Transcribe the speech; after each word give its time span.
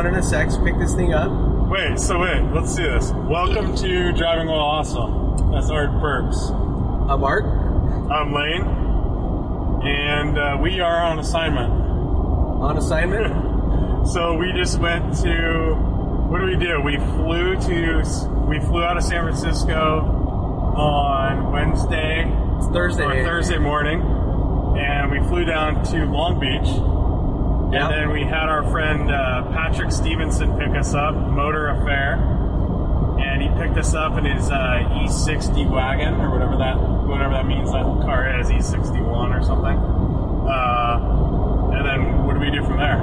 We're 0.00 0.06
in 0.08 0.14
91 0.14 0.22
NSX. 0.22 0.64
Pick 0.64 0.78
this 0.78 0.94
thing 0.94 1.12
up. 1.12 1.30
Wait, 1.68 1.98
so 1.98 2.20
wait, 2.20 2.40
let's 2.54 2.74
see 2.74 2.82
this. 2.84 3.12
Welcome 3.12 3.76
to 3.76 4.12
Driving 4.12 4.46
While 4.46 4.60
Awesome. 4.60 5.50
That's 5.52 5.68
Art 5.68 5.92
Burks. 6.00 6.38
I'm 6.48 7.22
Art. 7.22 7.44
I'm 7.44 8.32
Lane, 8.32 8.62
and 9.86 10.38
uh, 10.38 10.58
we 10.58 10.80
are 10.80 11.02
on 11.02 11.18
assignment. 11.18 11.70
On 11.70 12.78
assignment. 12.78 13.50
So 14.06 14.34
we 14.38 14.50
just 14.54 14.78
went 14.80 15.14
to. 15.18 15.74
What 16.30 16.38
do 16.38 16.46
we 16.46 16.56
do? 16.56 16.80
We 16.80 16.96
flew 16.96 17.54
to. 17.56 18.46
We 18.48 18.58
flew 18.60 18.82
out 18.82 18.96
of 18.96 19.02
San 19.04 19.22
Francisco 19.24 20.00
on 20.74 21.52
Wednesday 21.52 22.24
It's 22.56 22.66
Thursday. 22.68 23.04
or 23.04 23.22
Thursday 23.22 23.58
morning, 23.58 24.00
and 24.00 25.10
we 25.10 25.18
flew 25.28 25.44
down 25.44 25.84
to 25.92 26.06
Long 26.06 26.40
Beach. 26.40 26.89
And 27.72 27.92
then 27.94 28.10
we 28.10 28.22
had 28.22 28.48
our 28.48 28.68
friend 28.70 29.10
uh, 29.10 29.42
Patrick 29.52 29.92
Stevenson 29.92 30.58
pick 30.58 30.70
us 30.76 30.92
up, 30.94 31.14
Motor 31.14 31.68
Affair, 31.68 32.14
and 33.20 33.40
he 33.42 33.48
picked 33.62 33.78
us 33.78 33.94
up 33.94 34.18
in 34.18 34.24
his 34.24 34.50
uh, 34.50 34.56
E60 35.04 35.70
wagon 35.70 36.14
or 36.20 36.30
whatever 36.30 36.56
that 36.56 36.76
whatever 37.06 37.32
that 37.34 37.46
means 37.46 37.70
that 37.70 37.84
car 38.02 38.40
is, 38.40 38.48
E61 38.48 39.38
or 39.38 39.42
something. 39.44 39.76
Uh, 40.48 41.72
and 41.76 41.86
then 41.86 42.24
what 42.26 42.34
do 42.34 42.40
we 42.40 42.50
do 42.50 42.64
from 42.64 42.78
there? 42.78 42.98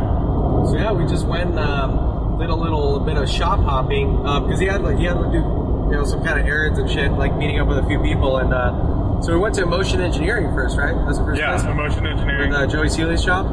So 0.68 0.76
yeah, 0.78 0.92
we 0.92 1.06
just 1.08 1.26
went 1.26 1.58
um, 1.58 2.38
did 2.40 2.50
a 2.50 2.56
little 2.56 3.00
bit 3.00 3.16
of 3.18 3.30
shop 3.30 3.60
hopping 3.62 4.18
because 4.18 4.60
he 4.60 4.66
had 4.66 4.82
like 4.82 4.98
he 4.98 5.06
had 5.06 5.18
to 5.18 5.30
do 5.32 5.38
you 5.38 5.92
know 5.96 6.04
some 6.04 6.24
kind 6.26 6.40
of 6.40 6.46
errands 6.46 6.78
and 6.78 6.90
shit, 6.90 7.12
like 7.14 7.36
meeting 7.38 7.60
up 7.60 7.68
with 7.70 7.78
a 7.78 7.86
few 7.88 8.00
people, 8.02 8.38
and 8.38 8.54
uh, 8.54 9.22
so 9.22 9.32
we 9.34 9.40
went 9.40 9.56
to 9.56 9.66
Motion 9.66 10.02
Engineering 10.02 10.54
first, 10.54 10.78
right? 10.78 10.94
That's 11.06 11.20
the 11.20 11.24
first 11.26 11.40
Yeah, 11.40 11.56
place. 11.58 11.76
motion 11.76 12.06
engineering. 12.06 12.50
with 12.52 12.60
uh, 12.60 12.68
Joey 12.68 12.90
Seeley's 12.90 13.24
shop. 13.24 13.46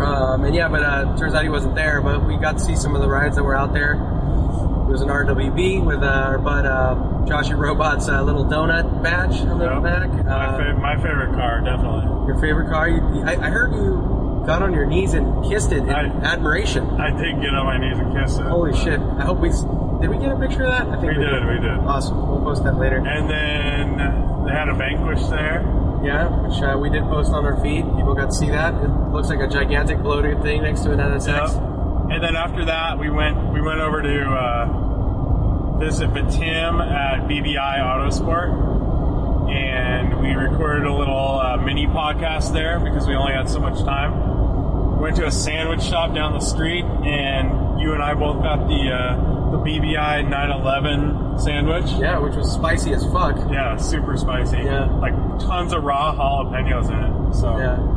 Um, 0.00 0.44
and 0.44 0.54
yeah, 0.54 0.68
but 0.68 0.82
uh, 0.82 1.16
turns 1.16 1.34
out 1.34 1.42
he 1.42 1.48
wasn't 1.48 1.74
there. 1.74 2.00
But 2.00 2.26
we 2.26 2.36
got 2.36 2.52
to 2.58 2.60
see 2.64 2.76
some 2.76 2.94
of 2.94 3.02
the 3.02 3.08
rides 3.08 3.36
that 3.36 3.44
were 3.44 3.56
out 3.56 3.72
there. 3.72 3.92
It 3.94 4.92
was 4.92 5.02
an 5.02 5.08
RWB 5.08 5.84
with 5.84 6.02
uh, 6.02 6.06
our 6.06 6.38
bud 6.38 6.66
uh, 6.66 6.94
Joshy 7.26 7.56
Robot's 7.56 8.08
uh, 8.08 8.22
little 8.22 8.44
donut 8.44 9.02
badge 9.04 9.40
on 9.42 9.58
the 9.60 9.66
Yep. 9.66 9.82
back. 9.84 10.08
my, 10.24 10.46
Uh, 10.46 10.56
fa- 10.58 10.78
my 10.80 10.96
favorite 10.96 11.34
car, 11.36 11.60
definitely. 11.60 12.26
your 12.26 12.38
favorite 12.40 12.68
car? 12.70 12.88
You, 12.88 13.22
I, 13.24 13.36
I 13.46 13.50
heard 13.50 13.72
you 13.72 14.42
got 14.46 14.62
on 14.62 14.72
your 14.74 14.86
knees 14.86 15.14
and 15.14 15.44
kissed 15.44 15.70
it 15.70 15.78
in 15.84 15.90
I- 15.90 16.06
admiration. 16.24 16.84
I 17.00 17.10
did 17.10 17.40
get 17.40 17.54
on 17.54 17.66
my 17.66 17.78
knees 17.78 17.98
and 17.98 18.12
kiss 18.16 18.36
it. 18.38 18.46
Holy 18.46 18.76
shit! 18.76 18.98
I 18.98 19.22
hope 19.24 19.38
we 19.38 19.50
did. 19.50 20.10
We 20.10 20.18
get 20.18 20.32
a 20.32 20.36
picture 20.40 20.64
of 20.64 20.72
that. 20.72 20.88
I 20.88 20.96
think 21.00 21.12
We 21.16 21.22
did, 21.22 21.46
we 21.46 21.60
did. 21.60 21.78
Awesome. 21.86 22.16
We'll 22.26 22.40
post 22.42 22.64
that 22.64 22.76
later. 22.78 22.96
And 22.96 23.30
then 23.30 24.44
they 24.46 24.50
had 24.52 24.68
a 24.70 24.74
vanquish 24.74 25.22
there. 25.28 25.60
Yeah, 26.02 26.28
which 26.46 26.62
uh, 26.62 26.78
we 26.78 26.88
did 26.88 27.02
post 27.04 27.32
on 27.32 27.44
our 27.44 27.60
feed. 27.60 27.84
People 27.96 28.14
got 28.14 28.30
to 28.30 28.34
see 28.34 28.48
that. 28.50 28.74
It 28.74 28.88
looks 29.12 29.28
like 29.28 29.40
a 29.40 29.48
gigantic 29.48 29.98
bloated 29.98 30.40
thing 30.42 30.62
next 30.62 30.80
to 30.82 30.92
an 30.92 30.98
NSX. 30.98 31.54
Yep. 31.54 31.70
And 32.10 32.24
then 32.24 32.36
after 32.36 32.64
that, 32.64 32.98
we 32.98 33.10
went 33.10 33.52
we 33.52 33.60
went 33.60 33.80
over 33.80 34.02
to 34.02 34.30
uh, 34.30 35.78
visit 35.78 36.08
Tim 36.30 36.80
at 36.80 37.28
BBI 37.28 37.78
Autosport, 37.80 39.50
and 39.50 40.20
we 40.20 40.32
recorded 40.32 40.86
a 40.86 40.94
little 40.94 41.38
uh, 41.38 41.56
mini 41.58 41.86
podcast 41.86 42.52
there 42.52 42.80
because 42.80 43.06
we 43.06 43.14
only 43.14 43.32
had 43.32 43.48
so 43.48 43.60
much 43.60 43.78
time. 43.84 44.98
Went 45.00 45.16
to 45.16 45.26
a 45.26 45.30
sandwich 45.30 45.82
shop 45.82 46.14
down 46.14 46.32
the 46.32 46.40
street, 46.40 46.84
and 46.84 47.80
you 47.80 47.92
and 47.92 48.02
I 48.02 48.14
both 48.14 48.42
got 48.42 48.68
the 48.68 48.90
uh, 48.90 49.39
the 49.50 49.58
BBI 49.58 50.28
911 50.28 51.38
sandwich. 51.40 51.90
Yeah, 51.98 52.18
which 52.18 52.34
was 52.36 52.52
spicy 52.52 52.92
as 52.92 53.04
fuck. 53.12 53.36
Yeah, 53.50 53.76
super 53.76 54.16
spicy. 54.16 54.58
Yeah. 54.58 54.86
like 54.96 55.14
tons 55.40 55.72
of 55.72 55.82
raw 55.84 56.14
jalapenos 56.14 56.88
in 56.90 56.98
it. 57.30 57.34
So. 57.34 57.58
Yeah. 57.58 57.96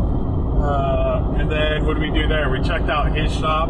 Uh, 0.63 1.35
and 1.37 1.51
then 1.51 1.85
what 1.85 1.95
did 1.99 2.01
we 2.13 2.17
do 2.21 2.27
there? 2.27 2.49
We 2.49 2.61
checked 2.61 2.89
out 2.89 3.15
his 3.15 3.33
shop, 3.35 3.69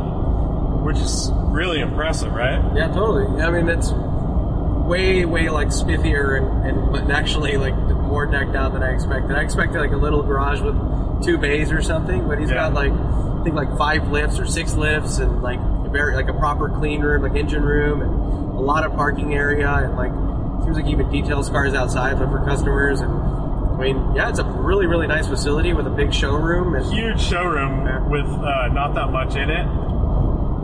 which 0.83 0.97
is 0.97 1.31
really 1.47 1.79
impressive, 1.79 2.31
right? 2.33 2.61
Yeah, 2.75 2.88
totally. 2.88 3.41
I 3.41 3.49
mean, 3.49 3.67
it's 3.67 3.91
way, 3.91 5.25
way 5.25 5.49
like 5.49 5.69
spiffier 5.69 6.38
and, 6.38 6.67
and 6.67 6.91
but 6.91 7.09
actually 7.09 7.57
like 7.57 7.75
more 7.75 8.25
decked 8.25 8.55
out 8.55 8.73
than 8.73 8.83
I 8.83 8.91
expected. 8.93 9.35
I 9.35 9.41
expected 9.41 9.79
like 9.79 9.91
a 9.91 9.97
little 9.97 10.22
garage 10.23 10.61
with 10.61 10.75
two 11.23 11.38
bays 11.38 11.72
or 11.72 11.81
something, 11.81 12.27
but 12.27 12.38
he's 12.39 12.49
Yeah. 12.49 12.55
got 12.69 12.73
like 12.73 12.91
I 12.91 13.43
think 13.43 13.55
like 13.55 13.75
five 13.77 14.09
lifts 14.09 14.39
or 14.39 14.45
six 14.45 14.75
lifts 14.75 15.17
and 15.17 15.41
like 15.41 15.59
very 15.93 16.15
like 16.15 16.27
a 16.27 16.33
proper 16.33 16.67
clean 16.67 17.01
room, 17.01 17.21
like 17.21 17.35
engine 17.35 17.63
room, 17.63 18.01
and 18.01 18.11
a 18.11 18.61
lot 18.61 18.83
of 18.83 18.93
parking 18.93 19.33
area, 19.33 19.69
and 19.69 19.95
like 19.95 20.11
seems 20.65 20.75
like 20.75 20.87
even 20.87 21.09
details 21.09 21.49
cars 21.49 21.73
outside 21.73 22.17
for 22.17 22.43
customers. 22.45 22.99
And 22.99 23.11
I 23.11 23.77
mean, 23.77 24.15
yeah, 24.15 24.29
it's 24.29 24.39
a 24.39 24.43
really, 24.43 24.87
really 24.87 25.07
nice 25.07 25.27
facility 25.27 25.73
with 25.73 25.87
a 25.87 25.89
big 25.89 26.13
showroom 26.13 26.75
and 26.75 26.85
Huge 26.93 27.21
showroom 27.21 28.09
with 28.09 28.25
uh, 28.25 28.67
not 28.69 28.95
that 28.95 29.11
much 29.11 29.35
in 29.35 29.49
it. 29.49 29.65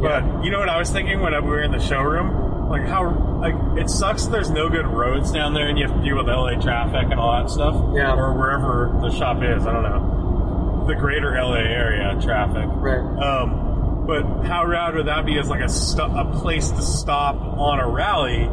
But 0.01 0.43
you 0.43 0.51
know 0.51 0.59
what 0.59 0.69
I 0.69 0.79
was 0.79 0.89
thinking 0.89 1.19
when 1.19 1.33
we 1.43 1.49
were 1.49 1.61
in 1.61 1.71
the 1.71 1.79
showroom? 1.79 2.69
Like 2.69 2.87
how 2.87 3.09
like 3.41 3.55
it 3.77 3.89
sucks 3.89 4.27
there's 4.27 4.49
no 4.49 4.69
good 4.69 4.85
roads 4.85 5.31
down 5.31 5.53
there 5.53 5.67
and 5.67 5.77
you 5.77 5.87
have 5.87 5.97
to 5.97 6.03
deal 6.03 6.17
with 6.17 6.27
LA 6.27 6.59
traffic 6.61 7.09
and 7.09 7.19
all 7.19 7.41
that 7.41 7.49
stuff. 7.49 7.75
Yeah. 7.95 8.13
Or 8.13 8.33
wherever 8.33 8.97
the 9.01 9.11
shop 9.11 9.37
is, 9.43 9.65
I 9.65 9.73
don't 9.73 9.83
know. 9.83 10.85
The 10.87 10.95
greater 10.95 11.31
LA 11.31 11.55
area 11.55 12.17
traffic. 12.21 12.65
right. 12.75 12.99
Um, 12.99 13.68
but 14.09 14.47
how 14.47 14.65
rad 14.65 14.95
would 14.95 15.05
that 15.05 15.25
be 15.25 15.37
as 15.37 15.49
like 15.49 15.61
a 15.61 15.69
sto- 15.69 16.11
a 16.15 16.25
place 16.41 16.71
to 16.71 16.81
stop 16.81 17.35
on 17.57 17.79
a 17.79 17.87
rally 17.87 18.45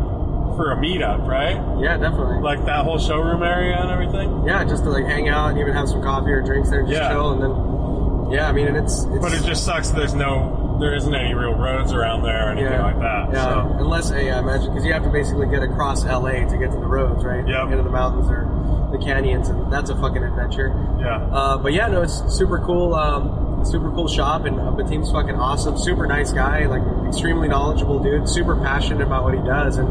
for 0.56 0.72
a 0.72 0.77
meetup, 0.77 1.27
right? 1.27 1.56
Yeah, 1.81 1.97
definitely. 1.97 2.41
Like 2.41 2.65
that 2.67 2.84
whole 2.84 2.99
showroom 2.99 3.43
area 3.43 3.77
and 3.81 3.91
everything. 3.91 4.44
yeah, 4.47 4.65
just 4.65 4.84
to 4.84 4.91
like 4.91 5.05
hang 5.06 5.28
out 5.28 5.50
and 5.50 5.59
even 5.59 5.72
have 5.72 5.89
some 5.89 6.03
coffee 6.03 6.31
or 6.31 6.43
drinks 6.43 6.69
there 6.71 6.81
and 6.81 6.89
just 6.89 7.00
Yeah. 7.00 7.09
chill, 7.09 7.33
and 7.33 7.43
then 7.43 8.33
yeah, 8.33 8.49
I 8.49 8.53
mean, 8.53 8.67
and 8.67 8.77
it's, 8.77 9.05
it's 9.05 9.19
But 9.22 9.33
it 9.33 9.44
just 9.44 9.65
sucks. 9.65 9.91
There's 9.91 10.12
no, 10.15 10.77
there 10.81 10.94
isn't 10.97 11.15
any 11.15 11.33
real 11.33 11.55
roads 11.55 11.93
around 11.93 12.23
there 12.25 12.49
or 12.49 12.50
anything 12.53 12.73
yeah, 12.73 12.83
like 12.83 12.99
that. 12.99 13.33
Yeah, 13.33 13.44
So 13.44 13.77
unless 13.78 14.11
yeah, 14.11 14.41
imagine 14.41 14.67
because 14.73 14.84
you 14.84 14.93
have 14.93 15.05
to 15.05 15.11
basically 15.11 15.47
get 15.49 15.62
across 15.62 16.05
LA 16.05 16.43
to 16.44 16.56
get 16.59 16.73
to 16.73 16.78
the 16.81 16.87
roads, 16.91 17.25
right? 17.25 17.47
Yep. 17.47 17.71
Into 17.71 17.83
the 17.84 17.91
mountains 17.91 18.28
or 18.28 18.44
the 18.93 18.99
canyons, 18.99 19.49
and 19.49 19.73
that's 19.73 19.91
a 19.91 19.97
fucking 19.97 20.23
adventure. 20.25 20.69
yeah, 21.00 21.23
Uh, 21.31 21.56
but 21.56 21.73
yeah, 21.73 21.87
no, 21.87 22.03
it's 22.03 22.21
super 22.34 22.59
cool. 22.59 22.94
Um, 22.94 23.46
super 23.71 23.91
cool 23.91 24.09
shop, 24.09 24.44
and 24.44 24.59
uh, 24.59 24.71
Betim's 24.71 25.10
fucking 25.10 25.34
awesome. 25.34 25.77
Super 25.77 26.06
nice 26.06 26.32
guy, 26.32 26.66
like 26.66 26.82
extremely 27.06 27.49
knowledgeable 27.49 27.99
dude. 27.99 28.28
Super 28.28 28.56
passionate 28.56 29.03
about 29.03 29.25
what 29.25 29.34
he 29.34 29.41
does, 29.41 29.78
and 29.78 29.88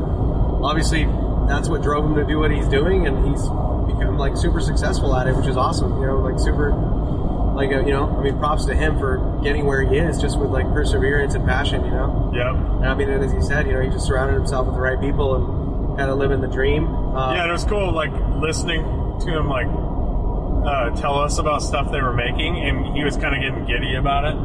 obviously 0.64 1.06
that's 1.48 1.70
what 1.70 1.82
drove 1.82 2.06
him 2.06 2.16
to 2.16 2.26
do 2.26 2.40
what 2.40 2.52
he's 2.52 2.68
doing, 2.68 3.08
and 3.08 3.28
he's 3.28 3.42
become 3.42 4.18
like 4.18 4.36
super 4.38 4.60
successful 4.60 5.16
at 5.16 5.28
it, 5.28 5.36
which 5.36 5.48
is 5.48 5.58
awesome. 5.58 6.00
You 6.02 6.08
know, 6.08 6.20
like 6.20 6.40
super. 6.40 6.72
Like 7.56 7.72
uh, 7.72 7.86
you 7.86 7.94
know, 7.94 8.14
I 8.18 8.22
mean, 8.22 8.38
props 8.38 8.66
to 8.66 8.76
him 8.76 9.00
for 9.00 9.40
getting 9.42 9.66
where 9.66 9.82
he 9.82 9.96
is, 9.98 10.20
just 10.20 10.38
with 10.38 10.50
like 10.50 10.66
perseverance 10.74 11.36
and 11.36 11.48
passion. 11.48 11.86
You 11.86 11.92
know, 11.92 12.32
yep. 12.36 12.54
and 12.54 12.86
I 12.86 12.94
mean, 12.94 13.10
and 13.10 13.24
as 13.24 13.32
he 13.32 13.42
said, 13.42 13.66
you 13.66 13.72
know, 13.72 13.82
he 13.82 13.88
just 13.88 14.06
surrounded 14.06 14.34
himself 14.34 14.66
with 14.66 14.76
the 14.76 14.82
right 14.82 15.00
people 15.00 15.36
and 15.36 15.98
kind 15.98 16.12
of 16.12 16.18
living 16.18 16.42
the 16.42 16.50
dream. 16.50 16.88
Um, 17.16 17.34
Yeah, 17.34 17.44
and 17.44 17.50
it 17.50 17.54
was 17.54 17.64
cool, 17.64 17.94
like 17.94 18.12
listening 18.42 18.84
to 19.22 19.38
him, 19.38 19.48
like 19.48 19.68
uh, 20.66 20.90
tell 20.96 21.20
us 21.20 21.38
about 21.38 21.62
stuff 21.62 21.92
they 21.92 22.02
were 22.02 22.14
making, 22.14 22.58
and 22.60 22.96
he 22.96 23.04
was 23.04 23.18
kind 23.18 23.36
of 23.36 23.42
getting 23.42 23.66
giddy 23.66 23.96
about 23.96 24.26
it. 24.26 24.36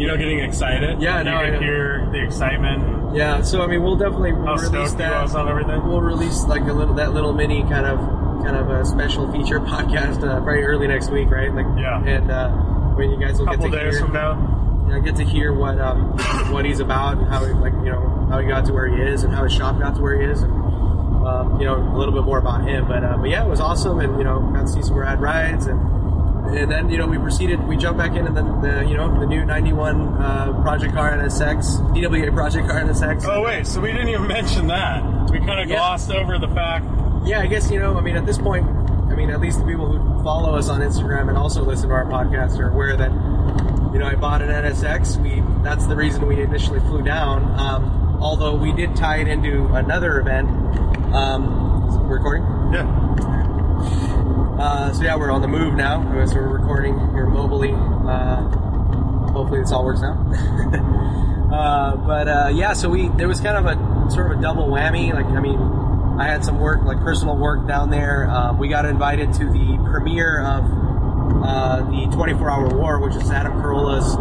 You 0.00 0.06
know, 0.06 0.16
getting 0.16 0.38
excited. 0.40 1.00
Yeah, 1.02 1.18
you 1.18 1.24
no, 1.24 1.36
I 1.36 1.50
could 1.50 1.62
hear 1.62 2.08
the 2.12 2.22
excitement. 2.24 3.14
Yeah, 3.16 3.42
so 3.42 3.60
I 3.60 3.66
mean, 3.66 3.82
we'll 3.82 3.96
definitely 3.96 4.32
release 4.32 4.92
that. 4.94 5.34
on 5.34 5.48
everything. 5.48 5.86
We'll 5.86 6.00
release 6.00 6.44
like 6.44 6.62
a 6.62 6.72
little 6.72 6.94
that 6.94 7.12
little 7.12 7.32
mini 7.32 7.62
kind 7.62 7.84
of 7.86 7.98
kind 8.44 8.56
of 8.56 8.70
a 8.70 8.84
special 8.86 9.30
feature 9.32 9.60
podcast 9.74 10.22
uh, 10.26 10.40
very 10.40 10.64
early 10.64 10.86
next 10.86 11.10
week, 11.10 11.28
right? 11.30 11.52
Like, 11.52 11.66
Yeah. 11.76 12.02
and 12.04 12.30
uh, 12.30 12.50
when 12.96 13.10
you 13.10 13.18
guys 13.20 13.38
will 13.38 13.46
couple 13.46 13.68
get 13.68 13.76
to 13.78 13.84
days 13.84 13.98
hear, 13.98 14.06
from 14.06 14.14
now. 14.14 14.86
know, 14.88 15.00
get 15.02 15.16
to 15.16 15.24
hear 15.24 15.52
what 15.52 15.78
um, 15.78 16.16
what 16.52 16.64
he's 16.64 16.80
about 16.80 17.18
and 17.18 17.26
how 17.28 17.44
he 17.44 17.52
like 17.52 17.72
you 17.84 17.90
know 17.90 18.26
how 18.30 18.38
he 18.38 18.46
got 18.48 18.64
to 18.66 18.72
where 18.72 18.86
he 18.88 19.02
is 19.02 19.24
and 19.24 19.34
how 19.34 19.42
his 19.44 19.52
shop 19.52 19.78
got 19.78 19.96
to 19.96 20.00
where 20.00 20.18
he 20.20 20.26
is 20.26 20.42
and 20.42 20.52
um, 21.24 21.58
you 21.60 21.66
know 21.66 21.76
a 21.76 21.96
little 21.96 22.14
bit 22.14 22.24
more 22.24 22.38
about 22.38 22.66
him. 22.66 22.86
But 22.88 23.04
uh, 23.04 23.16
but 23.18 23.28
yeah, 23.30 23.44
it 23.44 23.48
was 23.48 23.60
awesome 23.60 24.00
and 24.00 24.16
you 24.18 24.24
know 24.24 24.40
got 24.54 24.62
to 24.62 24.68
see 24.68 24.82
some 24.82 24.94
rad 24.96 25.20
rides 25.20 25.66
and. 25.66 26.00
And 26.40 26.68
then 26.68 26.90
you 26.90 26.96
know 26.98 27.06
we 27.06 27.16
proceeded. 27.18 27.62
We 27.68 27.76
jumped 27.76 27.98
back 27.98 28.16
in, 28.16 28.26
and 28.26 28.36
then 28.36 28.60
the 28.60 28.84
you 28.88 28.96
know 28.96 29.20
the 29.20 29.26
new 29.26 29.44
'91 29.44 30.00
uh, 30.14 30.60
Project 30.62 30.94
Car 30.94 31.12
NSX, 31.12 31.78
DWA 31.94 32.32
Project 32.34 32.66
Car 32.66 32.80
NSX. 32.80 33.24
Oh 33.28 33.42
wait, 33.42 33.68
so 33.68 33.80
we 33.80 33.92
didn't 33.92 34.08
even 34.08 34.26
mention 34.26 34.66
that. 34.66 35.30
We 35.30 35.38
kind 35.38 35.60
of 35.60 35.68
Yeah. 35.68 35.76
glossed 35.76 36.10
over 36.10 36.38
the 36.38 36.48
fact. 36.48 36.86
Yeah, 37.24 37.40
I 37.40 37.46
guess 37.46 37.70
you 37.70 37.78
know. 37.78 37.96
I 37.96 38.00
mean, 38.00 38.16
at 38.16 38.26
this 38.26 38.38
point, 38.38 38.66
I 38.66 39.14
mean, 39.14 39.30
at 39.30 39.38
least 39.40 39.60
the 39.60 39.64
people 39.66 39.86
who 39.92 40.24
follow 40.24 40.56
us 40.56 40.68
on 40.68 40.80
Instagram 40.80 41.28
and 41.28 41.38
also 41.38 41.62
listen 41.62 41.90
to 41.90 41.94
our 41.94 42.06
podcast 42.06 42.58
are 42.58 42.70
aware 42.70 42.96
that 42.96 43.12
you 43.92 44.00
know 44.00 44.06
I 44.06 44.16
bought 44.16 44.42
an 44.42 44.48
NSX. 44.48 45.22
We 45.22 45.44
that's 45.62 45.86
the 45.86 45.94
reason 45.94 46.26
we 46.26 46.40
initially 46.42 46.80
flew 46.80 47.02
down. 47.02 47.44
Um, 47.60 48.09
although 48.20 48.54
we 48.54 48.72
did 48.72 48.94
tie 48.96 49.18
it 49.18 49.28
into 49.28 49.66
another 49.74 50.20
event. 50.20 50.48
Um, 51.14 51.70
recording. 52.08 52.44
Yeah. 52.72 52.86
Uh, 54.60 54.92
so 54.92 55.02
yeah, 55.02 55.16
we're 55.16 55.30
on 55.30 55.40
the 55.40 55.48
move 55.48 55.74
now. 55.74 56.02
So 56.26 56.36
we're 56.36 56.58
recording 56.58 56.98
here 57.12 57.26
mobily. 57.26 57.72
Uh, 58.06 58.42
hopefully 59.32 59.60
this 59.60 59.72
all 59.72 59.84
works 59.84 60.02
out. 60.02 60.16
uh, 61.52 61.96
but 61.96 62.28
uh, 62.28 62.50
yeah, 62.52 62.74
so 62.74 62.90
we 62.90 63.08
there 63.08 63.28
was 63.28 63.40
kind 63.40 63.56
of 63.56 63.66
a 63.66 64.10
sort 64.10 64.30
of 64.30 64.38
a 64.38 64.42
double 64.42 64.68
whammy. 64.68 65.14
Like 65.14 65.26
I 65.26 65.40
mean, 65.40 65.58
I 66.20 66.26
had 66.26 66.44
some 66.44 66.58
work, 66.58 66.82
like 66.82 66.98
personal 66.98 67.36
work 67.36 67.66
down 67.66 67.90
there. 67.90 68.28
Um, 68.28 68.58
we 68.58 68.68
got 68.68 68.84
invited 68.84 69.32
to 69.34 69.44
the 69.46 69.78
premiere 69.90 70.42
of 70.42 70.64
uh, 71.42 71.76
the 71.90 72.10
24 72.12 72.50
Hour 72.50 72.68
War, 72.76 73.00
which 73.00 73.14
is 73.16 73.30
Adam 73.30 73.52
Carolla's. 73.60 74.14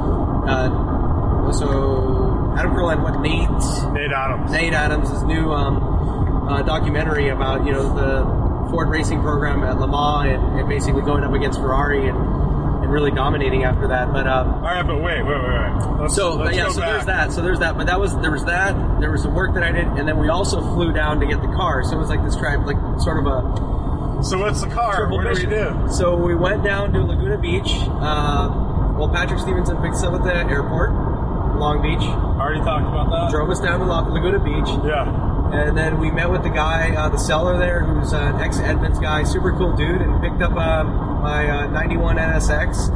Uh, 0.47 1.51
so 1.51 2.28
Adam 2.57 2.71
Carolla 2.71 2.93
and 2.93 3.03
what 3.03 3.19
Nate 3.21 3.93
Nate 3.93 4.11
Adams. 4.11 4.51
Nate 4.51 4.73
Adams' 4.73 5.09
his 5.09 5.23
new 5.23 5.51
um, 5.51 6.47
uh, 6.47 6.61
documentary 6.63 7.29
about 7.29 7.65
you 7.65 7.71
know 7.71 7.93
the 7.93 8.69
Ford 8.69 8.89
racing 8.89 9.21
program 9.21 9.63
at 9.63 9.79
Le 9.79 9.87
Mans 9.87 10.29
and, 10.29 10.59
and 10.59 10.69
basically 10.69 11.01
going 11.01 11.23
up 11.23 11.33
against 11.33 11.59
Ferrari 11.59 12.07
and, 12.07 12.17
and 12.17 12.91
really 12.91 13.11
dominating 13.11 13.63
after 13.63 13.87
that. 13.87 14.11
But 14.13 14.27
um, 14.27 14.53
All 14.55 14.61
right, 14.61 14.85
but 14.85 14.97
wait, 15.01 15.21
wait, 15.23 15.37
wait, 15.37 15.43
wait. 15.43 16.01
Let's, 16.01 16.15
so 16.15 16.35
let's 16.35 16.55
yeah, 16.55 16.69
so 16.69 16.79
back. 16.79 16.89
there's 16.89 17.05
that. 17.05 17.31
So 17.31 17.41
there's 17.41 17.59
that. 17.59 17.77
But 17.77 17.87
that 17.87 17.99
was 17.99 18.15
there 18.19 18.31
was 18.31 18.45
that. 18.45 18.73
There 18.99 19.11
was 19.11 19.23
some 19.23 19.33
work 19.33 19.53
that 19.55 19.63
I 19.63 19.71
did, 19.71 19.85
and 19.85 20.07
then 20.07 20.17
we 20.17 20.29
also 20.29 20.61
flew 20.61 20.93
down 20.93 21.19
to 21.19 21.27
get 21.27 21.41
the 21.41 21.47
car. 21.47 21.83
So 21.83 21.95
it 21.95 21.99
was 21.99 22.09
like 22.09 22.23
this 22.23 22.35
tribe, 22.35 22.65
like 22.65 22.77
sort 23.01 23.19
of 23.19 23.25
a 23.25 24.23
So 24.23 24.39
what's 24.39 24.61
the 24.61 24.69
car? 24.69 25.09
What 25.09 25.23
do 25.23 25.29
we 25.29 25.45
do? 25.45 25.87
So 25.91 26.15
we 26.15 26.35
went 26.35 26.63
down 26.63 26.93
to 26.93 26.99
Laguna 27.01 27.37
Beach. 27.37 27.71
Uh, 27.71 28.95
well, 28.97 29.09
Patrick 29.09 29.39
Stevenson 29.39 29.81
picked 29.81 29.95
us 29.95 30.03
up 30.03 30.13
at 30.13 30.23
the 30.23 30.35
airport, 30.35 30.91
Long 30.91 31.81
Beach. 31.81 32.28
Already 32.49 32.65
talked 32.65 32.87
about 32.87 33.11
that. 33.11 33.29
Drove 33.29 33.47
us 33.51 33.59
down 33.59 33.79
to 33.79 33.85
La- 33.85 34.07
Laguna 34.09 34.39
Beach. 34.39 34.73
Yeah. 34.83 35.05
And 35.53 35.77
then 35.77 35.99
we 35.99 36.09
met 36.09 36.31
with 36.31 36.41
the 36.41 36.49
guy, 36.49 36.95
uh, 36.95 37.07
the 37.09 37.17
seller 37.17 37.59
there, 37.59 37.81
who's 37.81 38.11
an 38.11 38.41
ex 38.41 38.57
Edmunds 38.57 38.97
guy, 38.97 39.21
super 39.23 39.51
cool 39.51 39.75
dude, 39.75 40.01
and 40.01 40.19
picked 40.19 40.41
up 40.41 40.53
uh, 40.53 40.83
my 40.83 41.47
uh, 41.47 41.67
91 41.67 42.17
NSX, 42.17 42.89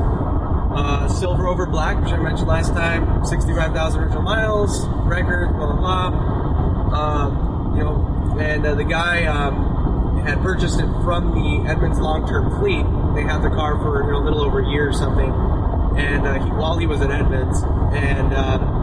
uh, 0.75 1.07
silver 1.07 1.47
over 1.47 1.67
black, 1.67 2.03
which 2.03 2.11
I 2.11 2.17
mentioned 2.17 2.47
last 2.47 2.73
time, 2.73 3.23
65,000 3.23 4.01
original 4.01 4.23
miles, 4.23 4.88
record, 5.05 5.53
blah 5.53 5.71
blah 5.71 6.09
blah. 6.09 6.97
Um, 6.97 7.77
you 7.77 7.83
know, 7.83 8.38
and 8.39 8.65
uh, 8.65 8.73
the 8.73 8.83
guy 8.83 9.25
um, 9.25 10.25
had 10.25 10.41
purchased 10.41 10.79
it 10.79 10.89
from 11.03 11.35
the 11.35 11.69
Edmunds 11.69 11.99
long-term 11.99 12.59
fleet. 12.59 12.85
They 13.13 13.21
had 13.21 13.44
the 13.44 13.49
car 13.49 13.77
for 13.77 14.03
you 14.03 14.13
know, 14.13 14.17
a 14.17 14.25
little 14.25 14.41
over 14.41 14.61
a 14.61 14.67
year 14.67 14.89
or 14.89 14.94
something, 14.94 15.29
and 15.95 16.25
uh, 16.25 16.44
he, 16.44 16.49
while 16.49 16.79
he 16.79 16.88
was 16.88 17.01
at 17.01 17.11
Edmunds, 17.11 17.61
and. 17.94 18.33
Um, 18.33 18.82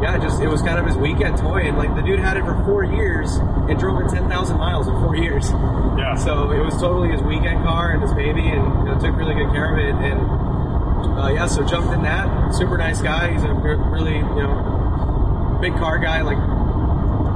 yeah, 0.00 0.16
just 0.18 0.40
it 0.40 0.48
was 0.48 0.62
kind 0.62 0.78
of 0.78 0.86
his 0.86 0.96
weekend 0.96 1.38
toy, 1.38 1.66
and 1.66 1.76
like 1.76 1.94
the 1.96 2.02
dude 2.02 2.20
had 2.20 2.36
it 2.36 2.44
for 2.44 2.54
four 2.64 2.84
years 2.84 3.34
and 3.68 3.78
drove 3.78 4.00
it 4.00 4.08
ten 4.08 4.28
thousand 4.28 4.58
miles 4.58 4.86
in 4.86 4.94
four 4.94 5.16
years. 5.16 5.50
Yeah. 5.98 6.14
So 6.14 6.52
it 6.52 6.60
was 6.60 6.74
totally 6.74 7.10
his 7.10 7.22
weekend 7.22 7.64
car 7.64 7.92
and 7.92 8.02
his 8.02 8.14
baby, 8.14 8.46
and 8.46 8.62
you 8.62 8.94
know, 8.94 8.98
took 9.00 9.16
really 9.16 9.34
good 9.34 9.50
care 9.50 9.74
of 9.74 9.78
it. 9.78 9.94
And 9.98 11.18
uh, 11.18 11.28
yeah, 11.34 11.46
so 11.46 11.64
jumped 11.64 11.92
in 11.92 12.02
that. 12.02 12.54
Super 12.54 12.78
nice 12.78 13.02
guy. 13.02 13.32
He's 13.32 13.42
a 13.42 13.52
really 13.52 14.16
you 14.16 14.42
know 14.42 15.58
big 15.60 15.74
car 15.74 15.98
guy. 15.98 16.22
Like 16.22 16.38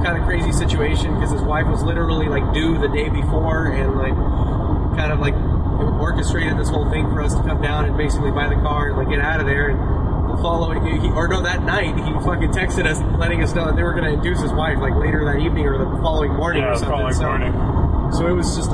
kind 0.03 0.17
of 0.17 0.25
crazy 0.25 0.51
situation 0.51 1.13
because 1.15 1.31
his 1.31 1.41
wife 1.41 1.67
was 1.67 1.81
literally 1.83 2.27
like 2.27 2.53
due 2.53 2.77
the 2.77 2.87
day 2.89 3.09
before, 3.09 3.67
and 3.67 3.95
like 3.95 4.15
kind 4.95 5.11
of 5.11 5.19
like 5.19 5.35
orchestrated 5.99 6.57
this 6.57 6.69
whole 6.69 6.89
thing 6.89 7.09
for 7.09 7.21
us 7.21 7.33
to 7.33 7.41
come 7.43 7.61
down 7.61 7.85
and 7.85 7.97
basically 7.97 8.31
buy 8.31 8.47
the 8.47 8.55
car 8.55 8.87
and 8.87 8.97
like 8.97 9.09
get 9.09 9.19
out 9.19 9.39
of 9.39 9.45
there. 9.45 9.69
And 9.69 10.02
the 10.35 10.41
following, 10.41 10.81
he, 11.01 11.09
or 11.09 11.27
no, 11.27 11.41
that 11.41 11.63
night 11.63 11.95
he 11.95 12.11
fucking 12.25 12.51
texted 12.51 12.85
us, 12.85 12.99
letting 13.19 13.43
us 13.43 13.53
know 13.53 13.65
that 13.65 13.75
they 13.75 13.83
were 13.83 13.93
going 13.93 14.05
to 14.05 14.13
induce 14.13 14.41
his 14.41 14.51
wife 14.53 14.77
like 14.79 14.95
later 14.95 15.23
that 15.25 15.39
evening 15.39 15.65
or 15.67 15.77
the 15.77 15.85
following 16.01 16.33
morning 16.33 16.63
Yeah, 16.63 16.69
or 16.69 16.73
the 16.73 16.79
something. 16.79 16.97
following 16.97 17.13
so, 17.13 17.23
morning. 17.27 17.53
so 18.13 18.27
it 18.27 18.33
was 18.33 18.55
just 18.55 18.69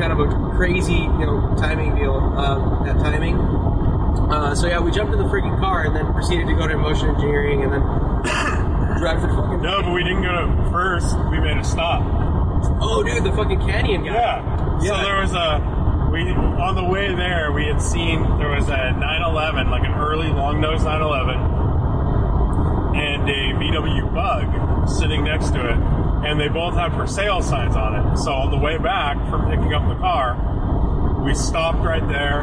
kind 0.00 0.12
of 0.12 0.20
a 0.20 0.28
crazy, 0.56 0.94
you 1.04 1.26
know, 1.26 1.54
timing 1.58 1.94
deal. 1.94 2.14
Um, 2.16 2.84
that 2.86 2.96
timing. 2.98 3.36
Uh, 3.38 4.54
so 4.54 4.66
yeah, 4.66 4.80
we 4.80 4.90
jumped 4.90 5.12
in 5.12 5.18
the 5.18 5.28
freaking 5.28 5.58
car 5.60 5.84
and 5.86 5.94
then 5.96 6.12
proceeded 6.12 6.46
to 6.46 6.54
go 6.54 6.66
to 6.66 6.76
motion 6.76 7.08
engineering 7.10 7.62
and 7.64 7.72
then 7.72 7.80
drive 9.00 9.20
to 9.20 9.28
fucking. 9.28 9.60
No, 9.62 9.82
but 9.82 9.92
we 9.92 10.02
didn't 10.04 10.22
go 10.22 10.32
to 10.32 10.70
first. 10.70 11.16
We 11.30 11.40
made 11.40 11.56
a 11.56 11.64
stop. 11.64 12.02
Oh, 12.80 13.02
dude, 13.02 13.24
the 13.24 13.32
fucking 13.32 13.60
canyon 13.60 14.04
guy. 14.04 14.14
Yeah. 14.14 14.78
So 14.78 14.86
Yeah. 14.86 15.02
there 15.02 15.20
was 15.20 15.32
a 15.34 15.60
we 16.12 16.30
on 16.30 16.74
the 16.74 16.84
way 16.84 17.14
there 17.14 17.50
we 17.52 17.66
had 17.66 17.80
seen 17.80 18.22
there 18.38 18.50
was 18.50 18.68
a 18.68 18.92
911 18.92 19.70
like 19.70 19.82
an 19.82 19.92
early 19.92 20.28
long 20.28 20.60
nose 20.60 20.84
911 20.84 21.62
and 22.94 23.28
a 23.28 23.52
VW 23.58 24.12
Bug 24.12 24.88
sitting 24.88 25.24
next 25.24 25.50
to 25.50 25.60
it, 25.66 25.76
and 26.26 26.38
they 26.38 26.48
both 26.48 26.74
had 26.74 26.92
for 26.92 27.06
sale 27.06 27.42
signs 27.42 27.76
on 27.76 27.94
it. 27.94 28.18
So 28.18 28.32
on 28.32 28.50
the 28.50 28.58
way 28.58 28.78
back 28.78 29.16
from 29.30 29.48
picking 29.50 29.72
up 29.72 29.88
the 29.88 29.96
car, 29.96 30.36
we 31.24 31.34
stopped 31.34 31.78
right 31.78 32.06
there. 32.08 32.42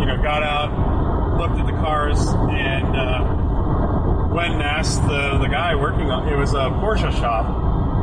You 0.00 0.06
know, 0.06 0.20
got 0.22 0.42
out, 0.42 1.38
looked 1.38 1.58
at 1.58 1.66
the 1.66 1.72
cars, 1.72 2.18
and 2.28 2.96
uh, 2.96 4.28
went 4.32 4.54
and 4.54 4.62
asked 4.62 5.02
the 5.02 5.38
the 5.38 5.48
guy 5.48 5.74
working 5.74 6.10
on 6.10 6.28
it 6.28 6.36
was 6.36 6.52
a 6.52 6.70
Porsche 6.80 7.12
shop. 7.12 7.46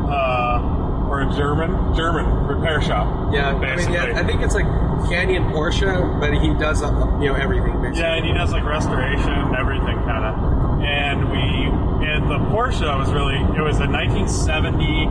Uh, 0.09 0.80
or 1.11 1.21
a 1.21 1.29
German 1.35 1.93
German 1.93 2.25
repair 2.47 2.81
shop. 2.81 3.33
Yeah, 3.33 3.49
I 3.49 3.51
mean, 3.51 3.61
basically. 3.61 3.95
yeah, 3.95 4.13
I 4.15 4.23
think 4.23 4.41
it's 4.41 4.55
like 4.55 4.65
Canyon 5.11 5.43
Porsche, 5.51 5.91
but 6.21 6.33
he 6.33 6.53
does 6.55 6.81
uh, 6.81 6.87
you 7.19 7.27
know 7.27 7.35
everything 7.35 7.75
basically. 7.81 7.99
Yeah, 7.99 8.15
and 8.15 8.25
he 8.25 8.31
does 8.31 8.53
like 8.53 8.63
restoration, 8.63 9.53
everything 9.59 9.99
kind 10.07 10.23
of. 10.23 10.79
And 10.81 11.29
we, 11.29 11.67
and 12.07 12.31
the 12.31 12.39
Porsche 12.49 12.87
was 12.97 13.11
really, 13.11 13.35
it 13.35 13.61
was 13.61 13.77
a 13.77 13.85
1970 13.91 15.05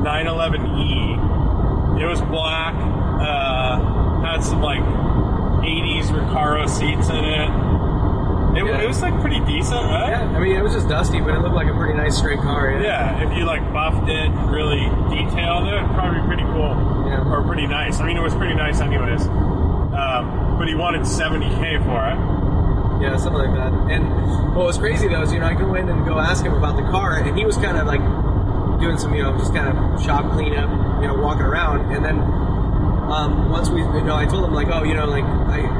911E. 0.00 2.00
It 2.00 2.06
was 2.06 2.20
black, 2.22 2.74
uh, 2.74 4.22
had 4.22 4.42
some 4.42 4.62
like 4.62 4.80
80s 4.80 6.06
Recaro 6.14 6.66
seats 6.68 7.08
in 7.10 7.16
it. 7.24 7.50
It, 8.56 8.64
Yeah. 8.66 8.82
it 8.82 8.88
was 8.88 9.00
like 9.00 9.18
pretty 9.20 9.40
decent, 9.46 9.78
right? 9.86 10.10
Yeah, 10.10 10.36
I 10.36 10.38
mean 10.40 10.56
it 10.56 10.62
was 10.62 10.72
just 10.74 10.88
dusty, 10.88 11.20
but 11.20 11.34
it 11.34 11.40
looked 11.40 11.54
like 11.54 11.68
a 11.68 11.74
pretty 11.74 11.94
nice 11.94 12.16
straight 12.18 12.40
car. 12.40 12.70
Yeah. 12.72 12.82
Yeah, 13.20 13.30
if 13.30 13.36
you 13.38 13.44
like 13.44 13.62
buffed 13.72 14.08
it, 14.08 14.16
and 14.26 14.50
really 14.50 14.82
detailed 15.08 15.68
it, 15.68 15.74
it'd 15.74 15.90
probably 15.94 16.20
be 16.20 16.26
pretty 16.26 16.42
cool. 16.54 16.74
Yeah. 17.08 17.22
Or 17.30 17.42
pretty 17.46 17.66
nice. 17.66 18.00
I 18.00 18.06
mean, 18.06 18.16
it 18.16 18.22
was 18.22 18.34
pretty 18.34 18.54
nice 18.54 18.80
anyways. 18.80 19.26
Um, 19.26 20.56
but 20.58 20.66
he 20.68 20.74
wanted 20.74 21.02
70k 21.02 21.82
for 21.84 22.00
it. 22.10 22.18
Yeah, 23.02 23.16
something 23.16 23.40
like 23.42 23.54
that. 23.56 23.72
And 23.90 24.54
what 24.54 24.66
was 24.66 24.76
crazy 24.78 25.08
though 25.08 25.22
is, 25.22 25.32
you 25.32 25.38
know, 25.40 25.46
I 25.46 25.54
go 25.54 25.74
in 25.74 25.88
and 25.88 26.04
go 26.04 26.18
ask 26.18 26.44
him 26.44 26.52
about 26.54 26.76
the 26.76 26.82
car, 26.90 27.16
and 27.18 27.36
he 27.38 27.44
was 27.46 27.56
kind 27.56 27.78
of 27.78 27.86
like 27.86 28.00
doing 28.80 28.98
some, 28.98 29.14
you 29.14 29.22
know, 29.22 29.36
just 29.38 29.54
kind 29.54 29.68
of 29.68 30.02
shop 30.02 30.30
cleanup, 30.32 30.68
you 31.00 31.06
know, 31.08 31.14
walking 31.14 31.42
around. 31.46 31.92
And 31.92 32.04
then 32.04 32.18
um, 33.10 33.48
once 33.50 33.68
we, 33.70 33.80
you 33.80 34.02
know, 34.02 34.16
I 34.16 34.26
told 34.26 34.44
him 34.44 34.52
like, 34.54 34.68
oh, 34.68 34.82
you 34.82 34.94
know, 34.94 35.06
like 35.06 35.24
I. 35.24 35.79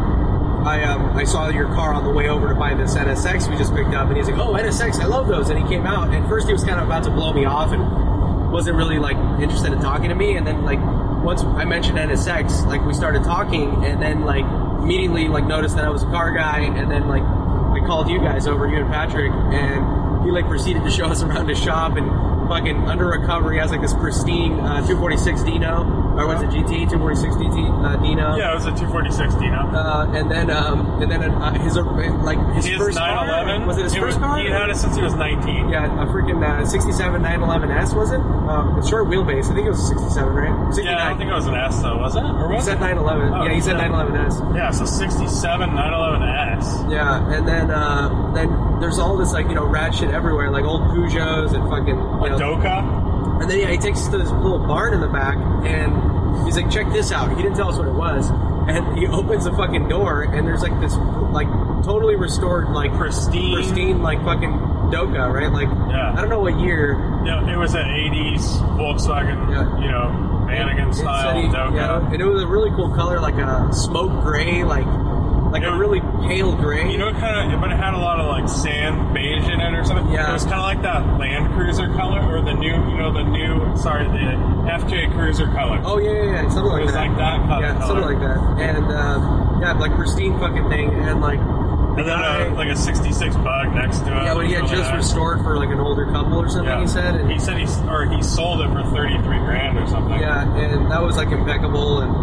I 0.64 0.83
um, 0.85 1.17
I 1.17 1.25
saw 1.25 1.49
your 1.49 1.69
car 1.69 1.95
on 1.95 2.05
the 2.05 2.11
way 2.11 2.29
over 2.29 2.49
to 2.49 2.55
buy 2.55 2.75
this 2.75 2.95
NSX 2.95 3.50
we 3.50 3.57
just 3.57 3.75
picked 3.75 3.95
up, 3.95 4.09
and 4.09 4.17
he's 4.17 4.29
like, 4.29 4.38
"Oh, 4.38 4.52
NSX, 4.52 5.00
I 5.00 5.07
love 5.07 5.26
those." 5.26 5.49
And 5.49 5.59
he 5.59 5.67
came 5.67 5.87
out, 5.87 6.12
and 6.12 6.29
first 6.29 6.47
he 6.47 6.52
was 6.52 6.64
kind 6.64 6.79
of 6.79 6.87
about 6.87 7.05
to 7.05 7.11
blow 7.11 7.33
me 7.33 7.45
off, 7.47 7.73
and 7.73 8.52
wasn't 8.52 8.76
really 8.76 8.99
like 8.99 9.17
interested 9.40 9.73
in 9.73 9.81
talking 9.81 10.09
to 10.11 10.14
me. 10.14 10.37
And 10.37 10.47
then 10.47 10.64
like 10.64 10.81
once 11.23 11.43
I 11.43 11.64
mentioned 11.64 11.99
NSX, 11.99 12.67
like 12.67 12.85
we 12.85 12.93
started 12.93 13.25
talking, 13.25 13.85
and 13.85 14.02
then 14.02 14.25
like 14.25 14.45
immediately 14.83 15.29
like 15.29 15.47
noticed 15.47 15.76
that 15.76 15.85
I 15.85 15.90
was 15.90 16.02
a 16.02 16.07
car 16.07 16.33
guy, 16.33 16.61
and 16.61 16.90
then 16.90 17.09
like 17.09 17.23
I 17.23 17.87
called 17.87 18.11
you 18.11 18.19
guys 18.19 18.47
over, 18.47 18.69
you 18.69 18.79
and 18.79 18.88
Patrick, 18.88 19.33
and 19.33 20.25
he 20.25 20.31
like 20.31 20.47
proceeded 20.47 20.85
to 20.85 20.90
show 20.90 21.07
us 21.07 21.23
around 21.25 21.49
his 21.49 21.59
shop 21.59 21.97
and 21.97 22.49
fucking 22.49 22.88
under 22.88 23.07
recovery 23.07 23.59
has 23.59 23.71
like 23.71 23.81
this 23.81 23.95
pristine 23.95 24.59
uh, 24.59 24.85
246 24.85 25.43
Dino, 25.45 26.10
or 26.19 26.26
was 26.26 26.43
it 26.43 26.50
GT 26.50 26.90
246 26.90 27.35
DT 27.37 27.59
uh, 27.85 27.97
Dino? 28.02 28.37
Yeah, 28.37 28.52
it 28.52 28.55
was 28.55 28.67
a 28.67 28.75
246 28.75 29.35
Dino. 29.37 29.71
Uh, 29.71 30.11
and 30.14 30.31
then 30.31 30.50
um, 30.50 31.00
and 31.02 31.11
then 31.11 31.23
uh, 31.23 31.55
his 31.62 31.76
uh, 31.76 31.85
like 32.23 32.38
his, 32.55 32.67
His 32.67 32.79
first 32.79 32.99
911 32.99 33.61
car 33.61 33.67
was 33.67 33.79
it 33.79 33.85
his 33.85 33.95
it 33.95 34.00
first 34.00 34.19
was, 34.19 34.26
car? 34.26 34.38
He 34.38 34.50
had 34.50 34.71
it 34.71 34.76
since 34.76 34.97
he 34.97 35.02
was 35.02 35.14
19. 35.14 35.69
Yeah, 35.71 35.87
a 36.02 36.07
freaking 36.07 36.43
uh, 36.43 36.67
67 36.67 37.23
911S 37.23 37.95
was 37.95 38.11
it? 38.11 38.21
Um, 38.21 38.83
short 38.87 39.07
wheelbase. 39.07 39.50
I 39.50 39.55
think 39.55 39.67
it 39.67 39.71
was 39.71 39.81
a 39.81 39.95
67, 39.95 40.33
right? 40.35 40.75
69. 40.75 40.85
Yeah, 40.85 41.05
I 41.05 41.09
don't 41.09 41.19
think 41.19 41.31
it 41.31 41.35
was 41.35 41.47
an 41.47 41.55
S 41.55 41.83
though, 41.83 41.99
was 41.99 42.17
it? 42.17 42.25
Or 42.25 42.49
he 42.50 42.57
was 42.57 42.64
said 42.64 42.79
it? 42.79 42.81
911. 42.81 43.35
Oh, 43.35 43.45
yeah, 43.45 43.55
he 43.55 43.61
said 43.61 43.76
yeah. 43.76 43.88
911S. 43.88 44.57
Yeah, 44.57 44.71
so 44.71 44.85
67 44.85 45.71
911S. 45.71 46.90
Yeah, 46.90 47.35
and 47.35 47.47
then 47.47 47.71
uh, 47.71 48.33
then 48.35 48.81
there's 48.81 48.99
all 48.99 49.17
this 49.17 49.33
like 49.33 49.47
you 49.49 49.55
know 49.55 49.64
ratchet 49.67 50.11
everywhere, 50.11 50.50
like 50.50 50.64
old 50.64 50.83
Peugeots 50.90 51.55
and 51.55 51.69
fucking 51.71 51.97
you 51.97 52.31
know, 52.31 52.38
Doka. 52.38 53.00
And 53.41 53.51
then 53.51 53.59
yeah, 53.59 53.71
he 53.71 53.79
takes 53.79 54.01
us 54.01 54.09
to 54.09 54.19
this 54.19 54.31
little 54.31 54.59
barn 54.59 54.93
in 54.95 55.01
the 55.01 55.09
back, 55.09 55.37
and 55.65 56.45
he's 56.45 56.57
like, 56.57 56.71
"Check 56.71 56.93
this 56.93 57.11
out." 57.13 57.31
He 57.37 57.43
didn't 57.43 57.57
tell 57.57 57.69
us 57.71 57.79
what 57.79 57.89
it 57.89 57.95
was, 57.95 58.29
and 58.69 58.99
he 58.99 59.07
opens 59.21 59.45
the 59.45 59.53
fucking 59.53 59.89
door, 59.89 60.23
and 60.23 60.47
there's 60.47 60.63
like 60.63 60.79
this 60.81 60.95
like 61.33 61.49
totally 61.85 62.17
restored 62.17 62.69
like 62.71 62.93
Pristine. 62.95 63.55
pristine 63.55 64.03
like 64.03 64.23
fucking 64.25 64.91
Doka, 64.91 65.31
right? 65.31 65.51
Like 65.51 65.69
Yeah. 65.89 66.13
I 66.13 66.21
don't 66.21 66.29
know 66.29 66.41
what 66.41 66.59
year. 66.61 66.99
Yeah, 67.25 67.49
it 67.51 67.57
was 67.57 67.75
an 67.75 67.87
80s 67.87 68.59
Volkswagen, 68.77 69.51
Yeah. 69.51 69.81
you 69.81 69.91
know, 69.91 70.11
mannequin 70.47 70.93
style 70.93 71.41
he- 71.41 71.49
Doka. 71.49 71.75
yeah, 71.77 72.13
and 72.13 72.21
it 72.21 72.25
was 72.27 72.43
a 72.43 72.47
really 72.47 72.71
cool 72.71 72.91
color, 72.95 73.21
like 73.21 73.37
a 73.37 73.73
smoke 73.73 74.23
gray, 74.25 74.65
like 74.65 74.85
like 75.50 75.62
It 75.62 75.69
a 75.69 75.76
really 75.76 76.00
pale 76.28 76.54
gray. 76.57 76.90
You 76.90 76.99
know, 76.99 77.12
kind 77.12 77.52
of, 77.52 77.61
but 77.61 77.71
it 77.73 77.76
had 77.76 77.95
a 77.95 77.99
lot 77.99 78.21
of 78.21 78.26
like 78.26 78.49
sand 78.49 79.12
beige 79.14 79.49
in 79.49 79.61
it 79.61 79.75
or 79.75 79.85
something. 79.85 80.11
Yeah. 80.12 80.30
It 80.30 80.33
was 80.35 80.45
kind 80.45 80.57
of 80.57 80.62
like 80.62 80.83
that 80.83 81.19
Land 81.19 81.52
Cruiser 81.54 81.88
color, 81.95 82.21
or 82.23 82.42
the 82.42 82.54
new, 82.54 82.71
you 82.73 82.97
know, 82.99 83.12
the 83.12 83.25
new, 83.25 83.76
sorry, 83.76 84.04
the 84.04 84.37
FJ 84.71 85.12
Cruiser 85.12 85.47
color. 85.49 85.80
Oh 85.85 85.99
yeah, 85.99 86.12
yeah, 86.12 86.42
yeah, 86.42 86.49
something 86.49 86.71
like 86.73 86.83
It 86.83 86.85
was 86.85 86.92
that. 86.95 87.09
like 87.09 87.16
that 87.19 87.47
color. 87.49 87.62
yeah, 87.62 87.80
something 87.87 88.04
like 88.04 88.21
that. 88.21 88.38
And 88.62 88.92
um, 88.92 89.61
yeah, 89.62 89.73
like 89.73 89.92
pristine 89.95 90.38
fucking 90.38 90.69
thing, 90.69 90.90
and 90.95 91.21
like 91.21 91.40
the 91.40 92.07
And 92.07 92.09
then 92.09 92.19
guy, 92.21 92.45
a, 92.47 92.54
like 92.54 92.69
a 92.71 92.76
66 92.76 93.35
bug 93.42 93.75
next 93.75 93.99
to 94.00 94.07
it. 94.07 94.23
yeah, 94.25 94.35
but 94.35 94.47
he 94.47 94.52
had 94.52 94.62
just 94.69 94.88
nice. 94.90 94.95
restored 95.02 95.40
for 95.42 95.59
like 95.59 95.71
an 95.71 95.80
older 95.80 96.07
couple 96.07 96.38
or 96.38 96.49
something, 96.49 96.66
Yeah. 96.71 96.80
he 96.80 96.87
said, 96.87 97.16
and 97.16 97.30
he 97.30 97.38
said 97.40 97.59
he 97.59 97.66
or 97.90 98.07
he 98.07 98.23
sold 98.23 98.61
it 98.62 98.69
for 98.71 98.85
33 98.95 99.19
grand 99.42 99.76
or 99.76 99.87
something. 99.88 100.21
yeah, 100.21 100.47
and 100.57 100.88
that 100.90 101.02
was 101.02 101.16
like 101.16 101.28
impeccable. 101.33 102.00
And 102.00 102.14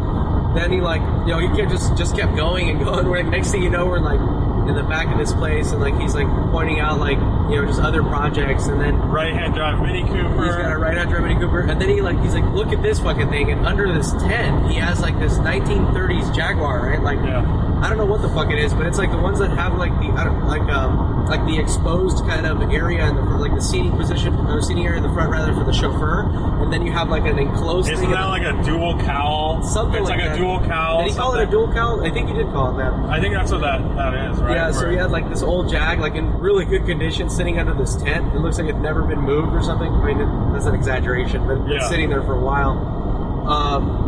then 0.58 0.72
he 0.72 0.82
like, 0.82 1.02
you 1.28 1.34
know, 1.34 1.40
he 1.40 1.48
kept 1.56 1.72
just 1.72 1.96
just 1.98 2.16
kept 2.16 2.36
going 2.36 2.70
and 2.70 2.84
going. 2.84 3.08
Where 3.10 3.24
next 3.24 3.52
thing 3.52 3.64
you 3.64 3.70
know, 3.70 3.86
we're 3.86 4.00
like 4.00 4.20
in 4.68 4.76
the 4.76 4.84
back 4.84 5.08
of 5.08 5.18
this 5.18 5.32
place, 5.34 5.72
and 5.72 5.80
like 5.82 5.98
he's 6.00 6.14
like 6.16 6.28
pointing 6.52 6.80
out 6.80 7.00
like 7.00 7.18
you 7.50 7.56
know 7.56 7.66
just 7.66 7.80
other 7.80 8.04
projects, 8.04 8.68
and 8.68 8.82
then 8.82 8.96
Right 8.98 9.34
hand 9.34 9.54
drive 9.56 9.82
Mini 9.82 10.04
Cooper. 10.04 10.44
He's 10.46 10.56
got 10.56 10.74
a 10.74 10.78
right 10.78 10.98
hand 10.98 11.10
drive 11.10 11.24
Mini 11.24 11.40
Cooper, 11.40 11.62
and 11.62 11.82
then 11.82 11.90
he 11.90 12.02
like 12.02 12.20
he's 12.22 12.34
like, 12.34 12.46
look 12.54 12.74
at 12.74 12.82
this 12.82 13.00
fucking 13.00 13.30
thing, 13.30 13.52
and 13.52 13.66
under 13.66 13.92
this 13.94 14.12
tent, 14.14 14.70
he 14.70 14.78
has 14.78 15.00
like 15.00 15.18
this 15.20 15.38
1930s 15.38 16.36
Jaguar, 16.36 16.88
right? 16.88 17.02
Like, 17.02 17.20
Yeah. 17.20 17.67
I 17.82 17.90
don't 17.90 17.98
know 17.98 18.06
what 18.06 18.22
the 18.22 18.30
fuck 18.30 18.50
it 18.52 18.58
is, 18.60 18.74
but 18.74 18.86
it's 18.88 18.98
like 18.98 19.12
the 19.12 19.18
ones 19.18 19.38
that 19.40 19.52
have 19.52 19.78
like 19.78 19.92
the 20.00 20.08
I 20.08 20.24
don't, 20.24 20.46
like 20.48 20.62
um 20.64 21.26
like 21.28 21.46
the 21.46 21.60
exposed 21.60 22.26
kind 22.26 22.46
of 22.48 22.62
area 22.72 23.06
in 23.08 23.16
the 23.16 23.22
like 23.22 23.54
the 23.54 23.62
seating 23.62 23.92
position 23.96 24.34
or 24.34 24.62
seating 24.62 24.86
area 24.86 24.98
in 24.98 25.04
the 25.04 25.14
front 25.14 25.30
rather 25.32 25.54
for 25.54 25.64
the 25.64 25.74
chauffeur, 25.74 26.24
and 26.64 26.74
then 26.74 26.86
you 26.86 26.92
have 26.92 27.10
like 27.10 27.26
an 27.26 27.38
enclosed. 27.38 27.90
Isn't 27.92 28.10
that 28.12 28.26
like 28.26 28.42
a 28.44 28.64
dual 28.64 28.98
cowl? 29.00 29.62
the- 29.62 29.68
something 29.68 30.02
It's 30.02 30.10
like, 30.10 30.20
like, 30.20 30.32
a 30.32 30.38
dual 30.38 30.60
cowl. 30.62 31.04
Did 31.04 31.12
he 31.12 31.18
call 31.18 31.36
it 31.36 31.44
a 31.48 31.52
dual 31.52 31.72
cowl? 31.72 32.04
I 32.06 32.10
think 32.10 32.30
he 32.30 32.34
did 32.36 32.48
call 32.48 32.74
it 32.74 32.84
that. 32.84 32.94
I 33.12 33.20
think 33.22 33.34
that's 33.36 33.52
what 33.52 33.62
that 33.62 33.80
that 33.96 34.14
is, 34.32 34.40
right? 34.40 34.56
Yeah, 34.56 34.72
so 34.72 34.90
he 34.90 34.96
had 34.98 35.12
like 35.12 35.30
this 35.30 35.44
old 35.44 35.70
Jag, 35.70 36.00
like 36.00 36.16
in 36.16 36.40
really 36.40 36.66
good 36.66 36.86
condition, 36.86 37.30
sitting 37.30 37.60
under 37.60 37.74
this 37.76 37.96
tent. 37.98 38.34
It 38.34 38.40
looks 38.40 38.58
like 38.58 38.68
it's 38.70 38.80
never 38.80 39.04
been 39.04 39.22
moved 39.22 39.54
or 39.54 39.62
something. 39.62 39.92
I 39.92 40.04
mean, 40.06 40.20
it, 40.22 40.54
that's 40.54 40.66
an 40.66 40.74
exaggeration, 40.76 41.46
but 41.46 41.58
it's 41.70 41.84
Yeah. 41.84 41.90
sitting 41.90 42.10
there 42.10 42.24
for 42.24 42.34
a 42.34 42.40
while. 42.42 43.46
Um, 43.48 44.07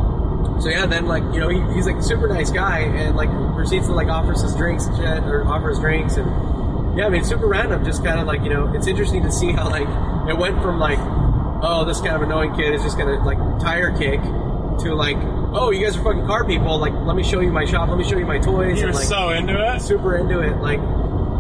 so 0.61 0.69
yeah, 0.69 0.85
then 0.85 1.05
like 1.05 1.23
you 1.33 1.39
know 1.39 1.49
he, 1.49 1.61
he's 1.73 1.85
like 1.85 2.01
super 2.01 2.27
nice 2.27 2.51
guy, 2.51 2.79
and 2.79 3.15
like 3.15 3.29
proceeds 3.53 3.87
to 3.87 3.93
like 3.93 4.07
offers 4.07 4.41
his 4.41 4.55
drinks 4.55 4.85
and 4.85 4.97
shit, 4.97 5.23
or 5.23 5.45
offers 5.45 5.79
drinks, 5.79 6.17
and 6.17 6.97
yeah, 6.97 7.05
I 7.05 7.09
mean 7.09 7.23
super 7.23 7.47
random. 7.47 7.85
Just 7.85 8.03
kind 8.03 8.19
of 8.19 8.27
like 8.27 8.41
you 8.41 8.49
know, 8.49 8.73
it's 8.73 8.87
interesting 8.87 9.23
to 9.23 9.31
see 9.31 9.51
how 9.51 9.69
like 9.69 9.87
it 10.29 10.37
went 10.37 10.61
from 10.61 10.79
like 10.79 10.99
oh 11.61 11.85
this 11.85 11.99
kind 11.99 12.15
of 12.15 12.21
annoying 12.21 12.55
kid 12.55 12.73
is 12.73 12.83
just 12.83 12.97
gonna 12.97 13.23
like 13.23 13.37
tire 13.59 13.97
kick 13.97 14.21
to 14.21 14.95
like 14.95 15.17
oh 15.51 15.71
you 15.71 15.85
guys 15.85 15.95
are 15.95 16.03
fucking 16.03 16.25
car 16.25 16.45
people. 16.45 16.77
Like 16.77 16.93
let 16.93 17.15
me 17.15 17.23
show 17.23 17.39
you 17.39 17.51
my 17.51 17.65
shop. 17.65 17.89
Let 17.89 17.97
me 17.97 18.03
show 18.03 18.17
you 18.17 18.25
my 18.25 18.39
toys. 18.39 18.77
he 18.77 18.83
and, 18.83 18.93
like, 18.93 19.05
so 19.05 19.29
into 19.29 19.75
it. 19.75 19.81
super 19.81 20.17
into 20.17 20.39
it. 20.39 20.57
Like 20.57 20.79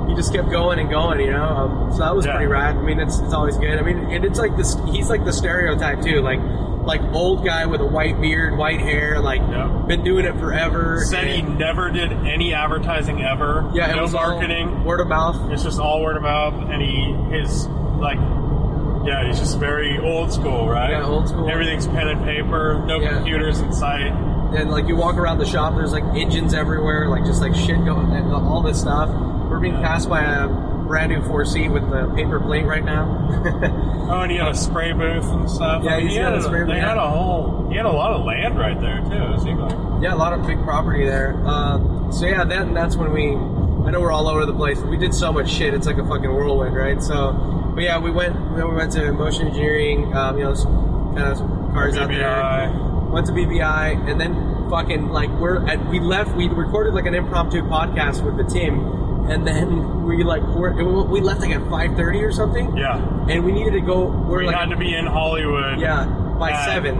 he 0.09 0.15
just 0.15 0.33
kept 0.33 0.49
going 0.49 0.79
and 0.79 0.89
going, 0.89 1.19
you 1.21 1.31
know. 1.31 1.43
Um, 1.45 1.91
so 1.93 1.99
that 1.99 2.15
was 2.15 2.25
Yeah. 2.25 2.33
pretty 2.33 2.47
rad. 2.47 2.75
I 2.75 2.81
mean, 2.81 2.99
it's 2.99 3.19
it's 3.19 3.33
always 3.33 3.57
good. 3.57 3.77
I 3.79 3.81
mean, 3.83 4.11
and 4.11 4.25
it's 4.25 4.39
like 4.39 4.57
this. 4.57 4.75
He's 4.91 5.09
like 5.09 5.23
the 5.23 5.31
stereotype 5.33 6.01
too. 6.01 6.21
Like 6.21 6.39
like 6.85 7.01
old 7.13 7.45
guy 7.45 7.65
with 7.67 7.81
a 7.81 7.85
white 7.85 8.19
beard, 8.19 8.57
white 8.57 8.79
hair, 8.81 9.19
like 9.19 9.41
Yeah. 9.41 9.67
been 9.87 10.03
doing 10.03 10.25
it 10.25 10.35
forever. 10.39 11.01
Said 11.05 11.27
he 11.27 11.41
never 11.43 11.91
did 11.91 12.11
any 12.11 12.53
advertising 12.53 13.21
ever. 13.23 13.69
yeah, 13.73 13.93
no 13.93 14.07
marketing. 14.07 14.83
word 14.83 14.99
of 15.01 15.07
mouth. 15.07 15.51
It's 15.51 15.63
just 15.63 15.79
all 15.79 16.01
word 16.01 16.17
of 16.17 16.23
mouth, 16.23 16.55
and 16.69 16.81
he 16.81 17.13
his 17.37 17.67
like. 17.99 18.17
Yeah, 19.05 19.25
he's 19.25 19.39
just 19.39 19.57
very 19.59 19.97
old 19.97 20.31
school, 20.33 20.67
right? 20.67 20.91
Yeah, 20.91 21.05
old 21.05 21.29
school. 21.29 21.49
Everything's 21.49 21.87
pen 21.87 22.07
and 22.09 22.23
paper, 22.25 22.83
no 22.85 22.99
Yeah. 22.99 23.13
computers 23.15 23.61
in 23.61 23.71
sight. 23.71 24.11
And 24.53 24.69
like 24.69 24.87
you 24.89 24.95
walk 24.97 25.15
around 25.15 25.37
the 25.37 25.45
shop, 25.45 25.75
there's 25.75 25.93
like 25.93 26.03
engines 26.15 26.53
everywhere, 26.53 27.07
like 27.07 27.23
just 27.23 27.41
like 27.41 27.55
shit 27.55 27.83
going, 27.85 28.11
and 28.11 28.33
all 28.33 28.61
this 28.61 28.79
stuff. 28.81 29.09
We're 29.59 29.63
being 29.71 29.81
passed 29.83 30.07
by 30.07 30.21
a 30.21 30.47
brand 30.47 31.11
new 31.11 31.19
4C 31.19 31.69
with 31.69 31.83
the 31.91 32.07
paper 32.15 32.39
plate 32.39 32.65
right 32.65 32.83
now. 32.85 33.85
Oh, 34.09 34.21
and 34.21 34.31
he 34.31 34.37
had 34.37 34.47
a 34.47 34.55
spray 34.55 34.91
booth 34.91 35.23
and 35.25 35.47
stuff. 35.47 35.83
Yeah, 35.83 35.91
I 35.91 35.97
mean, 35.99 36.07
he 36.07 36.15
had 36.15 36.33
a 36.33 36.41
spray 36.41 36.61
They 36.61 36.65
booth. 36.73 36.81
had 36.81 36.97
a 36.97 37.07
whole. 37.07 37.67
He 37.69 37.77
had 37.77 37.85
a 37.85 37.91
lot 37.91 38.11
of 38.13 38.25
land 38.25 38.57
right 38.57 38.79
there 38.81 39.01
too. 39.01 39.35
It 39.35 39.41
seemed 39.41 39.59
like. 39.59 40.01
Yeah, 40.01 40.15
a 40.15 40.17
lot 40.17 40.33
of 40.33 40.47
big 40.47 40.63
property 40.63 41.05
there. 41.05 41.35
Um, 41.45 42.11
so 42.11 42.25
yeah, 42.25 42.43
then 42.43 42.73
that's 42.73 42.95
when 42.95 43.11
we. 43.13 43.27
I 43.87 43.91
know 43.91 44.01
we're 44.01 44.11
all 44.11 44.27
over 44.27 44.47
the 44.47 44.53
place. 44.55 44.79
We 44.79 44.97
did 44.97 45.13
so 45.13 45.31
much 45.31 45.47
shit. 45.51 45.75
It's 45.75 45.85
like 45.85 45.99
a 45.99 46.07
fucking 46.07 46.23
whirlwind, 46.33 46.75
right? 46.75 46.99
So, 47.03 47.33
but 47.75 47.83
yeah, 47.83 47.99
we 47.99 48.09
went. 48.09 48.35
We 48.55 48.63
went 48.63 48.93
to 48.93 49.11
motion 49.11 49.45
engineering. 49.49 50.11
Um, 50.15 50.39
you 50.39 50.45
know, 50.45 50.55
kind 50.55 51.19
of 51.19 51.37
cars 51.73 51.95
out 51.97 52.07
there. 52.07 52.71
Went 53.11 53.27
to 53.27 53.33
BBI, 53.33 54.09
and 54.09 54.19
then 54.19 54.71
fucking 54.71 55.09
like 55.09 55.29
we're 55.39 55.63
at, 55.67 55.87
we 55.87 55.99
left. 55.99 56.35
We 56.35 56.47
recorded 56.47 56.95
like 56.95 57.05
an 57.05 57.13
impromptu 57.13 57.61
podcast 57.61 58.23
with 58.25 58.37
the 58.37 58.51
team, 58.51 58.79
and 59.29 59.45
then 59.47 60.03
we 60.03 60.23
like 60.23 60.41
we 60.43 61.21
left 61.21 61.41
like 61.41 61.51
at 61.51 61.67
five 61.69 61.95
thirty 61.95 62.19
or 62.23 62.31
something. 62.31 62.75
Yeah, 62.77 62.97
And 63.29 63.43
we 63.45 63.51
needed 63.51 63.73
to 63.73 63.81
go. 63.81 64.05
We're 64.07 64.39
we 64.39 64.45
like 64.47 64.55
had 64.55 64.69
to 64.69 64.77
be 64.77 64.95
in 64.95 65.05
Hollywood. 65.05 65.79
yeah 65.79 66.05
by 66.39 66.51
at- 66.51 66.65
seven, 66.65 66.97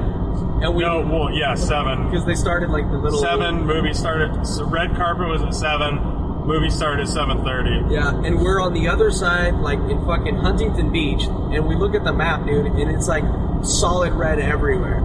and 0.61 0.75
we 0.75 0.83
No, 0.83 0.99
well, 1.01 1.31
yeah, 1.33 1.55
seven. 1.55 2.09
because 2.09 2.25
they 2.25 2.35
started 2.35 2.69
like 2.69 2.89
the 2.91 2.97
little 2.97 3.19
Seven. 3.21 3.65
Movie 3.65 3.93
started. 3.93 4.45
So 4.45 4.65
red 4.65 4.95
carpet 4.95 5.27
was 5.29 5.41
at 5.41 5.53
seven. 5.55 6.17
Movie 6.45 6.69
started 6.69 7.03
at 7.03 7.09
seven 7.09 7.43
thirty. 7.43 7.93
Yeah, 7.93 8.09
and 8.25 8.41
we're 8.41 8.59
on 8.61 8.73
the 8.73 8.87
other 8.89 9.11
side, 9.11 9.53
like 9.55 9.79
in 9.79 10.03
fucking 10.05 10.37
Huntington 10.37 10.91
Beach, 10.91 11.23
and 11.23 11.67
we 11.67 11.75
look 11.75 11.95
at 11.95 12.03
the 12.03 12.11
map, 12.13 12.45
dude, 12.45 12.65
and 12.65 12.89
it's 12.91 13.07
like 13.07 13.23
solid 13.63 14.13
red 14.13 14.39
everywhere. 14.39 14.97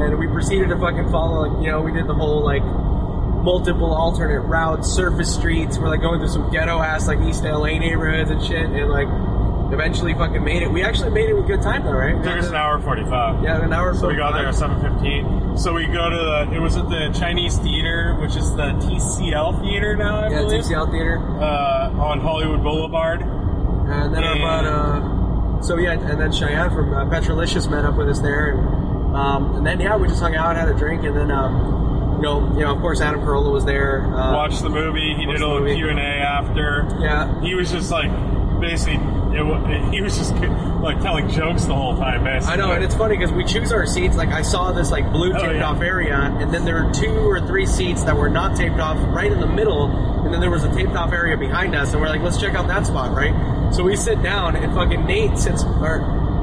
And 0.00 0.18
we 0.18 0.26
proceeded 0.26 0.68
to 0.70 0.78
fucking 0.78 1.10
follow, 1.10 1.46
like, 1.48 1.62
you 1.64 1.70
know, 1.70 1.80
we 1.82 1.92
did 1.92 2.06
the 2.06 2.14
whole 2.14 2.42
like 2.44 2.62
multiple 3.42 3.92
alternate 3.92 4.40
routes, 4.40 4.88
surface 4.88 5.34
streets. 5.34 5.78
We're 5.78 5.88
like 5.88 6.00
going 6.00 6.20
through 6.20 6.28
some 6.28 6.50
ghetto 6.50 6.80
ass 6.80 7.06
like 7.08 7.20
East 7.20 7.44
LA 7.44 7.78
neighborhoods 7.78 8.30
and 8.30 8.42
shit, 8.42 8.64
and 8.66 8.88
like 8.90 9.08
eventually 9.72 10.14
fucking 10.14 10.42
made 10.42 10.62
it. 10.62 10.70
We 10.70 10.82
actually 10.82 11.10
made 11.10 11.28
it 11.30 11.34
with 11.34 11.46
good 11.46 11.62
time 11.62 11.84
though, 11.84 11.92
right? 11.92 12.14
Took 12.22 12.38
us 12.38 12.48
an 12.48 12.54
hour 12.56 12.80
forty-five. 12.80 13.42
Yeah, 13.42 13.64
an 13.64 13.72
hour. 13.72 13.94
So 13.94 14.08
we 14.08 14.16
got 14.16 14.32
45. 14.32 14.34
there 14.34 14.48
at 14.48 14.54
seven 14.54 14.80
fifteen. 14.80 15.56
So 15.56 15.72
we 15.74 15.86
go 15.86 16.10
to 16.10 16.16
the. 16.16 16.54
It 16.56 16.60
was 16.60 16.76
at 16.76 16.88
the 16.88 17.14
Chinese 17.18 17.56
Theater, 17.58 18.16
which 18.20 18.36
is 18.36 18.50
the 18.56 18.72
TCL 18.82 19.60
Theater 19.62 19.96
now, 19.96 20.20
I 20.20 20.28
Yeah, 20.30 20.38
believe, 20.42 20.62
TCL 20.64 20.90
Theater. 20.90 21.18
uh, 21.40 21.90
on 21.98 22.20
Hollywood 22.20 22.62
Boulevard. 22.62 23.22
And 23.22 24.14
then 24.14 24.22
And- 24.22 24.38
about 24.40 24.64
uh, 24.64 25.62
so 25.62 25.76
yeah, 25.78 25.92
and 25.92 26.20
then 26.20 26.32
Cheyenne 26.32 26.70
from 26.70 26.94
uh, 26.94 27.04
Petrolicious 27.10 27.68
met 27.68 27.84
up 27.84 27.96
with 27.96 28.08
us 28.08 28.20
there, 28.20 28.50
and 28.52 29.16
um, 29.16 29.56
and 29.56 29.66
then 29.66 29.80
yeah, 29.80 29.96
we 29.96 30.06
just 30.08 30.20
hung 30.20 30.34
out, 30.36 30.56
had 30.56 30.68
a 30.68 30.74
drink, 30.74 31.02
and 31.04 31.16
then 31.16 31.30
um, 31.30 31.79
you 32.20 32.26
know, 32.26 32.52
you 32.54 32.60
know, 32.60 32.74
of 32.74 32.80
course, 32.80 33.00
Adam 33.00 33.20
Carolla 33.20 33.50
was 33.50 33.64
there. 33.64 34.02
Uh, 34.04 34.32
Watched 34.34 34.62
the 34.62 34.68
movie. 34.68 35.14
He 35.16 35.24
did 35.26 35.40
a 35.40 35.48
little. 35.48 35.66
Q 35.74 35.88
and 35.88 35.98
A 35.98 36.02
after. 36.02 36.86
Yeah, 37.00 37.40
He 37.40 37.54
was 37.54 37.70
just 37.70 37.90
like 37.90 38.10
basically. 38.60 39.00
It, 39.30 39.42
wa- 39.46 39.64
he 39.92 40.00
was 40.00 40.18
just 40.18 40.32
like 40.34 41.00
telling 41.00 41.28
jokes 41.30 41.64
the 41.64 41.74
whole 41.74 41.96
time, 41.96 42.24
basically. 42.24 42.52
I 42.52 42.56
know, 42.56 42.72
and 42.72 42.82
it's 42.82 42.96
funny 42.96 43.16
because 43.16 43.30
we 43.32 43.44
choose 43.44 43.70
our 43.70 43.86
seats. 43.86 44.16
Like 44.16 44.30
I 44.30 44.42
saw 44.42 44.72
this 44.72 44.90
like 44.90 45.10
blue 45.12 45.32
Oh, 45.32 45.38
taped 45.38 45.54
yeah. 45.54 45.70
off 45.70 45.80
area, 45.82 46.16
and 46.16 46.52
then 46.52 46.64
there 46.64 46.84
were 46.84 46.92
two 46.92 47.14
or 47.30 47.40
three 47.46 47.64
seats 47.64 48.02
that 48.04 48.16
were 48.16 48.28
not 48.28 48.56
taped 48.56 48.80
off 48.80 48.98
right 49.14 49.30
in 49.30 49.38
the 49.38 49.46
middle, 49.46 49.86
and 50.24 50.34
then 50.34 50.40
there 50.40 50.50
was 50.50 50.64
a 50.64 50.74
taped 50.74 50.96
off 50.96 51.12
area 51.12 51.36
behind 51.36 51.76
us, 51.76 51.92
and 51.92 52.02
we're 52.02 52.08
like, 52.08 52.22
let's 52.22 52.40
check 52.40 52.54
out 52.54 52.66
that 52.66 52.86
spot, 52.86 53.14
right? 53.16 53.32
So 53.72 53.84
we 53.84 53.94
sit 53.94 54.20
down, 54.20 54.56
and 54.56 54.74
fucking 54.74 55.06
Nate 55.06 55.38
sits, 55.38 55.62
or 55.62 56.00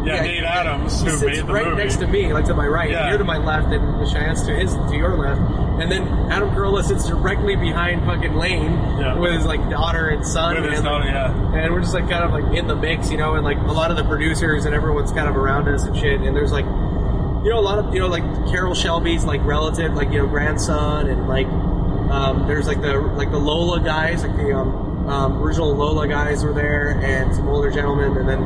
Yeah, 0.07 0.21
Nate 0.21 0.43
Adams, 0.43 1.01
who 1.03 1.09
sits 1.11 1.21
made 1.23 1.47
the 1.47 1.53
right 1.53 1.65
movie. 1.65 1.77
next 1.83 1.97
to 1.97 2.07
me, 2.07 2.33
like 2.33 2.45
to 2.45 2.53
my 2.53 2.65
right, 2.67 2.89
Yeah. 2.89 3.09
you're 3.09 3.17
to 3.17 3.23
my 3.23 3.37
left, 3.37 3.71
and 3.73 4.07
Cheyenne's 4.07 4.43
to 4.47 4.53
his 4.55 4.73
to 4.73 4.95
your 4.95 5.17
left, 5.17 5.39
and 5.81 5.91
then 5.91 6.07
Adam 6.31 6.49
Carolla 6.51 6.83
sits 6.83 7.07
directly 7.07 7.55
behind 7.55 8.05
fucking 8.05 8.35
Lane 8.35 8.71
Yeah. 8.99 9.15
with 9.19 9.33
his 9.33 9.45
like 9.45 9.69
daughter 9.69 10.07
and 10.09 10.25
son, 10.25 10.55
With 10.61 10.71
his 10.71 10.79
and, 10.79 10.87
like, 10.87 11.03
daughter, 11.03 11.09
yeah. 11.53 11.59
and 11.61 11.73
we're 11.73 11.81
just 11.81 11.93
like 11.93 12.09
kind 12.09 12.23
of 12.23 12.31
like 12.31 12.57
in 12.57 12.67
the 12.67 12.75
mix, 12.75 13.11
you 13.11 13.17
know, 13.17 13.35
and 13.35 13.43
like 13.43 13.57
a 13.57 13.71
lot 13.71 13.91
of 13.91 13.97
the 13.97 14.03
producers 14.05 14.65
and 14.65 14.73
everyone's 14.73 15.11
kind 15.11 15.27
of 15.29 15.35
around 15.37 15.67
us 15.67 15.83
and 15.85 15.95
shit. 15.97 16.21
And 16.21 16.35
there's 16.35 16.51
like, 16.51 16.65
you 16.65 17.49
know, 17.51 17.59
a 17.59 17.61
lot 17.61 17.77
of 17.79 17.93
you 17.93 17.99
know 17.99 18.07
like 18.07 18.23
Carroll 18.49 18.73
Shelby's 18.75 19.23
like 19.25 19.43
relative, 19.45 19.93
like 19.93 20.11
you 20.11 20.19
know 20.19 20.27
grandson, 20.27 21.07
and 21.07 21.27
like 21.27 21.47
um, 21.47 22.47
there's 22.47 22.67
like 22.67 22.81
the 22.81 22.97
like 22.97 23.31
the 23.31 23.37
Lola 23.39 23.79
guys, 23.81 24.23
like 24.23 24.35
the 24.37 24.53
um, 24.53 25.07
um, 25.09 25.41
original 25.41 25.73
Lola 25.75 26.07
guys 26.07 26.43
were 26.43 26.53
there, 26.53 26.99
and 27.03 27.33
some 27.35 27.47
older 27.49 27.69
gentlemen, 27.71 28.17
and 28.17 28.27
then 28.27 28.41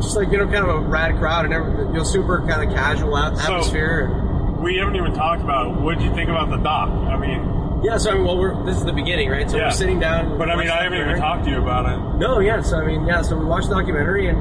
just 0.00 0.16
like 0.16 0.30
you 0.30 0.38
know 0.38 0.44
kind 0.46 0.64
of 0.64 0.68
a 0.68 0.78
rad 0.80 1.16
crowd 1.18 1.44
and 1.44 1.54
everything, 1.54 1.86
you 1.88 1.98
know, 1.98 2.02
super 2.04 2.38
kind 2.46 2.68
of 2.68 2.74
casual 2.74 3.16
at- 3.16 3.36
So- 3.38 3.52
atmosphere. 3.54 4.24
We 4.60 4.76
haven't 4.78 4.96
even 4.96 5.12
talked 5.14 5.40
about 5.42 5.80
what 5.80 5.98
did 5.98 6.04
you 6.08 6.14
think 6.14 6.28
about 6.30 6.50
the 6.50 6.56
doc. 6.56 6.88
I 6.90 7.16
mean, 7.16 7.80
yeah, 7.84 7.96
so 7.96 8.10
I 8.10 8.14
mean, 8.14 8.24
well, 8.24 8.36
we're 8.38 8.60
this 8.64 8.76
is 8.76 8.84
the 8.84 8.92
beginning, 8.92 9.30
right? 9.30 9.48
So 9.48 9.56
Yeah. 9.56 9.66
we're 9.66 9.70
sitting 9.70 10.00
down, 10.00 10.36
but 10.36 10.50
I 10.50 10.56
mean, 10.56 10.68
I 10.68 10.82
haven't 10.82 10.98
even 11.00 11.18
talked 11.18 11.44
to 11.44 11.50
you 11.50 11.58
about 11.62 11.86
it. 11.86 12.18
No, 12.18 12.40
yeah. 12.40 12.60
So 12.62 12.78
I 12.78 12.84
mean, 12.84 13.06
yeah. 13.06 13.22
So 13.22 13.36
we 13.36 13.44
watched 13.44 13.68
the 13.68 13.76
documentary, 13.76 14.26
and 14.28 14.38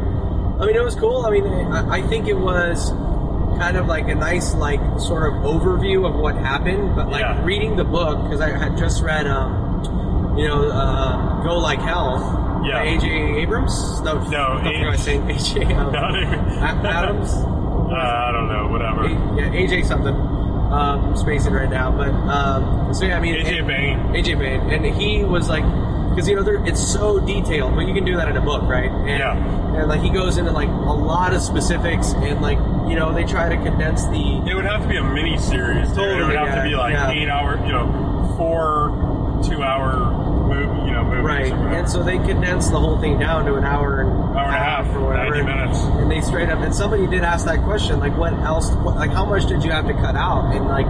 I 0.61 0.65
mean, 0.65 0.75
it 0.75 0.83
was 0.83 0.95
cool. 0.95 1.23
I 1.25 1.29
mean, 1.29 1.45
I, 1.45 1.97
I 1.97 2.01
think 2.01 2.27
it 2.27 2.33
was 2.37 2.91
kind 3.59 3.77
of 3.77 3.85
like 3.87 4.07
a 4.07 4.15
nice, 4.15 4.53
like, 4.55 4.79
sort 4.99 5.27
of 5.27 5.33
overview 5.43 6.07
of 6.07 6.15
what 6.15 6.35
happened. 6.35 6.95
But 6.95 7.09
like 7.09 7.21
Yeah. 7.21 7.43
reading 7.43 7.75
the 7.75 7.83
book 7.83 8.23
because 8.23 8.41
I 8.41 8.49
had 8.57 8.75
just 8.77 9.03
read, 9.03 9.27
um, 9.27 10.33
you 10.37 10.47
know, 10.47 10.67
uh, 10.69 11.43
"Go 11.43 11.57
Like 11.59 11.79
Hell" 11.79 12.17
Yeah. 12.65 12.83
AJ 12.83 13.41
Abrams. 13.41 14.01
No, 14.01 14.13
No, 14.29 14.55
what 14.55 14.63
the 14.63 14.69
fuck 14.69 14.73
A- 14.73 14.75
am 14.75 14.89
I 14.89 14.95
saying 14.95 15.21
AJ 15.29 15.77
um, 15.77 15.91
Not 15.93 16.15
even- 16.21 16.33
A- 16.39 16.89
Adams. 16.89 17.31
Uh, 17.33 17.93
I 17.93 18.31
don't 18.31 18.49
know, 18.49 18.67
whatever. 18.69 19.03
A- 19.05 19.09
yeah, 19.37 19.49
AJ 19.53 19.85
something. 19.85 20.13
Um, 20.13 21.05
I'm 21.05 21.15
spacing 21.15 21.53
right 21.53 21.69
now, 21.69 21.91
but 21.91 22.09
um, 22.09 22.93
so 22.93 23.05
yeah, 23.05 23.17
I 23.17 23.19
mean, 23.21 23.35
AJ 23.35 23.59
and- 23.59 23.67
Baime. 23.67 23.99
AJ 24.13 24.37
Baime, 24.37 24.69
and 24.69 24.85
he 24.85 25.23
was 25.23 25.47
like, 25.47 25.63
because 26.09 26.27
you 26.27 26.35
know, 26.35 26.63
it's 26.65 26.81
so 26.85 27.19
detailed, 27.19 27.75
but 27.75 27.87
you 27.87 27.93
can 27.93 28.03
do 28.03 28.17
that 28.17 28.27
in 28.27 28.35
a 28.37 28.41
book, 28.41 28.63
right? 28.63 28.89
And, 28.91 29.07
Yeah. 29.07 29.37
And 29.77 29.87
like 29.87 30.01
he 30.01 30.09
goes 30.09 30.37
into 30.37 30.51
like 30.51 30.67
a 30.67 30.71
lot 30.93 31.33
of 31.33 31.41
specifics, 31.41 32.11
and 32.13 32.41
like 32.41 32.57
you 32.89 32.95
know, 32.95 33.13
they 33.13 33.23
try 33.23 33.47
to 33.47 33.55
condense 33.63 34.03
the 34.07 34.41
It 34.49 34.55
would 34.55 34.65
have 34.65 34.81
to 34.81 34.87
be 34.89 34.97
a 34.97 35.03
mini 35.03 35.37
series. 35.37 35.89
dude. 35.89 35.99
it 35.99 36.25
would 36.25 36.35
have 36.35 36.47
yeah, 36.47 36.55
to 36.63 36.69
be 36.69 36.75
like 36.75 36.93
yeah. 36.93 37.11
eight 37.11 37.29
hour, 37.29 37.63
you 37.65 37.71
know, 37.71 38.33
four 38.37 39.39
two 39.47 39.61
hour 39.63 39.91
know, 40.97 41.09
movies. 41.09 41.23
Right, 41.23 41.53
and 41.53 41.89
so 41.89 42.03
they 42.03 42.17
condensed 42.17 42.71
the 42.71 42.79
whole 42.79 42.99
thing 42.99 43.19
down 43.19 43.45
to 43.45 43.55
an 43.55 43.63
hour 43.63 44.01
and 44.01 44.09
Hour 44.37 44.45
and 44.47 44.55
a 44.55 44.59
half, 44.59 44.87
or 44.95 45.07
whatever, 45.07 45.43
90 45.43 45.45
minutes. 45.45 45.79
And 45.81 46.11
they 46.11 46.21
straight 46.21 46.49
up, 46.49 46.59
and 46.59 46.73
somebody 46.73 47.07
did 47.07 47.23
ask 47.23 47.45
that 47.45 47.63
question, 47.63 47.99
like, 47.99 48.15
what 48.15 48.33
else, 48.33 48.69
what, 48.71 48.95
like, 48.95 49.11
how 49.11 49.25
much 49.25 49.47
did 49.47 49.63
you 49.63 49.71
have 49.71 49.87
to 49.87 49.93
cut 49.93 50.15
out? 50.15 50.53
And 50.53 50.67
like, 50.67 50.85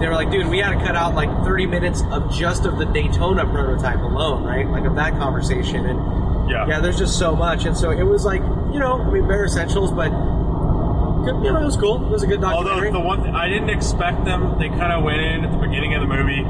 they 0.00 0.06
were 0.06 0.14
like, 0.14 0.30
dude, 0.30 0.48
we 0.48 0.58
had 0.58 0.78
to 0.78 0.84
cut 0.84 0.96
out 0.96 1.14
like 1.14 1.30
30 1.44 1.66
minutes 1.66 2.02
of 2.10 2.32
just 2.32 2.66
of 2.66 2.78
the 2.78 2.84
Daytona 2.84 3.46
prototype 3.46 4.00
alone, 4.00 4.44
right? 4.44 4.68
Like 4.68 4.84
of 4.84 4.96
that 4.96 5.12
conversation, 5.18 5.86
and 5.86 6.50
yeah. 6.50 6.66
yeah, 6.66 6.80
there's 6.80 6.98
just 6.98 7.18
so 7.18 7.34
much, 7.34 7.64
and 7.64 7.76
so 7.76 7.90
it 7.90 8.02
was 8.02 8.24
like, 8.24 8.42
you 8.72 8.78
know, 8.78 9.00
I 9.00 9.10
mean, 9.10 9.26
bare 9.26 9.44
essentials, 9.44 9.90
but 9.90 10.10
good, 11.24 11.42
you 11.42 11.52
know, 11.52 11.62
it 11.62 11.64
was 11.64 11.76
cool. 11.76 12.04
It 12.04 12.10
was 12.10 12.22
a 12.22 12.26
good 12.26 12.40
documentary. 12.40 12.88
Although 12.88 12.98
the 12.98 13.04
one 13.04 13.22
th- 13.22 13.34
I 13.34 13.48
didn't 13.48 13.70
expect 13.70 14.24
them, 14.24 14.58
they 14.58 14.68
kind 14.68 14.92
of 14.92 15.02
went 15.04 15.20
in 15.20 15.44
at 15.44 15.50
the 15.50 15.58
beginning 15.58 15.94
of 15.94 16.02
the 16.02 16.08
movie. 16.08 16.44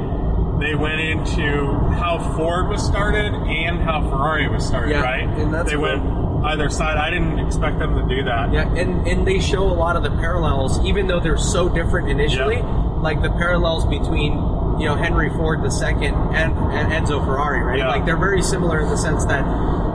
They 0.59 0.73
went 0.75 1.01
into 1.01 1.73
how 1.99 2.33
Ford 2.37 2.69
was 2.69 2.85
started 2.85 3.33
and 3.33 3.79
how 3.81 4.01
Ferrari 4.09 4.47
was 4.47 4.65
started, 4.65 4.91
Yeah, 4.91 5.01
right? 5.01 5.27
and 5.27 5.53
that's 5.53 5.69
they 5.69 5.75
cool. 5.75 5.83
went 5.83 6.45
either 6.45 6.69
side. 6.69 6.97
I 6.97 7.09
didn't 7.09 7.39
expect 7.39 7.79
them 7.79 7.95
to 7.95 8.15
do 8.15 8.23
that. 8.23 8.53
Yeah, 8.53 8.67
and, 8.75 9.05
and 9.07 9.27
they 9.27 9.39
show 9.39 9.63
a 9.63 9.73
lot 9.73 9.95
of 9.95 10.03
the 10.03 10.11
parallels, 10.11 10.79
even 10.85 11.07
though 11.07 11.19
they're 11.19 11.37
so 11.37 11.67
different 11.67 12.09
initially. 12.09 12.55
Yeah. 12.57 12.81
Like 13.01 13.21
the 13.21 13.29
parallels 13.31 13.85
between 13.85 14.33
you 14.79 14.85
know 14.87 14.95
Henry 14.95 15.29
Ford 15.29 15.59
II 15.63 16.07
and, 16.07 16.15
and 16.35 16.91
Enzo 16.91 17.23
Ferrari, 17.23 17.61
right? 17.61 17.79
Yeah. 17.79 17.89
Like 17.89 18.05
they're 18.05 18.17
very 18.17 18.41
similar 18.41 18.79
in 18.81 18.89
the 18.89 18.97
sense 18.97 19.25
that 19.25 19.43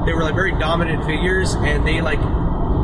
they 0.06 0.12
were 0.12 0.22
like 0.22 0.34
very 0.34 0.52
dominant 0.52 1.04
figures, 1.06 1.54
and 1.54 1.86
they 1.86 2.00
like 2.00 2.20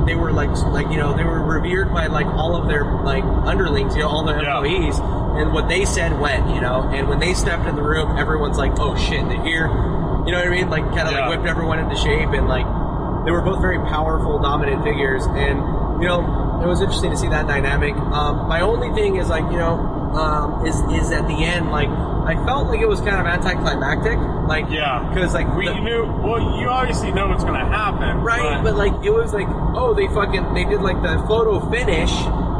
they 0.06 0.14
were 0.14 0.32
like 0.32 0.50
like 0.72 0.88
you 0.90 0.96
know 0.96 1.16
they 1.16 1.24
were 1.24 1.42
revered 1.42 1.92
by 1.92 2.06
like 2.06 2.26
all 2.26 2.56
of 2.56 2.68
their 2.68 2.84
like 3.02 3.24
underlings, 3.24 3.94
you 3.96 4.02
know, 4.02 4.08
all 4.08 4.24
their 4.24 4.42
Yeah. 4.42 4.58
employees, 4.58 4.98
and 4.98 5.52
what 5.52 5.68
they 5.68 5.84
said 5.84 6.18
went, 6.20 6.48
you 6.54 6.60
know, 6.60 6.82
and 6.92 7.08
when 7.08 7.18
they 7.18 7.34
stepped 7.34 7.66
in 7.66 7.74
the 7.76 7.82
room, 7.82 8.16
everyone's 8.16 8.56
like, 8.58 8.72
oh 8.78 8.96
shit, 8.96 9.26
they're 9.28 9.42
here. 9.42 9.66
You 10.26 10.32
know 10.32 10.38
what 10.38 10.46
I 10.46 10.50
mean? 10.50 10.70
Like 10.70 10.84
kind 10.94 11.06
of 11.08 11.12
Yeah. 11.12 11.28
like 11.28 11.38
whipped 11.38 11.48
everyone 11.48 11.78
into 11.78 11.96
shape 11.96 12.30
and 12.30 12.48
like 12.48 12.66
they 13.24 13.32
were 13.32 13.42
both 13.42 13.60
very 13.60 13.78
powerful, 13.78 14.38
dominant 14.38 14.82
figures, 14.84 15.24
and 15.26 15.58
you 16.02 16.08
know 16.08 16.60
it 16.62 16.66
was 16.66 16.80
interesting 16.80 17.10
to 17.10 17.16
see 17.16 17.28
that 17.28 17.46
dynamic. 17.46 17.94
Um, 17.96 18.48
my 18.48 18.60
only 18.60 18.92
thing 18.94 19.16
is 19.16 19.28
like 19.28 19.44
you 19.52 19.58
know 19.58 19.74
um, 20.14 20.64
is 20.66 20.76
is 21.02 21.10
at 21.12 21.26
the 21.28 21.44
end 21.44 21.70
like 21.70 21.88
I 21.88 22.34
felt 22.46 22.68
like 22.68 22.80
it 22.80 22.88
was 22.88 23.00
kind 23.00 23.16
of 23.16 23.26
anticlimactic, 23.26 24.18
like 24.48 24.66
Yeah. 24.70 25.08
because 25.12 25.34
like 25.34 25.54
We 25.56 25.66
the- 25.66 25.74
knew. 25.80 26.04
Well, 26.22 26.58
you 26.60 26.68
obviously 26.68 27.12
know 27.12 27.28
what's 27.28 27.44
going 27.44 27.58
to 27.58 27.66
happen, 27.66 28.22
right, 28.22 28.62
but 28.62 28.76
like 28.76 28.92
it 29.04 29.10
was 29.10 29.32
like 29.32 29.48
oh 29.48 29.94
they 29.94 30.06
fucking 30.08 30.54
they 30.54 30.64
did 30.64 30.80
like 30.82 31.00
the 31.02 31.18
photo 31.26 31.60
finish. 31.70 32.12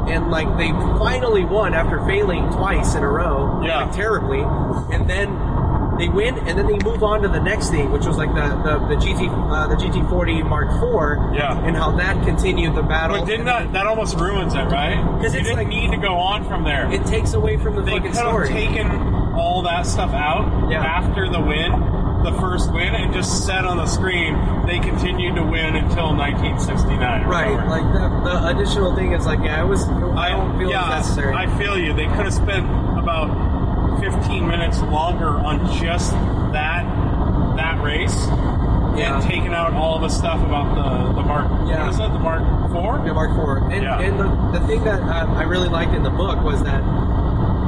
And 0.09 0.31
like 0.31 0.47
they 0.57 0.71
finally 1.02 1.45
won 1.45 1.75
after 1.75 1.99
failing 2.07 2.49
twice 2.52 2.95
in 2.95 3.02
a 3.02 3.09
row, 3.09 3.61
Yeah. 3.64 3.87
like, 3.87 3.93
terribly, 3.93 4.38
and 4.95 5.11
then 5.11 5.37
they 5.99 6.09
win, 6.09 6.38
and 6.47 6.57
then 6.57 6.69
they 6.69 6.78
move 6.85 7.02
on 7.02 7.23
to 7.23 7.28
the 7.28 7.40
next 7.40 7.71
thing, 7.71 7.91
which 7.91 8.06
was 8.06 8.17
like 8.17 8.32
the 8.32 8.47
the, 8.63 8.78
the 8.87 8.95
GT 8.95 9.26
uh, 9.50 9.67
the 9.67 9.75
GT40 9.75 10.49
Mark 10.49 10.69
IV, 10.71 11.34
Yeah. 11.34 11.58
and 11.58 11.76
how 11.76 11.91
that 11.97 12.23
continued 12.25 12.76
the 12.76 12.82
battle. 12.82 13.19
But 13.19 13.26
didn't 13.26 13.47
that 13.47 13.73
that 13.73 13.87
almost 13.89 14.17
ruins 14.21 14.54
it, 14.54 14.67
right? 14.71 14.95
'Cause 15.21 15.34
you 15.34 15.41
it's 15.41 15.49
didn't 15.49 15.56
like- 15.56 15.67
need 15.67 15.91
to 15.91 15.97
go 15.97 16.15
on 16.15 16.45
from 16.45 16.63
there. 16.63 16.89
It 16.93 17.04
takes 17.06 17.34
away 17.34 17.56
from 17.56 17.75
the 17.75 17.82
they 17.82 17.93
fucking 17.97 18.13
story. 18.15 18.47
taken 18.50 19.05
all 19.37 19.63
that 19.63 19.87
stuff 19.87 20.13
out 20.13 20.71
Yeah. 20.71 20.85
after 20.85 21.29
the 21.29 21.41
win, 21.41 21.73
the 22.25 22.33
first 22.41 22.73
win, 22.73 22.95
and 22.95 23.13
just 23.13 23.47
said 23.47 23.65
on 23.65 23.77
the 23.77 23.87
screen 23.87 24.35
they 24.67 24.79
continued 24.81 25.37
to 25.37 25.45
win 25.45 25.77
until 25.77 26.15
1969. 26.15 27.27
right, 27.27 27.51
whatever. 27.53 27.69
like 27.69 27.93
the, 27.93 28.31
the 28.31 28.47
additional 28.49 28.97
thing 28.97 29.13
is 29.13 29.27
like, 29.27 29.39
yeah, 29.45 29.63
it 29.63 29.67
was. 29.69 29.85
I 30.17 30.31
don't 30.31 30.59
feel 30.59 30.71
yeah, 30.71 30.89
necessary. 30.89 31.35
I 31.35 31.47
feel 31.59 31.79
you. 31.79 31.93
They 31.93 32.07
could 32.07 32.25
have 32.27 32.35
spent 32.35 32.67
about 32.99 34.01
15 34.01 34.47
minutes 34.47 34.81
longer 34.83 35.29
on 35.29 35.73
just 35.81 36.11
that 36.53 36.85
that 37.57 37.83
race 37.83 38.15
Yeah. 38.97 39.15
and 39.21 39.23
taken 39.25 39.55
out 39.55 39.73
all 39.75 39.99
the 39.99 40.09
stuff 40.09 40.43
about 40.43 40.75
the 40.75 41.13
the 41.21 41.23
Mark. 41.27 41.47
Yeah. 41.69 41.83
What 41.85 41.91
is 41.91 41.99
that? 41.99 42.13
The 42.13 42.19
Mark 42.19 42.43
Four? 42.73 43.03
Yeah, 43.07 43.13
Mark 43.13 43.31
IV. 43.31 43.73
And, 43.73 43.83
Yeah. 43.85 44.01
and 44.01 44.19
the, 44.19 44.59
the 44.59 44.67
thing 44.67 44.83
that 44.85 45.01
uh, 45.01 45.33
I 45.35 45.45
really 45.45 45.69
liked 45.69 45.95
in 45.95 46.03
the 46.03 46.11
book 46.11 46.43
was 46.43 46.63
that, 46.65 46.83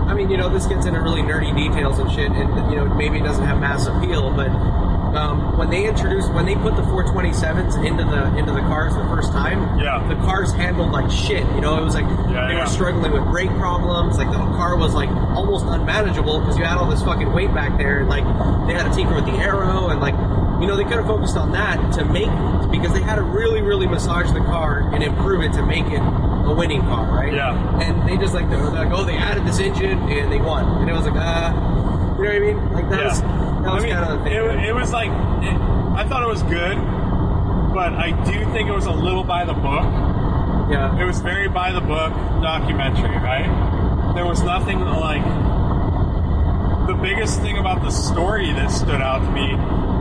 I 0.09 0.14
mean, 0.14 0.31
you 0.31 0.37
know, 0.37 0.49
this 0.49 0.66
gets 0.66 0.87
into 0.87 1.01
really 1.01 1.23
nerdy 1.23 1.55
details 1.55 1.99
and 1.99 2.11
shit, 2.11 2.31
and, 2.31 2.71
you 2.71 2.77
know, 2.77 2.87
maybe 2.94 3.18
it 3.18 3.23
doesn't 3.25 3.44
have 3.44 3.61
mass 3.61 3.87
appeal, 3.87 4.31
but 4.31 4.49
um, 4.49 5.57
when 5.57 5.71
they 5.71 5.87
introduced, 5.87 6.33
when 6.33 6.44
they 6.47 6.55
put 6.57 6.77
the 6.77 6.83
427s 6.83 7.83
into 7.85 8.05
the 8.05 8.37
into 8.37 8.53
the 8.53 8.61
cars 8.61 8.94
the 8.94 9.05
first 9.05 9.33
time, 9.33 9.79
Yeah. 9.79 10.07
the 10.07 10.14
cars 10.16 10.53
handled 10.53 10.92
like 10.92 11.11
shit. 11.11 11.44
You 11.55 11.61
know, 11.62 11.79
it 11.81 11.85
was 11.85 11.94
like 11.94 12.05
Yeah, 12.05 12.47
they 12.49 12.55
yeah. 12.55 12.61
were 12.61 12.66
struggling 12.66 13.12
with 13.12 13.25
brake 13.25 13.49
problems. 13.57 14.18
Like 14.18 14.29
the 14.31 14.37
car 14.37 14.77
was 14.77 14.92
like 14.94 15.09
almost 15.09 15.64
unmanageable 15.66 16.40
because 16.40 16.59
you 16.59 16.64
had 16.64 16.77
all 16.77 16.90
this 16.90 17.03
fucking 17.03 17.33
weight 17.33 17.53
back 17.55 17.79
there. 17.79 18.01
And, 18.01 18.09
like 18.09 18.25
they 18.68 18.75
had 18.75 18.85
to 18.88 18.94
tinker 18.94 19.14
with 19.14 19.25
the 19.25 19.33
aero 19.33 19.88
and 19.88 19.99
like 20.01 20.14
you 20.61 20.66
know 20.66 20.77
they 20.77 20.85
could 20.85 20.99
have 21.01 21.07
focused 21.07 21.38
on 21.38 21.53
that 21.53 21.92
to 21.94 22.05
make 22.05 22.29
because 22.71 22.92
they 22.92 23.01
had 23.01 23.16
to 23.16 23.23
really 23.23 23.62
really 23.62 23.87
massage 23.87 24.31
the 24.33 24.40
car 24.40 24.90
and 24.92 25.03
improve 25.03 25.42
it 25.42 25.55
to 25.55 25.64
make 25.64 25.87
it 25.87 26.03
a 26.49 26.55
winning 26.55 26.81
car, 26.83 27.07
right? 27.15 27.33
Yeah. 27.33 27.81
And 27.83 28.09
they 28.09 28.17
just 28.17 28.35
like 28.35 28.49
they're 28.51 28.59
like 28.71 28.91
oh 28.93 29.05
they 29.05 29.17
added 29.17 29.47
this 29.47 29.59
engine 29.59 29.99
and 30.09 30.33
they 30.33 30.39
won 30.41 30.65
and 30.81 30.89
it 30.91 30.93
was 30.93 31.05
like 31.07 31.17
uh 31.17 31.53
you 32.19 32.25
know 32.25 32.31
what 32.31 32.35
I 32.35 32.39
mean? 32.41 32.73
Like 32.73 32.89
that 32.91 32.99
Yeah. 33.01 33.09
was 33.09 33.21
that 33.21 33.75
was 33.75 33.83
I 33.85 33.87
mean, 33.87 33.95
kind 33.95 34.13
of 34.13 34.19
the 34.19 34.25
thing. 34.25 34.33
It, 34.35 34.69
it 34.71 34.75
was 34.75 34.93
like 34.93 35.11
it, 35.11 35.55
I 35.99 36.05
thought 36.09 36.23
it 36.23 36.29
was 36.29 36.43
good, 36.45 36.77
but 37.75 37.93
I 37.93 38.11
do 38.25 38.45
think 38.53 38.69
it 38.69 38.73
was 38.75 38.87
a 38.87 38.93
little 38.93 39.25
by 39.25 39.45
the 39.45 39.53
book. 39.55 39.85
yeah. 40.71 40.99
It 41.01 41.05
was 41.05 41.19
very 41.21 41.49
by 41.49 41.73
the 41.73 41.81
book 41.81 42.13
documentary, 42.43 43.17
right? 43.19 43.47
There 44.15 44.25
was 44.25 44.43
nothing 44.43 44.81
like 44.81 45.23
the 46.87 46.95
biggest 46.95 47.41
thing 47.43 47.59
about 47.59 47.83
the 47.83 47.91
story 47.91 48.51
that 48.53 48.71
stood 48.71 49.01
out 49.03 49.19
to 49.21 49.31
me 49.33 49.55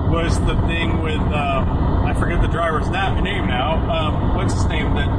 was 0.10 0.40
the 0.46 0.56
thing 0.68 1.02
with 1.02 1.20
um, 1.20 2.06
I 2.06 2.14
forget 2.14 2.42
the 2.42 2.48
driver's 2.48 2.88
na- 2.90 3.20
name 3.20 3.46
now. 3.48 3.74
Um, 3.92 4.36
what's 4.36 4.54
his 4.54 4.66
name? 4.68 4.96
That 4.96 5.10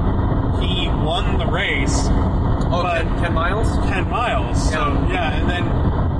he 0.60 0.88
won 0.88 1.38
the 1.38 1.46
race, 1.46 2.06
Oh, 2.70 2.82
but 2.82 3.02
10, 3.02 3.18
10 3.22 3.34
miles? 3.34 3.68
10 3.88 4.10
miles. 4.10 4.70
So 4.70 4.78
Yeah. 4.78 5.12
yeah, 5.12 5.32
and 5.40 5.48
then 5.50 5.64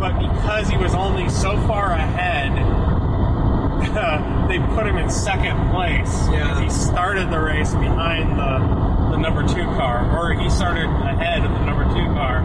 but 0.00 0.18
because 0.18 0.68
he 0.68 0.76
was 0.76 0.94
only 0.94 1.28
so 1.28 1.56
far 1.66 1.92
ahead, 1.92 2.52
they 4.48 4.58
put 4.74 4.86
him 4.86 4.96
in 4.96 5.10
second 5.10 5.70
place 5.70 6.10
Yeah. 6.30 6.54
because 6.54 6.58
he 6.60 6.70
started 6.70 7.30
the 7.30 7.40
race 7.40 7.74
behind 7.74 8.38
the 8.38 8.88
the 9.10 9.16
number 9.16 9.42
two 9.46 9.64
car, 9.76 10.04
or 10.16 10.34
he 10.34 10.48
started 10.50 10.84
ahead 10.84 11.42
of 11.44 11.50
the 11.50 11.64
number 11.64 11.84
two 11.84 12.06
car, 12.14 12.42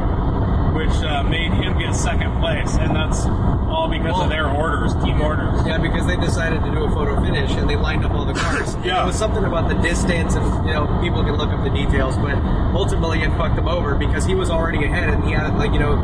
which 0.73 0.95
uh, 1.03 1.21
made 1.23 1.51
him 1.51 1.77
get 1.77 1.93
second 1.93 2.39
place, 2.39 2.75
and 2.77 2.95
that's 2.95 3.25
all 3.73 3.87
because 3.89 4.13
Well- 4.13 4.23
of 4.23 4.29
their 4.29 4.47
orders, 4.49 4.93
team 5.03 5.19
orders. 5.21 5.65
Yeah, 5.65 5.77
because 5.79 6.05
they 6.05 6.15
decided 6.17 6.63
to 6.63 6.71
do 6.71 6.83
a 6.83 6.89
photo 6.91 7.19
finish 7.21 7.51
and 7.51 7.69
they 7.69 7.75
lined 7.75 8.05
up 8.05 8.13
all 8.13 8.25
the 8.25 8.33
cars. 8.33 8.77
Yeah. 8.83 9.03
It 9.03 9.07
was 9.07 9.15
something 9.17 9.43
about 9.45 9.67
the 9.69 9.75
distance 9.75 10.35
and, 10.35 10.45
you 10.67 10.73
know, 10.73 10.85
people 11.01 11.23
can 11.23 11.35
look 11.35 11.49
up 11.49 11.63
the 11.63 11.69
details, 11.69 12.17
but 12.17 12.35
ultimately 12.75 13.21
it 13.23 13.29
fucked 13.37 13.57
him 13.57 13.67
over 13.67 13.95
because 13.95 14.25
he 14.25 14.35
was 14.35 14.49
already 14.49 14.83
ahead 14.85 15.09
and 15.09 15.23
he 15.23 15.31
had, 15.31 15.55
like, 15.57 15.71
you 15.71 15.79
know, 15.79 15.95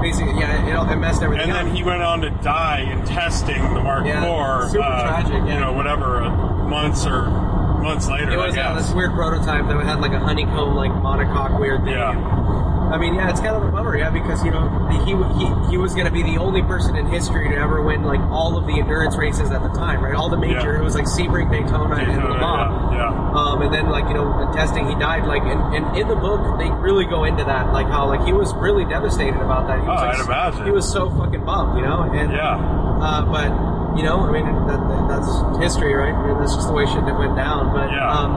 basically, 0.00 0.38
yeah, 0.40 0.66
it, 0.66 0.74
all- 0.74 0.88
it 0.90 0.96
messed 0.96 1.22
everything 1.22 1.50
And 1.50 1.56
up. 1.58 1.64
then 1.66 1.74
he 1.76 1.82
went 1.82 2.02
on 2.02 2.20
to 2.22 2.30
die 2.42 2.80
in 2.90 3.04
testing 3.04 3.62
the 3.74 3.80
Mark 3.82 4.06
Yeah, 4.06 4.24
IV. 4.64 4.70
super 4.70 4.82
uh, 4.84 5.02
tragic, 5.02 5.32
yeah. 5.46 5.54
You 5.54 5.60
know, 5.60 5.72
whatever 5.72 6.22
uh, 6.22 6.30
months 6.68 7.06
or 7.06 7.26
months 7.82 8.08
later. 8.08 8.30
It 8.32 8.36
was 8.38 8.56
uh, 8.56 8.74
this 8.74 8.90
weird 8.92 9.12
prototype 9.12 9.66
that 9.68 9.84
had 9.84 10.00
like 10.00 10.12
a 10.12 10.18
honeycomb, 10.18 10.74
like 10.74 10.90
monocoque 10.90 11.60
weird 11.60 11.84
thing. 11.84 11.92
Yeah. 11.94 12.65
I 12.86 12.98
mean, 12.98 13.14
yeah, 13.14 13.30
it's 13.30 13.40
kind 13.40 13.56
of 13.56 13.64
a 13.64 13.70
bummer, 13.70 13.96
yeah, 13.98 14.10
because 14.10 14.44
you 14.44 14.50
know 14.50 14.68
he 15.04 15.10
he, 15.10 15.70
he 15.72 15.76
was 15.76 15.92
going 15.94 16.06
to 16.06 16.12
be 16.12 16.22
the 16.22 16.38
only 16.38 16.62
person 16.62 16.94
in 16.96 17.06
history 17.06 17.48
to 17.50 17.56
ever 17.56 17.82
win 17.82 18.04
like 18.04 18.20
all 18.30 18.56
of 18.56 18.66
the 18.66 18.78
endurance 18.78 19.16
races 19.16 19.50
at 19.50 19.62
the 19.62 19.68
time, 19.70 20.02
right? 20.02 20.14
All 20.14 20.28
the 20.28 20.36
major, 20.38 20.72
Yeah. 20.74 20.80
it 20.80 20.84
was 20.84 20.94
like 20.94 21.06
Sebring, 21.06 21.50
Daytona, 21.50 21.96
and 21.96 22.08
Le 22.14 22.22
Daytona, 22.22 22.38
Mans. 22.38 22.92
yeah, 22.94 23.10
yeah. 23.10 23.38
Um, 23.38 23.62
and 23.62 23.74
then 23.74 23.90
like 23.90 24.06
you 24.08 24.14
know 24.14 24.40
in 24.40 24.52
testing, 24.54 24.86
he 24.88 24.94
died. 24.94 25.26
Like 25.26 25.42
and, 25.42 25.60
and 25.74 25.96
in 25.96 26.06
the 26.08 26.14
book, 26.16 26.58
they 26.58 26.70
really 26.70 27.06
go 27.06 27.24
into 27.24 27.42
that, 27.44 27.72
like 27.72 27.86
how 27.88 28.06
like 28.06 28.22
he 28.24 28.32
was 28.32 28.54
really 28.54 28.84
devastated 28.84 29.40
about 29.42 29.66
that. 29.66 29.80
He 29.82 29.86
was, 29.86 29.98
Oh, 30.00 30.06
like, 30.06 30.18
I'd 30.18 30.24
imagine. 30.24 30.64
He 30.66 30.70
was 30.70 30.86
so 30.90 31.10
fucking 31.10 31.44
bummed, 31.44 31.78
you 31.78 31.84
know. 31.84 32.02
And 32.12 32.30
Yeah. 32.32 32.54
uh, 33.02 33.26
but 33.26 33.50
you 33.98 34.04
know, 34.04 34.20
I 34.20 34.30
mean, 34.30 34.44
that, 34.68 34.76
that, 34.76 35.02
that's 35.08 35.28
history, 35.58 35.94
right? 35.94 36.12
I 36.14 36.26
mean, 36.28 36.38
that's 36.38 36.54
just 36.54 36.68
the 36.68 36.74
way 36.74 36.84
shit 36.86 37.02
went 37.02 37.34
down. 37.34 37.72
But 37.72 37.90
Yeah. 37.90 38.12
um, 38.12 38.30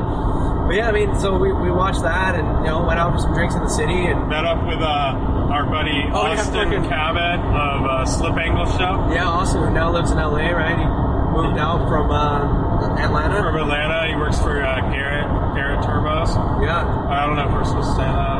but 0.70 0.76
yeah, 0.78 0.88
I 0.88 0.92
mean, 0.94 1.18
so 1.18 1.34
we, 1.36 1.50
we 1.52 1.72
watched 1.74 2.04
that 2.06 2.36
and 2.38 2.46
you 2.62 2.70
know 2.70 2.86
went 2.86 3.00
out 3.02 3.12
for 3.14 3.18
some 3.20 3.34
drinks 3.34 3.56
in 3.58 3.62
the 3.66 3.74
city 3.74 4.06
and 4.06 4.30
met 4.30 4.46
up 4.46 4.62
with 4.70 4.78
uh, 4.78 5.50
our 5.50 5.66
buddy 5.66 6.06
Oh, 6.14 6.30
Austin 6.30 6.54
fucking- 6.70 6.86
Cabot 6.86 7.42
of 7.42 7.80
uh, 7.90 8.06
Slip 8.06 8.38
Angle 8.38 8.70
Show 8.78 9.10
yeah, 9.10 9.26
Austin 9.26 9.64
who 9.66 9.72
now 9.74 9.90
lives 9.92 10.12
in 10.12 10.18
LA, 10.22 10.54
right? 10.54 10.78
He 10.78 10.86
moved 11.34 11.58
out 11.58 11.90
from 11.90 12.12
uh, 12.14 13.02
Atlanta. 13.02 13.42
from 13.42 13.58
Atlanta. 13.58 14.08
He 14.10 14.16
works 14.16 14.38
for 14.38 14.62
uh, 14.62 14.82
Garrett 14.94 15.26
Garrett 15.58 15.82
Turbos. 15.82 16.30
Yeah, 16.62 16.86
I 16.86 17.26
don't 17.26 17.36
know 17.36 17.50
if 17.50 17.54
we're 17.54 17.66
supposed 17.66 17.90
to 17.90 17.96
say 17.98 18.06
that. 18.06 18.40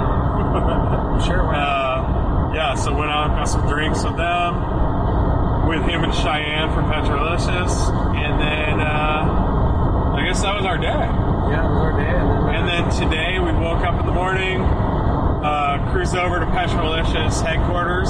Sure. 1.26 1.44
uh, 1.54 2.54
yeah, 2.56 2.76
so 2.76 2.94
went 2.96 3.12
out, 3.12 3.28
got 3.36 3.44
some 3.50 3.68
drinks 3.68 4.04
with 4.06 4.16
them, 4.16 5.68
with 5.68 5.84
him 5.84 6.04
and 6.06 6.14
Cheyenne 6.14 6.72
from 6.74 6.86
Petrolicious, 6.90 7.90
and 8.16 8.40
then 8.40 8.80
uh, 8.80 10.16
I 10.16 10.24
guess 10.26 10.42
that 10.42 10.56
was 10.56 10.66
our 10.66 10.78
day. 10.78 11.29
Yeah, 11.50 11.66
it 11.66 11.70
was 11.74 11.82
our 11.82 11.94
day. 11.98 12.06
And 12.08 12.30
then, 12.30 12.38
uh, 12.38 12.58
And 12.58 12.68
then 12.70 12.84
today 12.94 13.40
we 13.40 13.52
woke 13.54 13.84
up 13.84 14.00
in 14.00 14.06
the 14.06 14.14
morning, 14.14 14.62
uh, 14.62 15.90
cruised 15.92 16.16
over 16.16 16.40
to 16.40 16.46
Petrolicious 16.48 17.42
headquarters, 17.42 18.10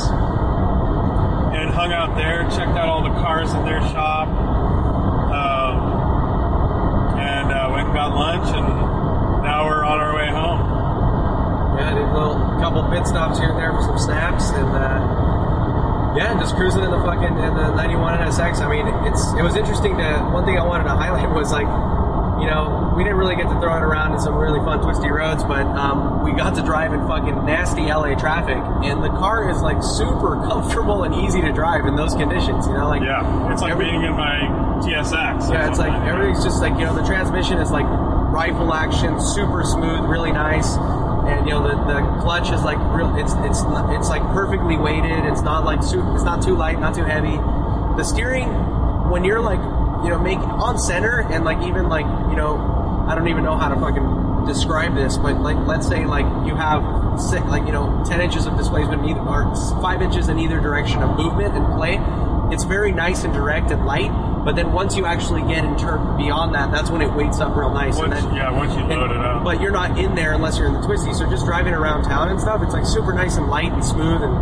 and 1.55 1.69
hung 1.71 1.91
out 1.91 2.15
there, 2.15 2.43
checked 2.51 2.75
out 2.77 2.87
all 2.89 3.03
the 3.03 3.15
cars 3.21 3.51
in 3.53 3.63
their 3.65 3.81
shop, 3.89 4.27
um, 5.31 5.75
and 7.19 7.51
uh, 7.51 7.69
went 7.71 7.87
and 7.87 7.95
got 7.95 8.15
lunch, 8.15 8.47
and 8.55 8.67
now 9.43 9.65
we're 9.65 9.83
on 9.83 9.99
our 9.99 10.15
way 10.15 10.27
home. 10.29 10.59
Yeah, 11.79 11.93
did 11.95 12.03
a 12.03 12.13
little 12.13 12.35
couple 12.59 12.83
pit 12.91 13.07
stops 13.07 13.39
here 13.39 13.49
and 13.49 13.59
there 13.59 13.71
for 13.71 13.81
some 13.83 13.97
snaps, 13.99 14.49
and 14.51 14.67
uh, 14.67 16.15
yeah, 16.17 16.35
just 16.39 16.55
cruising 16.55 16.83
in 16.83 16.91
the 16.91 16.99
fucking 16.99 17.37
in 17.39 17.53
the 17.55 17.71
91 17.75 18.19
NSX. 18.19 18.59
I 18.59 18.67
mean, 18.67 18.87
it's 19.07 19.23
it 19.33 19.43
was 19.43 19.55
interesting 19.55 19.95
to. 19.97 20.19
One 20.33 20.43
thing 20.43 20.57
I 20.57 20.65
wanted 20.65 20.85
to 20.85 20.95
highlight 20.95 21.29
was 21.35 21.51
like, 21.51 21.67
you 22.41 22.47
know, 22.47 22.93
we 22.95 23.03
didn't 23.03 23.17
really 23.17 23.35
get 23.35 23.49
to 23.49 23.59
throw 23.59 23.75
it 23.77 23.83
around 23.83 24.13
in 24.13 24.19
some 24.19 24.35
really 24.35 24.59
fun 24.59 24.81
twisty 24.81 25.09
roads, 25.09 25.43
but 25.43 25.65
um, 25.77 26.23
we 26.23 26.31
got 26.31 26.55
to 26.55 26.61
drive 26.63 26.93
in 26.93 27.05
fucking 27.07 27.45
nasty 27.45 27.83
LA 27.91 28.15
traffic, 28.15 28.57
and 28.83 29.03
the 29.03 29.09
car 29.09 29.49
is 29.49 29.61
like 29.61 29.81
super 29.83 30.35
comfortable 30.49 31.03
and 31.03 31.13
easy 31.15 31.41
to 31.41 31.51
drive 31.51 31.85
in 31.85 31.95
those 31.95 32.13
conditions. 32.13 32.65
You 32.67 32.73
know, 32.73 32.87
like 32.87 33.01
Yeah, 33.03 33.51
it's 33.51 33.61
like 33.61 33.71
Every- 33.71 33.85
being 33.85 34.03
in 34.03 34.13
my 34.13 34.39
TSX. 34.83 35.51
yeah, 35.51 35.69
it's 35.69 35.79
like 35.79 35.91
everything's 36.07 36.43
just 36.43 36.61
like 36.61 36.73
you 36.79 36.85
know 36.85 36.95
the 36.95 37.05
transmission 37.05 37.57
is 37.59 37.69
like 37.71 37.85
rifle 38.31 38.73
action, 38.73 39.19
super 39.19 39.63
smooth, 39.63 40.07
really 40.09 40.31
nice, 40.31 40.77
and 41.27 41.45
you 41.47 41.51
know 41.53 41.63
the, 41.63 41.75
the 41.91 42.21
clutch 42.21 42.51
is 42.51 42.63
like 42.63 42.77
real. 42.95 43.15
It's 43.17 43.33
it's 43.43 43.59
it's 43.95 44.09
like 44.09 44.21
perfectly 44.31 44.77
weighted. 44.77 45.25
It's 45.25 45.41
not 45.41 45.65
like 45.65 45.83
su- 45.83 46.03
it's 46.15 46.23
not 46.23 46.41
too 46.41 46.55
light, 46.55 46.79
not 46.79 46.95
too 46.95 47.03
heavy. 47.03 47.35
The 47.97 48.03
steering, 48.03 48.47
when 49.09 49.23
you're 49.25 49.41
like 49.41 49.59
you 50.03 50.09
know 50.09 50.19
make 50.19 50.39
on 50.39 50.77
center 50.77 51.21
and 51.31 51.43
like 51.45 51.61
even 51.67 51.89
like 51.89 52.05
you 52.29 52.35
know 52.35 53.05
I 53.07 53.15
don't 53.15 53.27
even 53.27 53.43
know 53.43 53.57
how 53.57 53.69
to 53.69 53.75
fucking 53.79 54.45
describe 54.45 54.95
this, 54.95 55.17
but 55.17 55.39
like 55.41 55.57
let's 55.67 55.87
say 55.87 56.05
like 56.05 56.25
you 56.47 56.55
have 56.55 57.19
six, 57.19 57.43
like 57.47 57.65
you 57.65 57.71
know 57.71 58.03
ten 58.07 58.21
inches 58.21 58.45
of 58.45 58.57
displacement 58.57 59.03
in 59.03 59.09
either 59.09 59.21
or 59.21 59.53
five 59.81 60.01
inches 60.01 60.29
in 60.29 60.39
either 60.39 60.59
direction 60.59 61.01
of 61.01 61.17
movement 61.17 61.55
and 61.55 61.65
play. 61.75 61.99
It's 62.53 62.63
very 62.63 62.91
nice 62.91 63.23
and 63.23 63.33
direct 63.33 63.69
and 63.69 63.85
light, 63.85 64.09
but 64.43 64.55
then 64.55 64.71
once 64.71 64.95
you 64.97 65.05
actually 65.05 65.41
get 65.41 65.63
in 65.63 65.77
turn 65.77 66.17
beyond 66.17 66.55
that, 66.55 66.71
that's 66.71 66.89
when 66.89 67.01
it 67.01 67.13
weights 67.13 67.39
up 67.39 67.55
real 67.55 67.71
nice. 67.71 67.95
Once, 67.95 68.15
and 68.15 68.27
then, 68.27 68.35
yeah, 68.35 68.49
once 68.51 68.73
you 68.73 68.79
and- 68.79 68.89
load 68.89 69.11
it 69.11 69.17
up. 69.17 69.43
But 69.43 69.61
you're 69.61 69.71
not 69.71 69.99
in 69.99 70.15
there 70.15 70.33
unless 70.33 70.57
you're 70.57 70.67
in 70.67 70.73
the 70.73 70.81
twisty. 70.81 71.13
So 71.13 71.29
just 71.29 71.45
driving 71.45 71.73
around 71.73 72.05
town 72.05 72.29
and 72.29 72.39
stuff, 72.39 72.63
it's 72.63 72.73
like 72.73 72.85
super 72.85 73.13
nice 73.13 73.37
and 73.37 73.47
light 73.49 73.71
and 73.71 73.85
smooth, 73.85 74.21
and 74.23 74.33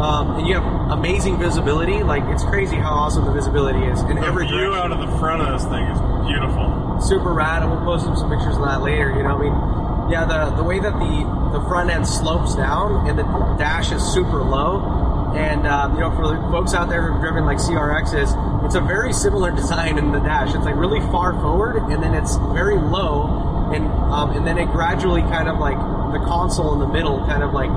um, 0.00 0.38
and 0.38 0.46
you 0.46 0.54
have 0.54 0.90
amazing 0.90 1.38
visibility. 1.38 2.02
Like 2.02 2.24
it's 2.24 2.44
crazy 2.44 2.76
how 2.76 2.90
awesome 2.90 3.24
the 3.24 3.32
visibility 3.32 3.84
is 3.86 4.00
in 4.00 4.16
the 4.16 4.26
every 4.26 4.46
view 4.46 4.58
direction 4.58 4.80
out 4.80 4.92
of 4.92 4.98
the 4.98 5.18
front 5.18 5.42
of 5.42 5.48
this 5.54 5.68
thing 5.70 5.84
is 5.86 5.98
beautiful. 6.26 7.00
super 7.00 7.32
rad, 7.32 7.62
and 7.62 7.70
we'll 7.70 7.84
post 7.84 8.04
some 8.04 8.30
pictures 8.30 8.56
of 8.56 8.64
that 8.64 8.82
later. 8.82 9.14
You 9.14 9.22
know, 9.22 9.36
I 9.36 9.40
mean, 9.40 9.54
yeah, 10.10 10.24
the 10.26 10.56
the 10.56 10.64
way 10.64 10.80
that 10.80 10.92
the 10.98 11.14
the 11.54 11.62
front 11.68 11.90
end 11.90 12.06
slopes 12.06 12.54
down 12.54 13.06
and 13.08 13.18
the 13.18 13.24
dash 13.56 13.92
is 13.92 14.02
super 14.02 14.42
low, 14.42 15.32
and 15.36 15.66
um, 15.66 15.94
you 15.94 16.00
know, 16.00 16.10
for 16.10 16.26
the 16.26 16.36
folks 16.50 16.74
out 16.74 16.88
there 16.88 17.02
who've 17.06 17.20
driven 17.20 17.44
like 17.46 17.58
CRXs, 17.58 18.66
it's 18.66 18.74
a 18.74 18.80
very 18.80 19.12
similar 19.12 19.50
design 19.54 19.98
in 19.98 20.10
the 20.10 20.20
dash. 20.20 20.54
It's 20.54 20.64
like 20.64 20.76
really 20.76 21.00
far 21.12 21.32
forward, 21.34 21.76
and 21.76 22.02
then 22.02 22.14
it's 22.14 22.36
very 22.52 22.76
low, 22.76 23.70
and 23.72 23.86
um, 24.10 24.36
and 24.36 24.46
then 24.46 24.58
it 24.58 24.66
gradually 24.72 25.22
kind 25.22 25.48
of 25.48 25.58
like 25.58 25.78
the 26.12 26.18
console 26.26 26.74
in 26.74 26.80
the 26.80 26.88
middle, 26.88 27.24
kind 27.26 27.42
of 27.44 27.52
like. 27.54 27.70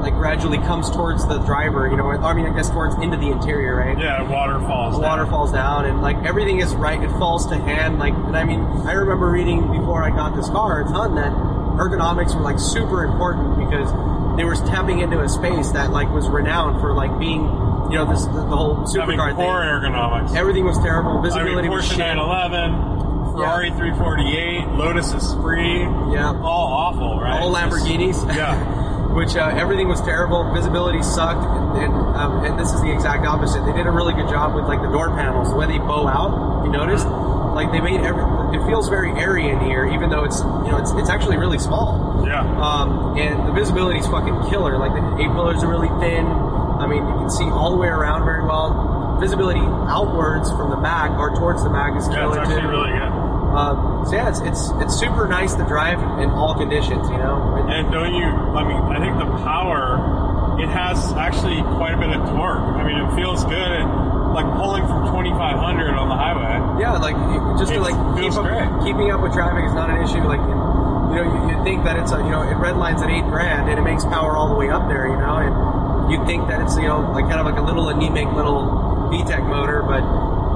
Like 0.00 0.14
gradually 0.14 0.58
comes 0.58 0.90
towards 0.90 1.26
the 1.26 1.38
driver, 1.40 1.88
you 1.88 1.96
know. 1.96 2.08
I 2.10 2.32
mean, 2.34 2.46
I 2.46 2.54
guess 2.54 2.70
towards 2.70 2.94
into 2.96 3.16
the 3.16 3.28
interior, 3.28 3.76
right? 3.76 3.98
Yeah, 3.98 4.22
waterfalls. 4.22 4.94
the 4.94 5.00
water 5.00 5.22
down. 5.24 5.30
falls 5.30 5.52
down 5.52 5.84
and 5.86 6.00
like 6.02 6.16
everything 6.24 6.60
is 6.60 6.74
right 6.74 7.02
it 7.02 7.10
falls 7.18 7.46
to 7.48 7.56
hand 7.56 7.98
like 7.98 8.14
and 8.14 8.36
i 8.36 8.44
mean 8.44 8.60
i 8.86 8.92
remember 8.92 9.28
reading 9.30 9.60
before 9.72 10.02
i 10.04 10.10
got 10.10 10.34
this 10.36 10.48
car 10.48 10.82
a 10.82 10.84
ton 10.84 11.14
that 11.14 11.32
ergonomics 11.78 12.34
were 12.34 12.40
like 12.42 12.58
super 12.58 13.04
important 13.04 13.58
because 13.58 13.90
they 14.36 14.44
were 14.44 14.54
tapping 14.70 15.00
into 15.00 15.20
a 15.20 15.28
space 15.28 15.70
that 15.72 15.90
like 15.90 16.08
was 16.10 16.28
renowned 16.28 16.80
for 16.80 16.94
like 16.94 17.16
being 17.18 17.42
you 17.90 17.96
know 17.98 18.06
this 18.10 18.24
the, 18.26 18.32
the 18.32 18.56
whole 18.56 18.76
I 18.76 19.06
mean, 19.06 19.18
supercar 19.18 19.34
poor 19.34 19.60
thing 19.62 19.92
ergonomics. 19.92 20.34
everything 20.36 20.64
was 20.64 20.78
terrible 20.78 21.12
I 21.12 21.14
mean, 21.14 21.22
visibility 21.24 21.68
was 21.68 21.84
Porsche 21.84 21.90
shit 21.90 21.98
911, 22.16 23.32
Ferrari 23.34 23.70
348, 23.70 24.68
Lotus 24.76 25.12
free. 25.42 25.80
Yeah. 26.12 26.32
All 26.42 26.66
awful, 26.72 27.20
right? 27.20 27.40
all 27.40 27.52
lamborghinis 27.54 28.26
Yeah. 28.34 28.54
which 29.18 29.34
uh, 29.34 29.50
everything 29.58 29.88
was 29.90 29.98
terrible 30.02 30.46
visibility 30.54 31.02
sucked 31.02 31.42
and, 31.42 31.82
and, 31.82 31.92
um, 32.14 32.44
and 32.46 32.54
this 32.58 32.70
is 32.72 32.80
the 32.86 32.92
exact 32.92 33.26
opposite 33.26 33.58
they 33.66 33.72
did 33.74 33.86
a 33.86 33.90
really 33.90 34.14
good 34.14 34.28
job 34.30 34.54
with 34.54 34.64
like 34.70 34.78
the 34.80 34.90
door 34.94 35.10
panels 35.18 35.50
the 35.50 35.56
way 35.58 35.66
they 35.66 35.78
bow 35.82 36.06
out 36.06 36.62
you 36.64 36.70
noticed 36.70 37.02
like 37.58 37.72
they 37.74 37.80
made 37.82 37.98
every 38.06 38.22
it 38.54 38.62
feels 38.70 38.88
very 38.88 39.10
airy 39.18 39.48
in 39.50 39.58
here 39.60 39.84
even 39.90 40.08
though 40.08 40.22
it's 40.22 40.38
you 40.64 40.70
know 40.70 40.78
it's, 40.78 40.92
it's 40.94 41.10
actually 41.10 41.36
really 41.36 41.58
small 41.58 42.22
Yeah. 42.24 42.40
um, 42.62 43.18
and 43.18 43.34
the 43.48 43.52
visibility 43.52 43.98
is 43.98 44.06
fucking 44.06 44.48
killer. 44.50 44.78
Like 44.78 44.92
the 44.94 45.02
A 45.02 45.26
pillars 45.34 45.62
are 45.64 45.70
really 45.70 45.90
thin. 46.00 46.24
I 46.26 46.86
mean, 46.86 47.02
you 47.06 47.14
can 47.18 47.30
see 47.30 47.44
all 47.50 47.70
the 47.72 47.80
way 47.80 47.88
around 47.88 48.24
very 48.24 48.44
well. 48.44 49.16
Visibility 49.20 49.60
outwards 49.90 50.48
from 50.52 50.70
the 50.70 50.76
back 50.78 51.10
or 51.18 51.34
towards 51.34 51.62
the 51.64 51.70
back 51.70 51.96
is 51.98 52.06
Yeah, 52.08 52.28
it's 52.28 52.36
killer 52.36 52.38
actually 52.40 52.62
too. 52.62 52.68
really 52.68 52.92
good. 52.94 53.07
Um, 53.58 54.06
so 54.06 54.14
yeah, 54.14 54.28
it's, 54.30 54.40
it's 54.40 54.70
it's 54.78 54.94
super 54.94 55.26
nice 55.26 55.54
to 55.58 55.64
drive 55.66 55.98
in 56.22 56.30
all 56.30 56.54
conditions. 56.54 57.10
You 57.10 57.18
know, 57.18 57.58
And- 57.58 57.70
And 57.72 57.84
don't 57.92 58.14
you? 58.14 58.24
I 58.24 58.62
mean, 58.62 58.78
I 58.94 58.98
think 59.02 59.18
the 59.18 59.26
power 59.42 59.98
it 60.62 60.68
has 60.70 61.12
actually 61.14 61.62
quite 61.78 61.94
a 61.94 61.98
bit 61.98 62.10
of 62.10 62.22
torque. 62.30 62.58
I 62.78 62.82
mean, 62.86 62.98
it 62.98 63.10
feels 63.14 63.42
good. 63.44 63.72
And, 63.82 64.08
like 64.28 64.44
pulling 64.60 64.86
from 64.86 65.08
2500 65.08 65.94
on 65.96 66.08
the 66.08 66.14
highway. 66.14 66.60
yeah, 66.82 66.92
like 67.00 67.16
just 67.58 67.72
to 67.72 67.80
like 67.80 67.96
keep 68.20 68.30
up, 68.36 68.44
great. 68.44 68.68
keeping 68.84 69.10
up 69.10 69.20
with 69.24 69.32
traffic 69.32 69.64
is 69.64 69.72
not 69.74 69.88
an 69.90 70.04
issue. 70.04 70.20
Like 70.22 70.38
you 70.38 71.16
know, 71.16 71.24
you, 71.24 71.56
you 71.56 71.64
think 71.64 71.82
that 71.88 71.96
it's 71.98 72.12
a 72.12 72.18
you 72.20 72.28
know 72.30 72.42
it 72.44 72.54
redlines 72.60 73.00
at 73.00 73.08
eight 73.10 73.24
grand 73.24 73.70
and 73.72 73.78
it 73.80 73.82
makes 73.82 74.04
power 74.04 74.36
all 74.36 74.48
the 74.52 74.54
way 74.54 74.68
up 74.68 74.86
there. 74.86 75.08
You 75.08 75.16
know, 75.16 75.36
and 75.42 76.12
you 76.12 76.20
think 76.28 76.46
that 76.52 76.60
it's 76.60 76.76
you 76.76 76.86
know 76.86 77.00
like 77.16 77.24
kind 77.24 77.40
of 77.40 77.46
like 77.48 77.56
a 77.58 77.64
little 77.64 77.88
anemic 77.88 78.28
little 78.36 79.08
VTEC 79.10 79.42
motor, 79.48 79.82
but 79.82 80.04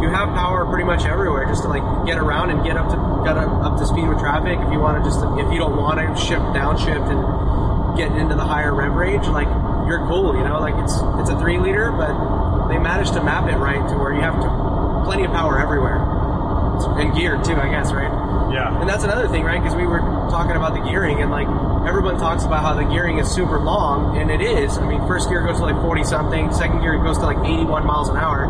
you 0.02 0.10
have 0.10 0.34
power 0.34 0.66
pretty 0.66 0.84
much 0.84 1.04
everywhere 1.04 1.46
just 1.46 1.62
to 1.62 1.68
like 1.68 1.82
get 2.06 2.18
around 2.18 2.50
and 2.50 2.64
get 2.64 2.76
up 2.76 2.90
to 2.90 2.98
get 3.24 3.38
up, 3.38 3.78
to 3.78 3.86
speed 3.86 4.08
with 4.08 4.18
traffic. 4.18 4.58
If 4.58 4.72
you 4.72 4.80
want 4.80 4.98
to 4.98 5.02
just 5.08 5.22
if 5.38 5.48
you 5.52 5.58
don't 5.58 5.76
want 5.76 6.02
to 6.02 6.06
shift 6.18 6.42
downshift 6.52 7.06
and 7.06 7.96
get 7.96 8.10
into 8.12 8.34
the 8.34 8.44
higher 8.44 8.74
rev 8.74 8.92
range, 8.92 9.26
like 9.28 9.48
you're 9.86 10.04
cool. 10.10 10.34
You 10.36 10.44
know, 10.44 10.58
like 10.58 10.74
it's 10.82 10.98
it's 11.22 11.30
a 11.30 11.38
three 11.38 11.58
liter, 11.58 11.92
but 11.92 12.12
they 12.68 12.78
managed 12.78 13.14
to 13.14 13.22
map 13.22 13.48
it 13.48 13.56
right 13.56 13.80
to 13.88 13.94
where 13.96 14.12
you 14.12 14.20
have 14.20 14.34
to, 14.42 14.48
plenty 15.04 15.24
of 15.24 15.32
power 15.32 15.58
everywhere 15.58 16.02
and 16.90 17.14
geared 17.14 17.44
too, 17.44 17.54
I 17.54 17.68
guess, 17.68 17.92
right? 17.92 18.10
Yeah. 18.52 18.80
And 18.80 18.88
that's 18.88 19.04
another 19.04 19.28
thing, 19.28 19.44
right? 19.44 19.62
Because 19.62 19.76
we 19.76 19.86
were 19.86 20.00
talking 20.30 20.56
about 20.56 20.74
the 20.74 20.80
gearing, 20.80 21.22
and 21.22 21.30
like 21.30 21.48
everyone 21.86 22.18
talks 22.18 22.44
about 22.44 22.62
how 22.62 22.74
the 22.74 22.84
gearing 22.84 23.18
is 23.18 23.30
super 23.30 23.58
long, 23.60 24.18
and 24.18 24.30
it 24.30 24.40
is. 24.40 24.78
I 24.78 24.86
mean, 24.86 25.06
first 25.06 25.28
gear 25.28 25.44
goes 25.46 25.58
to 25.58 25.64
like 25.64 25.76
40 25.76 26.04
something, 26.04 26.52
second 26.52 26.80
gear 26.80 26.98
goes 26.98 27.18
to 27.18 27.24
like 27.24 27.38
81 27.38 27.86
miles 27.86 28.08
an 28.08 28.16
hour. 28.16 28.44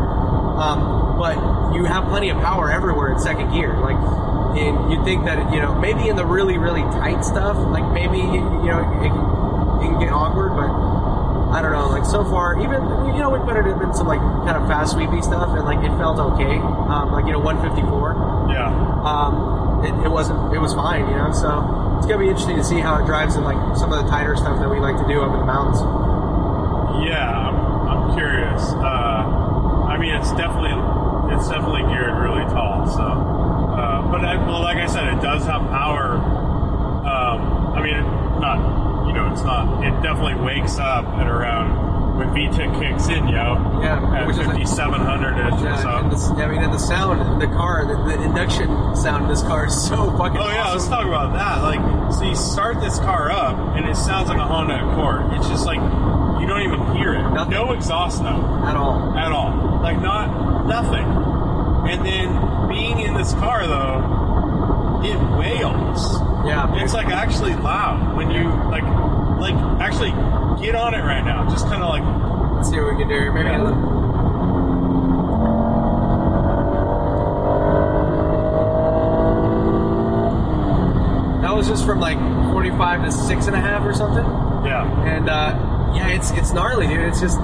Um, 0.58 1.16
but 1.18 1.36
you 1.74 1.84
have 1.84 2.04
plenty 2.04 2.30
of 2.30 2.38
power 2.38 2.70
everywhere 2.70 3.12
in 3.12 3.18
second 3.20 3.52
gear. 3.52 3.74
Like, 3.78 3.96
and 4.58 4.92
you'd 4.92 5.04
think 5.04 5.24
that, 5.24 5.52
you 5.52 5.60
know, 5.60 5.74
maybe 5.78 6.08
in 6.08 6.16
the 6.16 6.26
really, 6.26 6.58
really 6.58 6.82
tight 6.98 7.22
stuff, 7.24 7.56
like 7.72 7.84
maybe, 7.92 8.18
you 8.18 8.68
know, 8.68 8.80
it, 9.02 9.08
can- 9.08 9.82
it 9.82 9.86
can 9.90 9.98
get 10.00 10.12
awkward, 10.12 10.54
but 10.54 10.68
I 11.56 11.60
don't 11.60 11.72
know. 11.72 11.88
Like 11.88 12.04
so 12.06 12.24
far, 12.24 12.54
even 12.60 12.80
you 13.12 13.20
know, 13.20 13.28
we 13.30 13.38
put 13.40 13.56
it 13.56 13.66
in 13.66 13.92
some 13.94 14.06
like 14.06 14.20
kind 14.46 14.56
of 14.56 14.68
fast 14.68 14.92
sweepy 14.92 15.20
stuff, 15.20 15.50
and 15.56 15.64
like 15.64 15.82
it 15.84 15.90
felt 15.98 16.18
okay. 16.32 16.56
Um, 16.56 17.12
like 17.12 17.26
you 17.26 17.32
know, 17.32 17.40
154 17.40 18.48
Yeah. 18.48 18.72
um, 19.04 19.84
it, 19.84 19.92
it 20.06 20.10
wasn't 20.10 20.54
it 20.54 20.60
was 20.60 20.72
fine, 20.72 21.08
you 21.08 21.16
know. 21.16 21.32
So 21.32 21.50
it's 21.98 22.06
gonna 22.06 22.20
be 22.24 22.28
interesting 22.28 22.56
to 22.56 22.64
see 22.64 22.78
how 22.80 22.96
it 23.02 23.06
drives 23.06 23.34
in 23.36 23.42
like 23.44 23.58
some 23.76 23.92
of 23.92 24.04
the 24.04 24.08
tighter 24.10 24.36
stuff 24.36 24.60
that 24.60 24.70
we 24.70 24.78
like 24.80 24.96
to 24.96 25.04
do 25.08 25.20
up 25.20 25.32
in 25.34 25.40
the 25.40 25.48
mountains. 25.48 25.80
Yeah, 27.04 27.26
I'm, 27.26 27.56
I'm 27.88 28.14
curious. 28.16 28.62
Uh, 28.72 29.01
mean, 30.02 30.14
it's 30.14 30.32
definitely 30.34 30.74
it's 31.32 31.48
definitely 31.48 31.86
geared 31.94 32.18
really 32.18 32.44
tall. 32.50 32.90
So, 32.90 33.02
uh, 33.06 34.02
but 34.10 34.24
I, 34.24 34.36
well, 34.44 34.60
like 34.60 34.78
I 34.78 34.86
said, 34.86 35.06
it 35.14 35.22
does 35.22 35.44
have 35.46 35.62
power. 35.70 36.18
Um, 37.06 37.72
I 37.78 37.80
mean, 37.82 38.02
not 38.42 39.06
you 39.06 39.12
know, 39.14 39.30
it's 39.32 39.42
not. 39.42 39.84
It 39.84 39.94
definitely 40.02 40.42
wakes 40.42 40.78
up 40.78 41.06
at 41.06 41.28
around 41.28 41.92
when 42.18 42.28
VTEC 42.28 42.78
kicks 42.80 43.08
in, 43.08 43.28
yo. 43.28 43.56
Yeah, 43.80 44.02
at 44.14 44.28
is 44.28 44.38
like- 44.38 44.58
5700 44.58 45.38
ish 45.38 45.62
Yeah, 45.62 45.76
so. 45.76 46.34
the, 46.34 46.42
I 46.42 46.46
mean, 46.46 46.62
and 46.62 46.72
the 46.72 46.78
sound, 46.78 47.40
the 47.40 47.46
car, 47.46 47.86
the, 47.86 48.16
the 48.16 48.22
induction 48.22 48.68
sound 48.96 49.24
of 49.24 49.30
this 49.30 49.42
car 49.42 49.66
is 49.66 49.86
so 49.88 50.10
fucking. 50.18 50.38
Oh 50.38 50.48
yeah, 50.50 50.70
let's 50.72 50.88
talk 50.88 51.06
about 51.06 51.32
that. 51.34 51.62
Like, 51.62 52.12
so 52.12 52.24
you 52.24 52.34
start 52.36 52.80
this 52.80 52.98
car 52.98 53.30
up, 53.30 53.56
and 53.76 53.88
it 53.88 53.96
sounds 53.96 54.28
like 54.28 54.38
a 54.38 54.44
Honda 54.44 54.74
Accord. 54.90 55.32
It's 55.34 55.48
just 55.48 55.64
like 55.64 55.80
you 56.40 56.46
don't 56.48 56.62
even 56.62 56.96
hear 56.96 57.14
it. 57.14 57.22
Nothing. 57.30 57.52
No 57.54 57.72
exhaust 57.72 58.22
note. 58.22 58.66
at 58.66 58.76
all. 58.76 59.16
at 59.16 59.32
all. 59.32 59.71
Like 59.82 60.00
not 60.00 60.66
nothing. 60.66 61.06
And 61.90 62.06
then 62.06 62.68
being 62.68 63.00
in 63.00 63.14
this 63.14 63.32
car 63.34 63.66
though, 63.66 65.00
it 65.04 65.18
wails. 65.38 66.14
Yeah, 66.46 66.72
It's 66.82 66.94
like 66.94 67.08
actually 67.08 67.54
loud 67.54 68.16
when 68.16 68.30
you 68.30 68.44
like 68.70 68.84
like 69.40 69.54
actually 69.80 70.10
get 70.64 70.74
on 70.74 70.94
it 70.94 71.02
right 71.02 71.22
now. 71.24 71.48
Just 71.50 71.66
kind 71.66 71.82
of 71.82 71.88
like 71.88 72.02
Let's 72.56 72.70
see 72.70 72.78
what 72.78 72.92
we 72.92 72.98
can 73.00 73.08
do 73.08 73.14
here. 73.14 73.32
Maybe. 73.32 73.48
Yeah. 73.48 73.72
That 81.42 81.54
was 81.56 81.66
just 81.66 81.84
from 81.84 81.98
like 81.98 82.18
45 82.52 83.04
to 83.04 83.12
six 83.12 83.46
and 83.46 83.56
a 83.56 83.60
half 83.60 83.82
or 83.84 83.92
something. 83.92 84.24
yeah, 84.64 84.86
And 85.16 85.28
uh, 85.28 85.92
yeah, 85.94 86.08
it's 86.08 86.30
it's 86.32 86.52
gnarly, 86.52 86.86
dude. 86.86 87.00
It's 87.00 87.20
just 87.20 87.38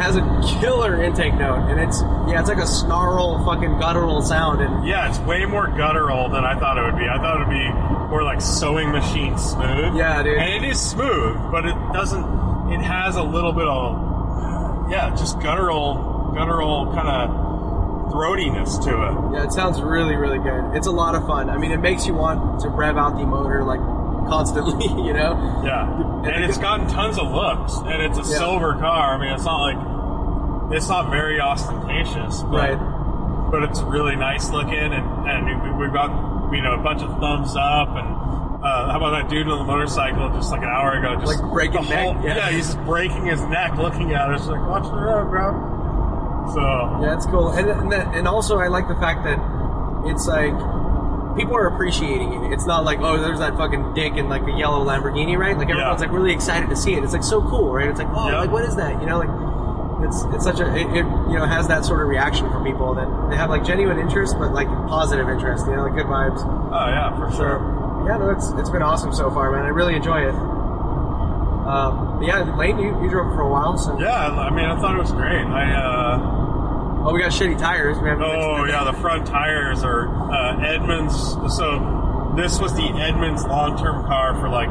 has 0.00 0.16
a 0.16 0.22
killer 0.60 1.02
intake 1.02 1.34
note, 1.34 1.68
and 1.70 1.78
it's 1.78 2.00
yeah, 2.26 2.40
it's 2.40 2.48
like 2.48 2.58
a 2.58 2.66
snarl, 2.66 3.44
fucking 3.44 3.78
guttural 3.78 4.22
sound, 4.22 4.60
and 4.62 4.86
yeah. 4.86 5.08
It's 5.08 5.18
way 5.20 5.44
more 5.44 5.66
guttural 5.68 6.28
than 6.28 6.44
I 6.44 6.58
thought 6.58 6.78
it 6.78 6.82
would 6.82 6.98
be. 6.98 7.06
I 7.08 7.18
thought 7.18 7.36
it 7.40 7.46
would 7.46 7.52
be 7.52 7.68
more 8.10 8.22
like 8.22 8.40
sewing 8.40 8.90
machine 8.90 9.36
smooth. 9.38 9.94
Yeah, 9.96 10.22
dude. 10.22 10.38
And 10.38 10.64
it 10.64 10.68
is 10.68 10.80
smooth, 10.80 11.36
but 11.52 11.66
it 11.66 11.74
doesn't. 11.92 12.24
It 12.72 12.80
has 12.82 13.16
a 13.16 13.22
little 13.22 13.52
bit 13.52 13.66
of 13.68 14.90
yeah, 14.90 15.10
just 15.10 15.40
guttural, 15.40 16.32
guttural 16.34 16.92
kind 16.94 17.08
of 17.08 18.12
throatiness 18.12 18.82
to 18.82 18.90
it. 18.90 19.36
yeah, 19.38 19.44
it 19.44 19.52
sounds 19.52 19.80
really 19.80 20.16
really 20.16 20.38
good. 20.38 20.74
It's 20.76 20.86
a 20.86 20.90
lot 20.90 21.14
of 21.14 21.26
fun. 21.26 21.48
I 21.50 21.58
mean, 21.58 21.70
it 21.72 21.78
makes 21.80 22.06
you 22.06 22.14
want 22.14 22.60
to 22.62 22.68
rev 22.68 22.96
out 22.96 23.16
the 23.18 23.24
motor 23.26 23.62
like 23.64 23.80
constantly, 24.28 24.86
you 25.06 25.12
know. 25.12 25.62
Yeah, 25.64 26.28
and 26.30 26.44
it's 26.44 26.58
gotten 26.58 26.86
tons 26.88 27.18
of 27.18 27.30
looks, 27.32 27.74
and 27.86 28.02
it's 28.02 28.18
a 28.18 28.32
Yeah. 28.32 28.38
silver 28.38 28.74
car. 28.74 29.14
I 29.14 29.18
mean, 29.18 29.32
it's 29.32 29.44
not 29.44 29.60
like 29.60 29.76
it's 30.70 30.88
not 30.88 31.10
very 31.10 31.40
ostentatious, 31.40 32.42
but, 32.42 32.50
Right. 32.76 32.96
But 33.50 33.64
it's 33.64 33.80
really 33.82 34.14
nice 34.14 34.48
looking, 34.50 34.78
and 34.78 35.28
and 35.28 35.62
we- 35.62 35.70
we've 35.84 35.92
got 35.92 36.08
you 36.52 36.62
know 36.62 36.74
a 36.74 36.82
bunch 36.82 37.02
of 37.02 37.10
thumbs 37.18 37.56
up, 37.56 37.88
and 37.96 38.06
uh, 38.62 38.92
how 38.92 38.96
about 38.98 39.10
that 39.10 39.28
dude 39.28 39.48
on 39.48 39.58
the 39.58 39.64
motorcycle 39.64 40.28
just 40.30 40.52
like 40.52 40.62
an 40.62 40.68
hour 40.68 40.92
ago, 40.92 41.16
just 41.20 41.26
Like 41.42 41.50
breaking 41.52 41.82
whole, 41.82 42.14
neck, 42.14 42.24
yeah. 42.36 42.48
he's 42.50 42.66
just 42.66 42.78
breaking 42.84 43.26
his 43.26 43.42
neck, 43.46 43.76
looking 43.76 44.12
at 44.12 44.30
us 44.30 44.46
like 44.46 44.60
watch 44.68 44.84
the 44.84 44.94
road, 44.94 45.30
bro. 45.30 45.50
So 46.54 46.60
Yeah, 47.02 47.14
it's 47.16 47.26
cool, 47.26 47.50
and 47.50 47.68
and, 47.68 47.90
that, 47.92 48.14
and 48.14 48.28
also 48.28 48.58
I 48.58 48.68
like 48.68 48.86
the 48.86 48.94
fact 48.96 49.24
that 49.24 49.38
it's 50.06 50.26
like 50.28 50.54
people 51.36 51.56
are 51.56 51.66
appreciating 51.66 52.32
it. 52.32 52.52
It's 52.52 52.66
not 52.66 52.84
like 52.84 53.00
oh, 53.00 53.20
there's 53.20 53.40
that 53.40 53.56
fucking 53.56 53.94
dick 53.94 54.14
in 54.16 54.28
like 54.28 54.42
a 54.46 54.52
yellow 54.52 54.84
Lamborghini, 54.84 55.36
right? 55.36 55.56
Like 55.58 55.70
everyone's 55.70 56.00
Yeah. 56.00 56.06
like 56.06 56.14
really 56.14 56.32
excited 56.32 56.68
to 56.70 56.76
see 56.76 56.94
it. 56.94 57.02
It's 57.02 57.12
like 57.12 57.24
so 57.24 57.40
cool, 57.42 57.72
right? 57.72 57.88
It's 57.88 57.98
like 57.98 58.08
oh, 58.14 58.28
Yeah. 58.30 58.40
like 58.42 58.52
what 58.52 58.64
is 58.64 58.76
that? 58.76 59.00
You 59.00 59.06
know, 59.06 59.18
like 59.18 59.30
it's 60.04 60.22
it's 60.34 60.44
such 60.44 60.60
a 60.60 60.66
it, 60.74 60.86
it 60.96 61.04
you 61.30 61.36
know 61.38 61.46
has 61.46 61.68
that 61.68 61.84
sort 61.84 62.00
of 62.02 62.08
reaction 62.08 62.48
from 62.50 62.64
people 62.64 62.94
that 62.94 63.08
they 63.30 63.36
have 63.36 63.50
like 63.50 63.64
genuine 63.64 63.98
interest, 63.98 64.36
but 64.38 64.52
like 64.52 64.68
positive 64.88 65.28
interest. 65.28 65.66
You 65.66 65.76
know, 65.76 65.84
like 65.84 65.94
good 65.94 66.06
vibes. 66.06 66.40
oh 66.44 66.88
yeah, 66.88 67.16
for 67.18 67.30
So 67.32 67.36
sure. 67.36 68.04
yeah, 68.08 68.16
no, 68.16 68.30
it's 68.30 68.50
it's 68.58 68.70
been 68.70 68.82
awesome 68.82 69.12
so 69.12 69.30
far, 69.30 69.50
man. 69.52 69.64
I 69.64 69.68
really 69.68 69.94
enjoy 69.96 70.20
it. 70.28 70.34
Um, 70.34 72.22
yeah, 72.22 72.42
Lane, 72.56 72.78
you, 72.78 73.00
you 73.02 73.08
drove 73.10 73.32
for 73.34 73.42
a 73.42 73.48
while, 73.48 73.76
so 73.78 73.98
Yeah, 74.00 74.10
I 74.10 74.50
mean, 74.50 74.64
I 74.64 74.80
thought 74.80 74.96
it 74.96 74.98
was 74.98 75.12
great. 75.12 75.44
I. 75.44 75.72
uh 75.72 77.04
oh, 77.06 77.12
we 77.14 77.20
got 77.20 77.30
shitty 77.30 77.58
tires. 77.58 77.96
We 77.98 78.08
haven't 78.08 78.24
Oh 78.24 78.64
yeah, 78.64 78.82
the 78.84 78.92
front 78.94 79.26
tires 79.26 79.84
are 79.84 80.08
uh, 80.32 80.66
Edmunds. 80.66 81.14
So 81.54 82.32
this 82.36 82.58
was 82.58 82.74
the 82.74 82.88
Edmunds 82.98 83.44
long-term 83.44 84.04
car 84.06 84.34
for 84.40 84.48
like 84.48 84.68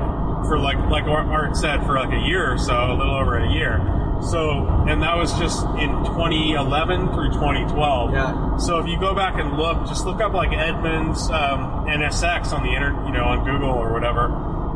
for 0.47 0.57
like 0.59 0.77
like 0.89 1.05
Art 1.05 1.55
said 1.55 1.85
for 1.85 1.95
like 1.95 2.11
a 2.11 2.19
year 2.27 2.51
or 2.53 2.57
so, 2.57 2.73
a 2.91 2.95
little 2.97 3.15
over 3.15 3.37
a 3.37 3.49
year. 3.51 3.77
So 4.21 4.67
and 4.87 5.01
that 5.01 5.15
was 5.15 5.31
just 5.39 5.63
in 5.79 5.89
2011 6.03 7.13
through 7.13 7.31
2012. 7.31 8.13
Yeah. 8.13 8.57
So 8.57 8.79
if 8.79 8.87
you 8.87 8.99
go 8.99 9.15
back 9.15 9.39
and 9.39 9.57
look, 9.57 9.87
just 9.87 10.05
look 10.05 10.21
up 10.21 10.33
like 10.33 10.51
Edmunds 10.51 11.29
um, 11.29 11.85
NSX 11.87 12.51
on 12.51 12.63
the 12.63 12.73
internet, 12.73 13.05
you 13.07 13.13
know, 13.13 13.25
on 13.25 13.45
Google 13.45 13.69
or 13.69 13.93
whatever, 13.93 14.27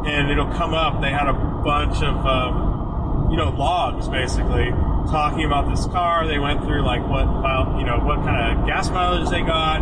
and 0.08 0.32
it'll 0.32 0.54
come 0.54 0.74
up. 0.74 1.02
They 1.02 1.12
had 1.12 1.28
a 1.28 1.34
bunch 1.34 2.02
of 2.02 2.26
um, 2.26 3.30
you 3.32 3.38
know 3.38 3.50
logs 3.50 4.08
basically 4.08 4.72
talking 5.12 5.46
about 5.46 5.70
this 5.70 5.86
car. 5.88 6.28
They 6.28 6.40
went 6.40 6.64
through 6.64 6.84
like 6.84 7.06
what 7.08 7.28
you 7.78 7.86
know, 7.86 8.00
what 8.00 8.24
kind 8.24 8.58
of 8.58 8.66
gas 8.66 8.90
mileage 8.90 9.30
they 9.30 9.42
got, 9.42 9.82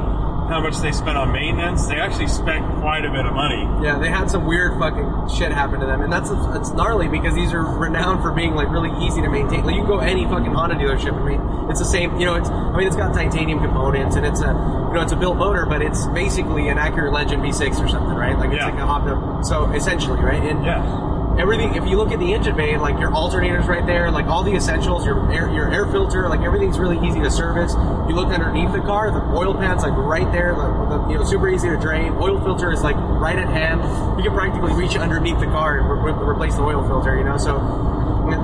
how 0.52 0.60
much 0.60 0.78
they 0.80 0.92
spent 0.92 1.18
on 1.18 1.32
maintenance. 1.32 1.88
They 1.88 1.96
actually 1.96 2.28
spent 2.28 2.66
quite 2.82 3.06
a 3.06 3.10
bit 3.10 3.26
of 3.26 3.34
money. 3.34 3.64
Yeah, 3.84 3.98
they 3.98 4.10
had 4.10 4.30
some 4.30 4.46
weird 4.46 4.78
fucking 4.78 5.30
shit 5.36 5.52
happen 5.52 5.80
to 5.80 5.86
them, 5.86 6.02
and 6.02 6.12
that's 6.12 6.30
it's 6.30 6.72
gnarly 6.76 7.08
because 7.08 7.34
these 7.34 7.54
are 7.54 7.64
renowned 7.64 8.22
for 8.22 8.32
being 8.32 8.54
like 8.54 8.70
really 8.70 8.92
easy 9.06 9.22
to 9.22 9.30
maintain. 9.30 9.64
Like 9.66 9.76
you 9.76 9.82
can 9.82 9.90
go 9.90 10.00
any 10.00 10.26
fucking 10.26 10.52
Honda 10.54 10.76
dealership, 10.76 11.14
I 11.14 11.24
mean, 11.24 11.70
it's 11.72 11.80
the 11.80 11.86
same. 11.86 12.20
You 12.20 12.26
know, 12.26 12.36
it's 12.36 12.50
I 12.50 12.76
mean, 12.78 12.86
it's 12.88 12.98
got 12.98 13.14
titanium 13.14 13.60
components 13.60 14.18
and 14.18 14.26
it's 14.26 14.42
a 14.42 14.48
you 14.48 14.94
know 14.94 15.02
it's 15.02 15.14
a 15.14 15.16
built 15.16 15.38
motor, 15.38 15.66
but 15.66 15.82
it's 15.82 16.06
basically 16.08 16.68
an 16.68 16.78
Acura 16.78 17.12
Legend 17.14 17.42
V6 17.44 17.80
or 17.84 17.88
something, 17.88 18.16
right? 18.18 18.38
Like 18.38 18.50
it's 18.52 18.58
Yeah. 18.60 18.66
like 18.72 18.80
a 18.80 18.86
hopped 18.86 19.08
up. 19.08 19.46
So 19.46 19.72
essentially, 19.72 20.20
right? 20.20 20.44
And 20.44 20.66
Yeah. 20.66 21.08
Everything. 21.40 21.76
If 21.76 21.88
you 21.88 21.98
look 21.98 22.12
at 22.12 22.20
the 22.20 22.34
engine 22.34 22.56
bay, 22.56 22.78
like 22.78 23.00
your 23.00 23.10
alternators 23.12 23.66
right 23.66 23.86
there, 23.86 24.12
like 24.12 24.26
all 24.28 24.44
the 24.44 24.54
essentials, 24.54 25.06
your 25.06 25.32
air, 25.32 25.50
your 25.50 25.72
air 25.74 25.86
filter, 25.88 26.28
like 26.28 26.42
everything's 26.42 26.78
really 26.78 27.00
easy 27.08 27.20
to 27.22 27.32
service. 27.32 27.74
You 28.08 28.16
look 28.16 28.28
underneath 28.30 28.72
the 28.74 28.82
car, 28.82 29.10
the 29.12 29.22
oil 29.36 29.54
pan's 29.56 29.82
like 29.82 29.94
right 29.96 30.30
there, 30.32 30.54
like 30.54 30.90
the, 30.90 31.08
you 31.10 31.18
know, 31.18 31.24
super 31.24 31.48
easy 31.50 31.70
to 31.70 31.78
drain. 31.78 32.14
Oil 32.20 32.40
filter 32.44 32.72
is 32.72 32.82
like 32.84 32.98
right 32.98 33.38
at 33.38 33.48
hand. 33.48 33.82
You 34.20 34.26
can 34.30 34.34
practically 34.34 34.74
reach 34.74 34.96
underneath 34.98 35.40
the 35.40 35.46
car 35.48 35.80
and 35.80 35.90
re- 35.90 36.12
re- 36.12 36.30
replace 36.30 36.56
the 36.56 36.64
oil 36.64 36.86
filter. 36.88 37.18
You 37.18 37.24
know, 37.24 37.38
so 37.38 37.58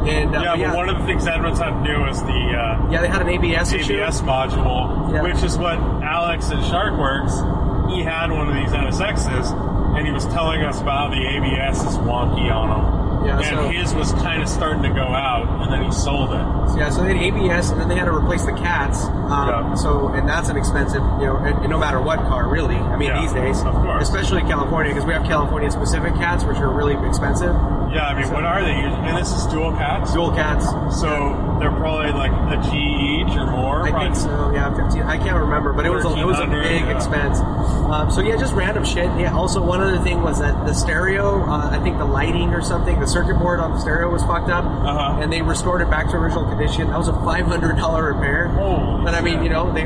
and, 0.07 0.35
uh, 0.35 0.41
Yeah, 0.41 0.55
but 0.55 0.67
but 0.67 0.75
one 0.75 0.89
of 0.89 0.97
the 0.99 1.05
things 1.05 1.27
Edmunds 1.27 1.59
had 1.59 1.83
do 1.83 1.99
was 2.01 2.21
the 2.23 2.29
uh, 2.57 2.89
yeah, 2.89 3.01
they 3.01 3.07
had 3.09 3.21
an 3.21 3.29
ABS. 3.29 3.73
ABS 3.73 4.21
module, 4.21 5.11
Yeah. 5.13 5.21
which 5.21 5.43
is 5.43 5.57
what 5.57 5.77
Alex 5.77 6.49
at 6.51 6.59
SharkWerks, 6.63 7.91
he 7.91 8.01
had 8.03 8.31
one 8.31 8.47
of 8.49 8.55
these 8.55 8.71
NSXs, 8.73 9.66
and 9.97 10.05
he 10.07 10.13
was 10.13 10.25
telling 10.27 10.61
us 10.61 10.79
about 10.81 11.09
how 11.09 11.09
the 11.09 11.25
ABS 11.27 11.79
is 11.83 11.97
wonky 11.99 12.51
on 12.53 12.69
them. 12.69 12.97
Yeah, 13.25 13.39
and 13.39 13.45
so- 13.57 13.67
his 13.69 13.93
was 13.95 14.13
kind 14.13 14.41
of 14.41 14.47
starting 14.47 14.83
to 14.83 14.89
go 14.89 15.01
out, 15.03 15.47
and 15.63 15.73
then 15.73 15.83
he 15.83 15.91
sold 15.91 16.29
it. 16.31 16.45
Yeah, 16.77 16.89
so 16.89 17.01
they 17.03 17.15
had 17.17 17.23
ABS, 17.23 17.71
and 17.71 17.81
then 17.81 17.89
they 17.89 17.95
had 17.95 18.05
to 18.05 18.13
replace 18.15 18.45
the 18.45 18.53
cats. 18.53 19.05
Um, 19.05 19.49
Yeah. 19.49 19.73
So, 19.73 20.09
and 20.09 20.29
that's 20.29 20.49
an 20.49 20.55
expensive, 20.55 21.01
you 21.19 21.25
know, 21.25 21.37
and, 21.37 21.57
and 21.59 21.69
no 21.69 21.77
matter 21.79 21.99
what 21.99 22.19
car, 22.19 22.47
really. 22.47 22.75
I 22.75 22.95
mean, 22.95 23.09
Yeah, 23.09 23.19
these 23.21 23.33
days, 23.33 23.59
of 23.63 23.73
course. 23.73 24.03
especially 24.07 24.41
in 24.41 24.47
California, 24.47 24.93
because 24.93 25.05
we 25.05 25.13
have 25.13 25.25
California-specific 25.25 26.13
cats, 26.15 26.43
which 26.45 26.57
are 26.57 26.69
really 26.71 26.95
expensive. 27.07 27.55
Yeah, 27.91 28.07
I 28.07 28.13
mean, 28.21 28.31
what 28.31 28.43
are 28.45 28.61
they? 28.61 28.71
And 28.71 29.17
this 29.17 29.31
is 29.33 29.45
dual 29.47 29.71
cats, 29.73 30.13
Dual 30.13 30.31
cats. 30.31 30.65
so 31.01 31.09
they're 31.59 31.71
probably 31.71 32.11
like 32.11 32.31
a 32.31 32.61
G 32.69 32.77
each 32.77 33.35
or 33.37 33.47
more. 33.47 33.81
I 33.87 33.91
think 34.03 34.15
so. 34.15 34.51
Yeah, 34.53 34.73
fifteen. 34.75 35.03
I 35.03 35.17
can't 35.17 35.37
remember, 35.37 35.73
but 35.73 35.85
it 35.85 35.89
was 35.89 36.05
a, 36.05 36.13
it 36.15 36.25
was 36.25 36.39
a 36.39 36.45
big 36.47 36.81
yeah. 36.81 36.95
expense. 36.95 37.39
Um, 37.39 38.11
so 38.11 38.21
yeah, 38.21 38.35
just 38.37 38.53
random 38.53 38.83
shit. 38.85 39.05
Yeah. 39.19 39.33
Also, 39.35 39.61
one 39.61 39.81
other 39.81 39.99
thing 40.03 40.21
was 40.21 40.39
that 40.39 40.65
the 40.65 40.73
stereo. 40.73 41.43
Uh, 41.43 41.69
I 41.71 41.79
think 41.79 41.97
the 41.97 42.05
lighting 42.05 42.53
or 42.53 42.61
something. 42.61 42.99
The 42.99 43.07
circuit 43.07 43.39
board 43.39 43.59
on 43.59 43.71
the 43.71 43.79
stereo 43.79 44.09
was 44.11 44.23
fucked 44.23 44.49
up, 44.49 44.65
Uh-huh. 44.65 45.19
and 45.21 45.31
they 45.31 45.41
restored 45.41 45.81
it 45.81 45.89
back 45.89 46.09
to 46.11 46.17
original 46.17 46.45
condition. 46.47 46.87
That 46.89 46.97
was 46.97 47.07
a 47.07 47.13
five 47.23 47.45
hundred 47.45 47.77
dollar 47.77 48.13
repair. 48.13 48.47
Holy 48.49 49.03
but 49.03 49.15
I 49.15 49.21
mean, 49.21 49.35
shit. 49.35 49.43
you 49.43 49.49
know, 49.49 49.71
they 49.73 49.85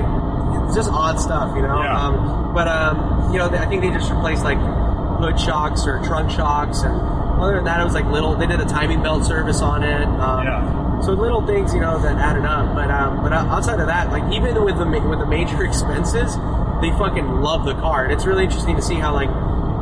it's 0.66 0.76
just 0.76 0.90
odd 0.92 1.20
stuff, 1.20 1.56
you 1.56 1.62
know. 1.62 1.82
Yeah. 1.82 2.00
Um, 2.08 2.54
but 2.54 2.68
um, 2.68 3.32
you 3.34 3.40
know, 3.40 3.48
I 3.50 3.66
think 3.68 3.82
they 3.82 3.90
just 3.92 4.10
replaced 4.12 4.44
like 4.44 4.58
hood 4.58 5.40
shocks 5.40 5.86
or 5.88 6.02
trunk 6.04 6.32
shocks, 6.32 6.82
and 6.82 6.96
other 7.40 7.56
than 7.56 7.66
that, 7.66 7.80
it 7.82 7.84
was 7.84 7.94
like 7.94 8.06
little. 8.06 8.36
They 8.36 8.48
did 8.48 8.60
a 8.60 8.66
timing 8.66 9.02
belt 9.04 9.26
service 9.26 9.62
on 9.62 9.84
it. 9.84 10.04
Um, 10.06 10.46
Yeah. 10.46 10.81
So 11.04 11.14
little 11.14 11.46
things, 11.46 11.74
you 11.74 11.80
know, 11.80 12.00
that 12.02 12.18
added 12.18 12.46
up. 12.46 12.76
But 12.76 12.92
um, 12.92 13.24
but 13.24 13.34
outside 13.34 13.80
of 13.80 13.88
that, 13.88 14.12
like 14.12 14.32
even 14.34 14.62
with 14.64 14.78
the 14.78 14.86
with 14.86 15.20
the 15.20 15.26
major 15.26 15.64
expenses, 15.70 16.36
they 16.82 16.92
fucking 16.92 17.42
love 17.42 17.66
the 17.66 17.74
car, 17.76 18.04
and 18.04 18.14
it's 18.14 18.26
really 18.26 18.44
interesting 18.44 18.76
to 18.76 18.82
see 18.82 18.96
how 18.96 19.14
like 19.14 19.30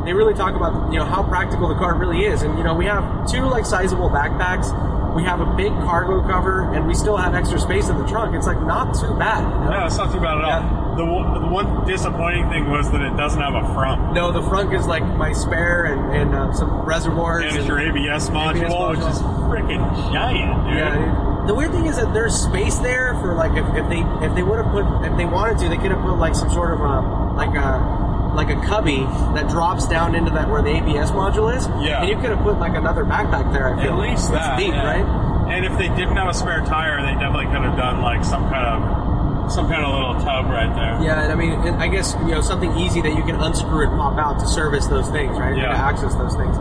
they 0.04 0.14
really 0.14 0.34
talk 0.34 0.54
about 0.54 0.92
you 0.92 0.98
know 0.98 1.04
how 1.04 1.22
practical 1.22 1.68
the 1.68 1.74
car 1.74 1.94
really 1.94 2.24
is. 2.24 2.42
And 2.42 2.56
you 2.56 2.64
know, 2.64 2.74
we 2.74 2.86
have 2.86 3.30
two 3.30 3.44
like 3.44 3.66
sizable 3.66 4.08
backpacks. 4.08 4.72
We 5.14 5.24
have 5.24 5.40
a 5.40 5.46
big 5.56 5.72
cargo 5.84 6.22
cover, 6.22 6.72
and 6.72 6.86
we 6.86 6.94
still 6.94 7.16
have 7.16 7.34
extra 7.34 7.58
space 7.58 7.88
in 7.88 7.98
the 7.98 8.06
trunk. 8.06 8.34
It's 8.36 8.46
like 8.46 8.60
not 8.62 8.94
too 8.94 9.14
bad. 9.14 9.42
You 9.42 9.64
know? 9.64 9.70
Yeah, 9.70 9.86
it's 9.86 9.96
not 9.96 10.12
too 10.12 10.20
bad 10.20 10.38
at 10.38 10.44
all. 10.44 10.96
The, 10.96 11.04
one- 11.04 11.42
the 11.42 11.48
one 11.48 11.86
disappointing 11.86 12.48
thing 12.50 12.68
was 12.70 12.90
that 12.92 13.00
it 13.00 13.16
doesn't 13.16 13.40
have 13.40 13.54
a 13.54 13.74
front. 13.74 14.12
No, 14.12 14.32
the 14.32 14.42
front 14.42 14.72
is 14.74 14.86
like 14.86 15.04
my 15.16 15.32
spare 15.32 15.84
and, 15.86 16.14
and 16.14 16.34
uh, 16.34 16.52
some 16.52 16.82
reservoirs. 16.82 17.44
And 17.46 17.56
it's 17.56 17.66
your 17.66 17.80
ABS 17.80 18.30
module, 18.30 18.68
module. 18.68 18.90
which 18.90 18.98
is 19.00 19.18
freaking 19.50 20.12
giant, 20.12 20.66
dude. 20.68 20.76
Yeah. 20.76 21.44
The 21.46 21.54
weird 21.54 21.72
thing 21.72 21.86
is 21.86 21.96
that 21.96 22.12
there's 22.12 22.34
space 22.36 22.76
there 22.78 23.14
for 23.14 23.34
like 23.34 23.52
if, 23.56 23.66
if 23.74 23.88
they 23.88 24.00
if 24.24 24.34
they 24.34 24.42
would 24.42 24.62
have 24.62 24.70
put 24.70 24.84
if 25.10 25.16
they 25.16 25.24
wanted 25.24 25.58
to 25.58 25.68
they 25.68 25.78
could 25.78 25.90
have 25.90 26.02
put 26.02 26.14
like 26.18 26.34
some 26.34 26.50
sort 26.50 26.72
of 26.74 26.80
a 26.80 27.00
like 27.34 27.56
a 27.56 27.99
like 28.34 28.48
a 28.50 28.60
cubby 28.66 29.00
that 29.34 29.48
drops 29.48 29.86
down 29.88 30.14
into 30.14 30.30
that 30.32 30.48
where 30.48 30.62
the 30.62 30.70
ABS 30.70 31.10
module 31.10 31.54
is. 31.54 31.66
Yeah. 31.84 32.00
And 32.00 32.08
you 32.08 32.16
could 32.16 32.30
have 32.30 32.40
put 32.42 32.58
like 32.58 32.76
another 32.76 33.04
backpack 33.04 33.52
there. 33.52 33.68
I 33.74 33.82
feel. 33.82 33.92
At 34.00 34.10
least 34.10 34.30
That's 34.30 34.46
that. 34.46 34.58
deep, 34.58 34.72
yeah. 34.74 34.86
right? 34.86 35.52
And 35.52 35.64
if 35.64 35.76
they 35.78 35.88
didn't 35.88 36.16
have 36.16 36.28
a 36.28 36.34
spare 36.34 36.60
tire, 36.64 37.02
they 37.02 37.12
definitely 37.18 37.46
could 37.46 37.62
have 37.66 37.76
done 37.76 38.02
like 38.02 38.24
some 38.24 38.48
kind 38.50 38.66
of 38.70 39.50
some 39.50 39.66
kind 39.68 39.82
of 39.82 39.90
little 39.92 40.14
tub 40.22 40.46
right 40.46 40.70
there. 40.78 41.02
Yeah, 41.02 41.24
and 41.24 41.32
I 41.32 41.34
mean, 41.34 41.58
I 41.82 41.88
guess 41.88 42.14
you 42.22 42.30
know 42.30 42.40
something 42.40 42.70
easy 42.78 43.00
that 43.02 43.16
you 43.16 43.24
can 43.24 43.34
unscrew 43.34 43.82
and 43.88 43.98
pop 43.98 44.16
out 44.16 44.38
to 44.38 44.46
service 44.46 44.86
those 44.86 45.10
things, 45.10 45.36
right? 45.38 45.56
Yeah. 45.56 45.72
To 45.72 45.76
access 45.76 46.14
those 46.14 46.36
things. 46.36 46.54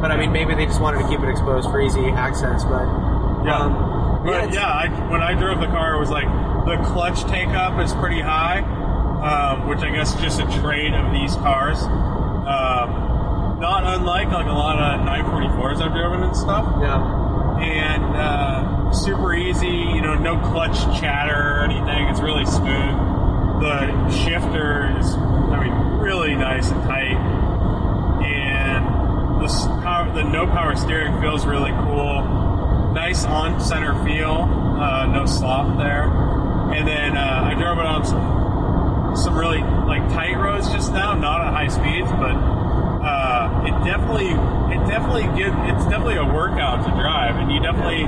But 0.00 0.12
I 0.12 0.16
mean, 0.16 0.30
maybe 0.30 0.54
they 0.54 0.66
just 0.66 0.80
wanted 0.80 1.02
to 1.02 1.08
keep 1.08 1.18
it 1.18 1.28
exposed 1.28 1.68
for 1.68 1.80
easy 1.80 2.06
access. 2.14 2.62
But 2.62 2.86
Yeah. 3.44 3.58
um, 3.58 4.22
But 4.24 4.34
it's- 4.46 4.54
yeah, 4.54 4.70
I, 4.70 4.86
when 5.10 5.20
I 5.20 5.34
drove 5.34 5.58
the 5.58 5.66
car, 5.66 5.94
it 5.94 5.98
was 5.98 6.10
like 6.10 6.28
the 6.64 6.76
clutch 6.86 7.24
take 7.24 7.48
up 7.48 7.80
is 7.82 7.92
pretty 7.94 8.20
high, 8.20 8.62
um, 9.22 9.68
which 9.68 9.80
I 9.80 9.90
guess 9.90 10.14
is 10.14 10.20
just 10.20 10.40
a 10.40 10.46
trade 10.60 10.94
of 10.94 11.12
these 11.12 11.34
cars. 11.36 11.82
Um, 11.82 13.58
not 13.60 13.82
unlike 13.84 14.28
like 14.28 14.46
a 14.46 14.52
lot 14.52 14.78
of 14.78 15.00
944s 15.06 15.82
I've 15.82 15.92
driven 15.92 16.22
and 16.22 16.36
stuff. 16.36 16.64
Yeah. 16.80 17.58
And 17.58 18.04
uh, 18.16 18.92
super 18.92 19.34
easy, 19.34 19.66
you 19.66 20.00
know, 20.00 20.14
no 20.14 20.38
clutch 20.38 20.78
chatter 21.00 21.58
or 21.58 21.64
anything. 21.64 22.06
It's 22.06 22.20
really 22.20 22.46
smooth. 22.46 22.94
The 23.60 24.10
shifter 24.10 24.96
is, 24.98 25.14
I 25.14 25.64
mean, 25.64 25.72
really 25.98 26.36
nice 26.36 26.70
and 26.70 26.82
tight. 26.84 27.16
And 28.24 28.86
the, 29.42 29.48
power, 29.82 30.14
the 30.14 30.22
no 30.22 30.46
power 30.46 30.76
steering 30.76 31.20
feels 31.20 31.44
really 31.44 31.72
cool. 31.82 32.92
Nice 32.94 33.24
on 33.24 33.60
center 33.60 33.92
feel, 34.04 34.42
uh, 34.80 35.06
no 35.06 35.26
slop 35.26 35.76
there. 35.78 36.04
And 36.72 36.86
then 36.86 37.16
uh, 37.16 37.42
I 37.44 37.54
drove 37.54 37.78
it 37.78 37.86
on 37.86 38.06
some 38.06 38.37
some 39.18 39.36
really 39.36 39.60
like 39.60 40.02
tight 40.10 40.36
roads 40.36 40.70
just 40.70 40.92
now, 40.92 41.14
not 41.14 41.40
at 41.46 41.52
high 41.52 41.68
speeds, 41.68 42.10
but 42.12 42.34
uh, 42.34 43.64
it 43.66 43.74
definitely 43.84 44.30
it 44.74 44.80
definitely 44.88 45.26
gives 45.38 45.54
it's 45.70 45.84
definitely 45.90 46.16
a 46.16 46.24
workout 46.24 46.84
to 46.84 46.90
drive, 47.00 47.36
and 47.36 47.50
you 47.52 47.60
definitely 47.60 48.02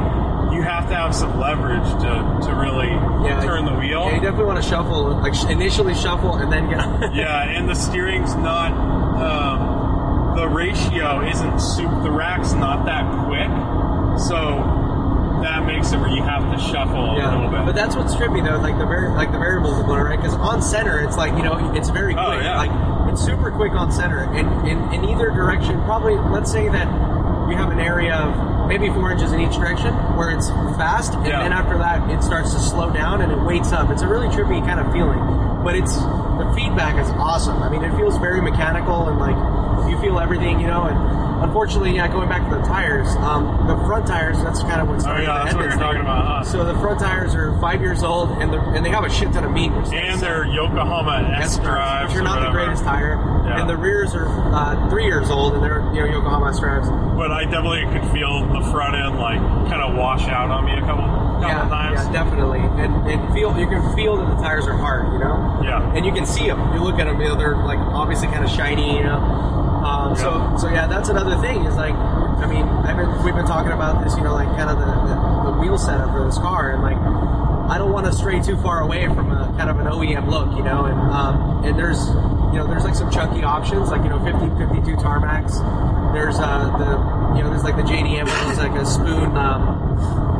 you 0.54 0.62
have 0.62 0.88
to 0.88 0.94
have 0.94 1.14
some 1.14 1.38
leverage 1.38 1.86
to 2.02 2.40
to 2.46 2.54
really 2.54 2.88
Yeah, 3.26 3.40
turn 3.44 3.64
the 3.64 3.74
wheel. 3.74 4.06
Yeah, 4.08 4.14
you 4.16 4.20
definitely 4.20 4.46
want 4.46 4.62
to 4.62 4.68
shuffle, 4.68 5.16
like 5.20 5.34
sh- 5.34 5.44
initially 5.48 5.94
shuffle 5.94 6.36
and 6.36 6.52
then 6.52 6.68
get. 6.68 6.78
yeah, 7.14 7.42
and 7.44 7.68
the 7.68 7.74
steering's 7.74 8.34
not 8.36 8.72
um, 9.20 10.36
the 10.36 10.48
ratio 10.48 11.20
isn't 11.28 11.58
super. 11.60 12.00
The 12.02 12.10
rack's 12.10 12.52
not 12.52 12.84
that 12.86 13.04
quick, 13.26 13.50
so 14.18 14.79
that 15.42 15.64
makes 15.66 15.92
it 15.92 15.98
where 15.98 16.10
you 16.10 16.22
have 16.22 16.42
to 16.52 16.58
shuffle 16.58 17.12
a 17.12 17.14
little 17.16 17.50
bit. 17.50 17.64
but 17.64 17.74
that's 17.74 17.96
what's 17.96 18.14
trippy 18.14 18.44
though, 18.44 18.58
like 18.60 18.78
the 18.78 18.86
vari- 18.86 19.10
like 19.10 19.32
the 19.32 19.38
variable 19.38 19.72
component, 19.74 20.06
right? 20.08 20.18
Because 20.20 20.34
on 20.34 20.62
center, 20.62 20.98
it's 21.00 21.16
like 21.16 21.32
you 21.36 21.42
know, 21.42 21.72
it's 21.74 21.88
very 21.90 22.14
oh, 22.14 22.26
quick. 22.26 22.38
Oh, 22.38 22.42
yeah. 22.42 22.56
Like 22.56 23.12
it's 23.12 23.22
super 23.22 23.50
quick 23.50 23.72
on 23.72 23.90
center, 23.90 24.24
and 24.32 24.68
in, 24.68 24.78
in 24.92 25.04
either 25.08 25.30
direction, 25.30 25.80
probably 25.82 26.14
let's 26.16 26.50
say 26.50 26.68
that 26.68 26.86
you 27.50 27.56
have 27.56 27.70
an 27.72 27.80
area 27.80 28.14
of 28.14 28.68
maybe 28.68 28.88
four 28.88 29.10
inches 29.10 29.32
in 29.32 29.40
each 29.40 29.54
direction 29.56 29.92
where 30.16 30.30
it's 30.30 30.48
fast, 30.78 31.14
and 31.14 31.26
Yeah. 31.26 31.42
then 31.42 31.52
after 31.52 31.76
that, 31.78 32.08
it 32.10 32.22
starts 32.22 32.52
to 32.54 32.60
slow 32.60 32.90
down 32.90 33.20
and 33.22 33.32
it 33.32 33.38
waits 33.40 33.72
up. 33.72 33.90
It's 33.90 34.02
a 34.02 34.06
really 34.08 34.28
trippy 34.28 34.64
kind 34.64 34.78
of 34.78 34.92
feeling, 34.92 35.18
but 35.64 35.74
it's 35.74 35.96
the 35.96 36.52
feedback 36.54 36.96
is 37.02 37.10
awesome. 37.18 37.62
I 37.62 37.68
mean, 37.68 37.82
it 37.82 37.94
feels 37.96 38.16
very 38.18 38.40
mechanical 38.40 39.08
and 39.08 39.18
like 39.18 39.90
you 39.90 39.98
feel 40.00 40.20
everything, 40.20 40.60
you 40.60 40.66
know, 40.66 40.84
and. 40.84 41.29
Unfortunately, 41.42 41.96
yeah. 41.96 42.08
Going 42.08 42.28
back 42.28 42.48
to 42.48 42.56
the 42.56 42.62
tires, 42.62 43.08
um, 43.16 43.66
the 43.66 43.76
front 43.86 44.06
tires. 44.06 44.42
That's 44.42 44.60
kind 44.62 44.80
of 44.80 44.88
what 44.88 45.06
oh 45.06 45.16
yeah, 45.16 45.38
the 45.38 45.44
that's 45.44 45.54
what 45.54 45.64
you're 45.64 45.78
talking 45.78 46.00
about, 46.00 46.24
huh? 46.24 46.44
So 46.44 46.64
the 46.64 46.78
front 46.80 47.00
tires 47.00 47.34
are 47.34 47.58
five 47.60 47.80
years 47.80 48.02
old, 48.02 48.30
and 48.42 48.54
and 48.54 48.84
they 48.84 48.90
have 48.90 49.04
a 49.04 49.10
shit 49.10 49.32
ton 49.32 49.44
of 49.44 49.52
meters. 49.52 49.90
and 49.92 50.20
they're 50.20 50.44
Yokohama 50.46 51.36
S 51.38 51.58
drives, 51.58 52.12
which 52.12 52.20
are 52.20 52.24
not 52.24 52.44
the 52.44 52.50
greatest 52.50 52.84
tire. 52.84 53.16
Yeah. 53.46 53.60
And 53.60 53.68
the 53.68 53.76
rears 53.76 54.14
are 54.14 54.28
uh, 54.54 54.88
three 54.90 55.04
years 55.04 55.30
old, 55.30 55.54
and 55.54 55.62
they're 55.62 55.80
you 55.94 56.00
know 56.00 56.06
Yokohama 56.06 56.50
S 56.50 56.60
drives. 56.60 56.88
But 56.88 57.32
I 57.32 57.44
definitely 57.44 57.84
could 57.92 58.10
feel 58.12 58.46
the 58.52 58.60
front 58.70 58.96
end 58.96 59.18
like 59.18 59.40
kind 59.70 59.82
of 59.82 59.96
wash 59.96 60.28
out 60.28 60.50
on 60.50 60.64
me 60.64 60.72
a 60.72 60.80
couple 60.80 61.29
yeah, 61.48 61.68
times. 61.68 62.00
yeah, 62.04 62.12
definitely. 62.12 62.60
And, 62.60 62.92
and 63.08 63.32
feel 63.34 63.56
you 63.58 63.66
can 63.66 63.82
feel 63.94 64.16
that 64.16 64.28
the 64.36 64.42
tires 64.42 64.66
are 64.66 64.76
hard, 64.76 65.12
you 65.12 65.18
know. 65.18 65.60
Yeah. 65.62 65.94
And 65.94 66.04
you 66.04 66.12
can 66.12 66.26
see 66.26 66.46
them. 66.46 66.60
You 66.74 66.82
look 66.82 66.98
at 66.98 67.06
them, 67.06 67.20
you 67.20 67.28
know, 67.28 67.36
they're 67.36 67.56
like 67.56 67.78
obviously 67.78 68.28
kind 68.28 68.44
of 68.44 68.50
shiny, 68.50 68.96
you 68.96 69.04
know. 69.04 69.18
Um, 69.84 70.16
So 70.16 70.56
so 70.58 70.68
yeah, 70.68 70.86
that's 70.86 71.08
another 71.08 71.36
thing. 71.40 71.64
Is 71.64 71.76
like, 71.76 71.94
I 71.94 72.46
mean, 72.46 72.66
I've 72.66 72.96
been 72.96 73.10
we've 73.24 73.34
been 73.34 73.46
talking 73.46 73.72
about 73.72 74.04
this, 74.04 74.14
you 74.16 74.22
know, 74.22 74.34
like 74.34 74.48
kind 74.56 74.68
of 74.70 74.78
the, 74.78 74.84
the, 74.86 75.16
the 75.52 75.58
wheel 75.58 75.78
setup 75.78 76.10
for 76.12 76.24
this 76.24 76.38
car, 76.38 76.72
and 76.72 76.82
like. 76.82 76.98
I 77.70 77.78
don't 77.78 77.92
want 77.92 78.04
to 78.06 78.12
stray 78.12 78.40
too 78.42 78.56
far 78.62 78.80
away 78.80 79.06
from 79.06 79.30
a 79.30 79.46
kind 79.56 79.70
of 79.70 79.78
an 79.78 79.86
OEM 79.86 80.28
look, 80.28 80.56
you 80.56 80.64
know, 80.64 80.86
and 80.86 80.98
um, 81.12 81.62
and 81.64 81.78
there's 81.78 82.00
you 82.50 82.58
know 82.58 82.66
there's 82.66 82.82
like 82.82 82.96
some 82.96 83.12
chunky 83.12 83.44
options 83.44 83.90
like 83.90 84.02
you 84.02 84.08
know 84.08 84.18
50 84.24 84.48
52 84.58 84.96
tarmacs. 84.96 85.54
There's 86.12 86.34
uh 86.40 86.66
the 86.82 87.38
you 87.38 87.44
know 87.44 87.50
there's 87.50 87.62
like 87.62 87.76
the 87.76 87.84
JDM 87.86 88.24
which 88.26 88.52
is 88.52 88.58
like 88.58 88.74
a 88.74 88.84
spoon 88.84 89.36
um, 89.36 89.78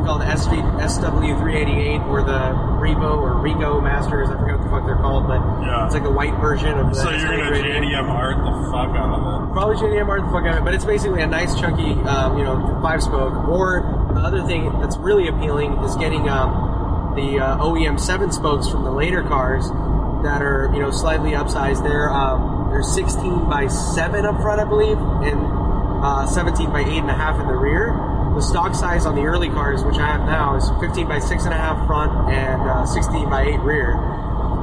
called 0.05 0.21
SV, 0.21 0.61
SW388 0.81 2.07
or 2.07 2.21
the 2.23 2.53
Revo 2.81 3.17
or 3.21 3.35
Rego 3.35 3.81
Masters. 3.83 4.29
I 4.29 4.37
forget 4.37 4.57
what 4.57 4.63
the 4.63 4.69
fuck 4.69 4.85
they're 4.85 4.95
called, 4.95 5.27
but 5.27 5.41
Yeah. 5.61 5.85
it's 5.85 5.93
like 5.93 6.03
a 6.05 6.09
white 6.11 6.33
version 6.39 6.77
of 6.79 6.89
the. 6.89 6.95
So 6.95 7.09
you're 7.09 7.19
gonna 7.37 7.51
S388. 7.51 7.63
JDM 7.63 8.09
art 8.09 8.37
the 8.37 8.71
fuck 8.71 8.95
out 8.95 9.19
of 9.19 9.49
it. 9.49 9.53
Probably 9.53 9.75
JDM 9.77 10.09
art 10.09 10.21
the 10.25 10.31
fuck 10.31 10.43
out 10.45 10.53
of 10.53 10.57
it, 10.57 10.63
but 10.65 10.73
it's 10.73 10.85
basically 10.85 11.21
a 11.21 11.27
nice 11.27 11.59
chunky, 11.59 11.93
um, 12.07 12.37
you 12.37 12.43
know, 12.43 12.79
five 12.81 13.01
spoke. 13.03 13.33
Or 13.47 13.81
the 14.13 14.21
other 14.21 14.43
thing 14.43 14.79
that's 14.79 14.97
really 14.97 15.27
appealing 15.27 15.73
is 15.83 15.95
getting 15.95 16.27
um, 16.29 17.13
the 17.15 17.39
uh, 17.39 17.57
OEM 17.57 17.99
seven 17.99 18.31
spokes 18.31 18.67
from 18.69 18.83
the 18.83 18.91
later 18.91 19.23
cars 19.23 19.69
that 20.23 20.41
are 20.41 20.69
you 20.73 20.79
know 20.79 20.91
slightly 20.91 21.31
upsized. 21.31 21.83
They're 21.83 22.09
um, 22.11 22.69
they're 22.71 22.83
16 22.83 23.49
by 23.49 23.67
seven 23.67 24.25
up 24.25 24.39
front, 24.41 24.61
I 24.61 24.65
believe, 24.65 24.97
and 24.97 25.39
uh, 26.03 26.25
17 26.25 26.71
by 26.71 26.81
eight 26.81 26.99
and 26.99 27.09
a 27.09 27.13
half 27.13 27.39
in 27.39 27.47
the 27.47 27.53
rear. 27.55 27.89
The 28.35 28.41
stock 28.41 28.73
size 28.75 29.05
on 29.05 29.15
the 29.15 29.23
early 29.23 29.49
cars, 29.49 29.83
which 29.83 29.97
I 29.97 30.07
have 30.07 30.21
now, 30.25 30.55
is 30.55 30.67
15 30.79 31.07
by 31.07 31.19
six 31.19 31.43
and 31.45 31.53
a 31.53 31.57
half 31.57 31.85
front 31.85 32.31
and 32.31 32.61
uh, 32.61 32.85
16 32.85 33.29
by 33.29 33.43
eight 33.43 33.59
rear. 33.59 33.93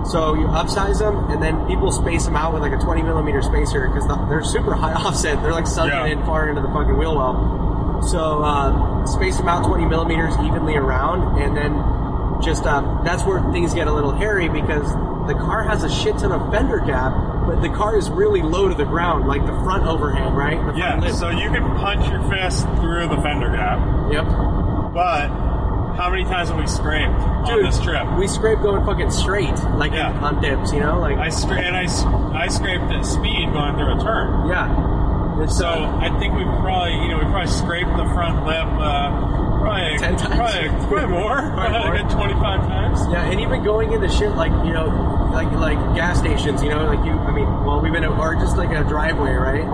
So 0.06 0.34
you 0.34 0.46
upsize 0.46 0.98
them, 1.00 1.28
and 1.30 1.42
then 1.42 1.66
people 1.66 1.92
space 1.92 2.24
them 2.24 2.34
out 2.36 2.52
with 2.54 2.62
like 2.62 2.72
a 2.72 2.78
20 2.78 3.02
millimeter 3.02 3.42
spacer 3.42 3.86
because 3.88 4.06
they're 4.28 4.42
super 4.44 4.74
high 4.74 4.94
offset. 5.04 5.42
They're 5.42 5.52
like 5.52 5.66
sunken 5.66 5.98
Yeah. 5.98 6.06
in 6.06 6.24
far 6.24 6.48
into 6.48 6.62
the 6.62 6.68
fucking 6.68 6.96
wheel 6.96 7.14
well. 7.16 8.02
So 8.08 8.42
uh, 8.42 9.04
space 9.06 9.36
them 9.36 9.48
out 9.48 9.66
20 9.66 9.84
millimeters 9.86 10.34
evenly 10.38 10.76
around, 10.76 11.38
and 11.42 11.56
then 11.56 11.74
just 12.42 12.64
uh, 12.64 13.02
that's 13.04 13.24
where 13.24 13.42
things 13.52 13.74
get 13.74 13.86
a 13.88 13.92
little 13.92 14.12
hairy 14.12 14.48
because 14.48 14.86
the 15.26 15.34
car 15.34 15.62
has 15.64 15.82
a 15.84 15.90
shit 15.90 16.16
ton 16.18 16.32
of 16.32 16.50
fender 16.50 16.78
gap, 16.78 17.12
but 17.48 17.62
the 17.62 17.70
car 17.70 17.96
is 17.96 18.10
really 18.10 18.42
low 18.42 18.68
to 18.68 18.74
the 18.74 18.84
ground, 18.84 19.26
like 19.26 19.40
the 19.46 19.56
front 19.64 19.86
overhang, 19.86 20.34
right? 20.34 20.60
The 20.72 20.78
Yeah, 20.78 21.00
so 21.12 21.30
you 21.30 21.48
can 21.50 21.64
punch 21.76 22.06
your 22.10 22.22
fist 22.30 22.66
through 22.80 23.08
the 23.08 23.16
fender 23.22 23.50
gap, 23.50 23.78
yep. 24.12 24.26
but 24.92 25.28
how 25.96 26.10
many 26.10 26.24
times 26.24 26.50
have 26.50 26.58
we 26.58 26.66
scraped 26.66 27.10
on 27.48 27.62
this 27.62 27.80
trip? 27.80 28.06
we 28.18 28.28
scrape 28.28 28.60
going 28.60 28.84
fucking 28.84 29.10
straight, 29.10 29.56
like 29.80 29.92
Yeah. 29.92 30.12
on 30.20 30.40
dips, 30.40 30.72
you 30.72 30.80
know, 30.80 31.00
like 31.00 31.16
I 31.16 31.28
scra- 31.28 31.62
and 31.64 31.74
I, 31.76 31.86
I 32.38 32.48
scraped 32.48 32.84
at 32.92 33.04
speed 33.06 33.50
going 33.52 33.74
through 33.76 33.98
a 33.98 34.04
turn. 34.04 34.48
yeah. 34.48 35.42
It's, 35.42 35.56
So 35.56 35.66
uh, 35.68 35.98
I 36.02 36.10
think 36.18 36.34
we 36.34 36.44
probably, 36.44 36.94
you 37.02 37.08
know, 37.08 37.18
we 37.18 37.24
probably 37.24 37.46
scraped 37.46 37.96
the 37.96 38.04
front 38.12 38.44
lip 38.44 38.66
uh, 38.78 39.47
probably 39.58 39.98
10 39.98 40.16
times. 40.16 40.36
probably, 40.36 40.68
probably 40.88 41.06
more, 41.08 41.36
Probably 41.52 41.78
more. 41.78 41.94
like 41.98 42.10
25 42.10 42.60
times. 42.68 43.00
Yeah, 43.12 43.30
and 43.30 43.40
even 43.40 43.62
going 43.62 43.92
into 43.92 44.08
shit 44.08 44.32
like 44.34 44.52
you 44.66 44.72
know, 44.72 44.86
like 45.32 45.50
like 45.52 45.78
gas 45.94 46.18
stations, 46.18 46.62
you 46.62 46.68
know, 46.70 46.84
like 46.86 47.04
you. 47.04 47.12
I 47.12 47.32
mean, 47.32 47.46
well, 47.64 47.80
we've 47.80 47.92
been 47.92 48.04
at, 48.04 48.10
or 48.10 48.34
just 48.34 48.56
like 48.56 48.70
a 48.70 48.84
driveway, 48.84 49.32
right? 49.32 49.66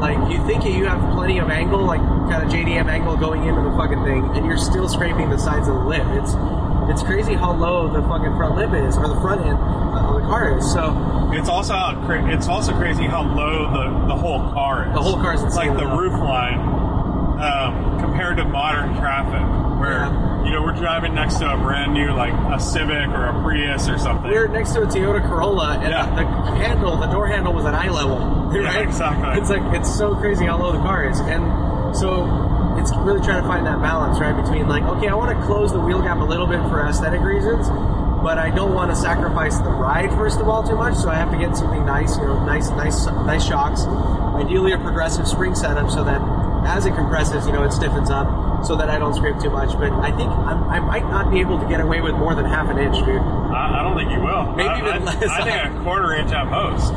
Like 0.00 0.18
you 0.30 0.44
think 0.46 0.64
you 0.64 0.84
have 0.86 1.00
plenty 1.14 1.38
of 1.38 1.48
angle, 1.50 1.82
like 1.84 2.00
kind 2.30 2.42
of 2.42 2.48
JDM 2.52 2.86
angle 2.88 3.16
going 3.16 3.44
into 3.44 3.62
the 3.62 3.70
fucking 3.76 4.02
thing, 4.04 4.24
and 4.36 4.44
you're 4.46 4.58
still 4.58 4.88
scraping 4.88 5.30
the 5.30 5.38
sides 5.38 5.68
of 5.68 5.74
the 5.74 5.84
lip. 5.84 6.02
It's 6.18 6.34
it's 6.90 7.02
crazy 7.02 7.32
how 7.34 7.52
low 7.56 7.88
the 7.88 8.02
fucking 8.02 8.36
front 8.36 8.56
lip 8.56 8.72
is, 8.74 8.96
or 8.96 9.08
the 9.08 9.18
front 9.20 9.40
end 9.46 9.56
uh, 9.56 10.08
of 10.12 10.20
the 10.20 10.26
car 10.28 10.58
is. 10.58 10.70
So 10.70 10.92
It's 11.32 11.48
also 11.48 11.74
it's 12.28 12.48
also 12.48 12.72
crazy 12.74 13.04
how 13.04 13.22
low 13.22 13.70
the, 13.72 14.06
the 14.08 14.16
whole 14.16 14.40
car 14.52 14.88
is. 14.88 14.94
The 14.94 15.00
whole 15.00 15.16
car 15.16 15.34
is 15.34 15.42
like 15.56 15.72
the 15.76 15.84
low. 15.84 15.96
roof 15.96 16.12
line 16.20 16.60
um, 17.44 18.00
compared 18.00 18.36
to 18.38 18.44
modern 18.44 18.96
traffic, 18.96 19.42
where 19.80 20.04
Yeah. 20.04 20.44
you 20.44 20.52
know 20.52 20.62
we're 20.62 20.72
driving 20.76 21.14
next 21.14 21.38
to 21.38 21.52
a 21.52 21.56
brand 21.56 21.92
new 21.94 22.12
like 22.12 22.32
a 22.52 22.58
Civic 22.58 23.08
or 23.10 23.26
a 23.26 23.42
Prius 23.42 23.88
or 23.88 23.98
something. 23.98 24.30
we're 24.30 24.48
next 24.48 24.72
to 24.72 24.82
a 24.82 24.86
Toyota 24.86 25.22
Corolla, 25.28 25.78
and 25.80 25.90
Yeah. 25.90 26.06
the 26.14 26.24
handle, 26.56 26.96
the 26.96 27.06
door 27.06 27.26
handle 27.26 27.52
was 27.52 27.64
at 27.66 27.74
eye 27.74 27.90
level. 27.90 28.50
Yeah, 28.54 28.62
Right? 28.68 28.82
exactly. 28.82 29.38
It's 29.40 29.50
like 29.50 29.62
it's 29.74 29.92
so 29.94 30.14
crazy 30.14 30.46
how 30.46 30.56
low 30.58 30.72
the 30.72 30.78
car 30.78 31.04
is, 31.04 31.18
and 31.20 31.44
so 31.96 32.24
it's 32.78 32.94
really 32.96 33.20
trying 33.20 33.42
to 33.42 33.48
find 33.48 33.66
that 33.66 33.80
balance, 33.80 34.18
right? 34.20 34.34
Between 34.36 34.68
like, 34.68 34.82
okay, 34.84 35.08
I 35.08 35.14
want 35.14 35.36
to 35.38 35.44
close 35.46 35.72
the 35.72 35.80
wheel 35.80 36.00
gap 36.02 36.18
a 36.20 36.24
little 36.24 36.46
bit 36.46 36.60
for 36.68 36.80
aesthetic 36.86 37.20
reasons, 37.20 37.68
but 38.22 38.38
I 38.38 38.50
don't 38.50 38.74
want 38.74 38.90
to 38.90 38.96
sacrifice 38.96 39.58
the 39.58 39.70
ride 39.70 40.10
first 40.12 40.40
of 40.40 40.48
all 40.48 40.62
too 40.62 40.76
much, 40.76 40.94
so 40.94 41.08
I 41.08 41.14
have 41.14 41.30
to 41.30 41.36
get 41.38 41.56
something 41.56 41.84
nice, 41.84 42.16
you 42.16 42.24
know, 42.24 42.44
nice, 42.44 42.70
nice, 42.70 43.06
nice 43.06 43.44
shocks. 43.44 43.86
Ideally, 44.36 44.72
a 44.72 44.78
progressive 44.78 45.26
spring 45.28 45.54
setup, 45.54 45.90
so 45.90 46.02
that 46.04 46.20
as 46.66 46.86
it 46.86 46.94
compresses, 46.94 47.46
you 47.46 47.52
know, 47.52 47.62
it 47.62 47.72
stiffens 47.72 48.10
up, 48.10 48.64
so 48.64 48.76
that 48.76 48.88
I 48.90 48.98
don't 48.98 49.14
scrape 49.14 49.38
too 49.40 49.50
much. 49.50 49.72
But 49.78 49.92
I 49.92 50.10
think 50.16 50.30
I'm, 50.30 50.64
I 50.64 50.80
might 50.80 51.04
not 51.04 51.30
be 51.30 51.40
able 51.40 51.58
to 51.60 51.68
get 51.68 51.80
away 51.80 52.00
with 52.00 52.14
more 52.14 52.34
than 52.34 52.44
half 52.46 52.68
an 52.70 52.78
inch, 52.78 52.96
dude. 53.04 53.20
I, 53.20 53.80
I 53.80 53.82
don't 53.82 53.96
think 53.96 54.10
you 54.10 54.20
will. 54.20 54.52
Maybe 54.56 54.68
I, 54.68 54.78
even 54.78 54.92
I, 55.02 55.04
less. 55.04 55.28
I 55.30 55.44
think 55.44 55.80
a 55.80 55.82
quarter 55.82 56.12
inch 56.14 56.32
at 56.32 56.46
most. 56.50 56.92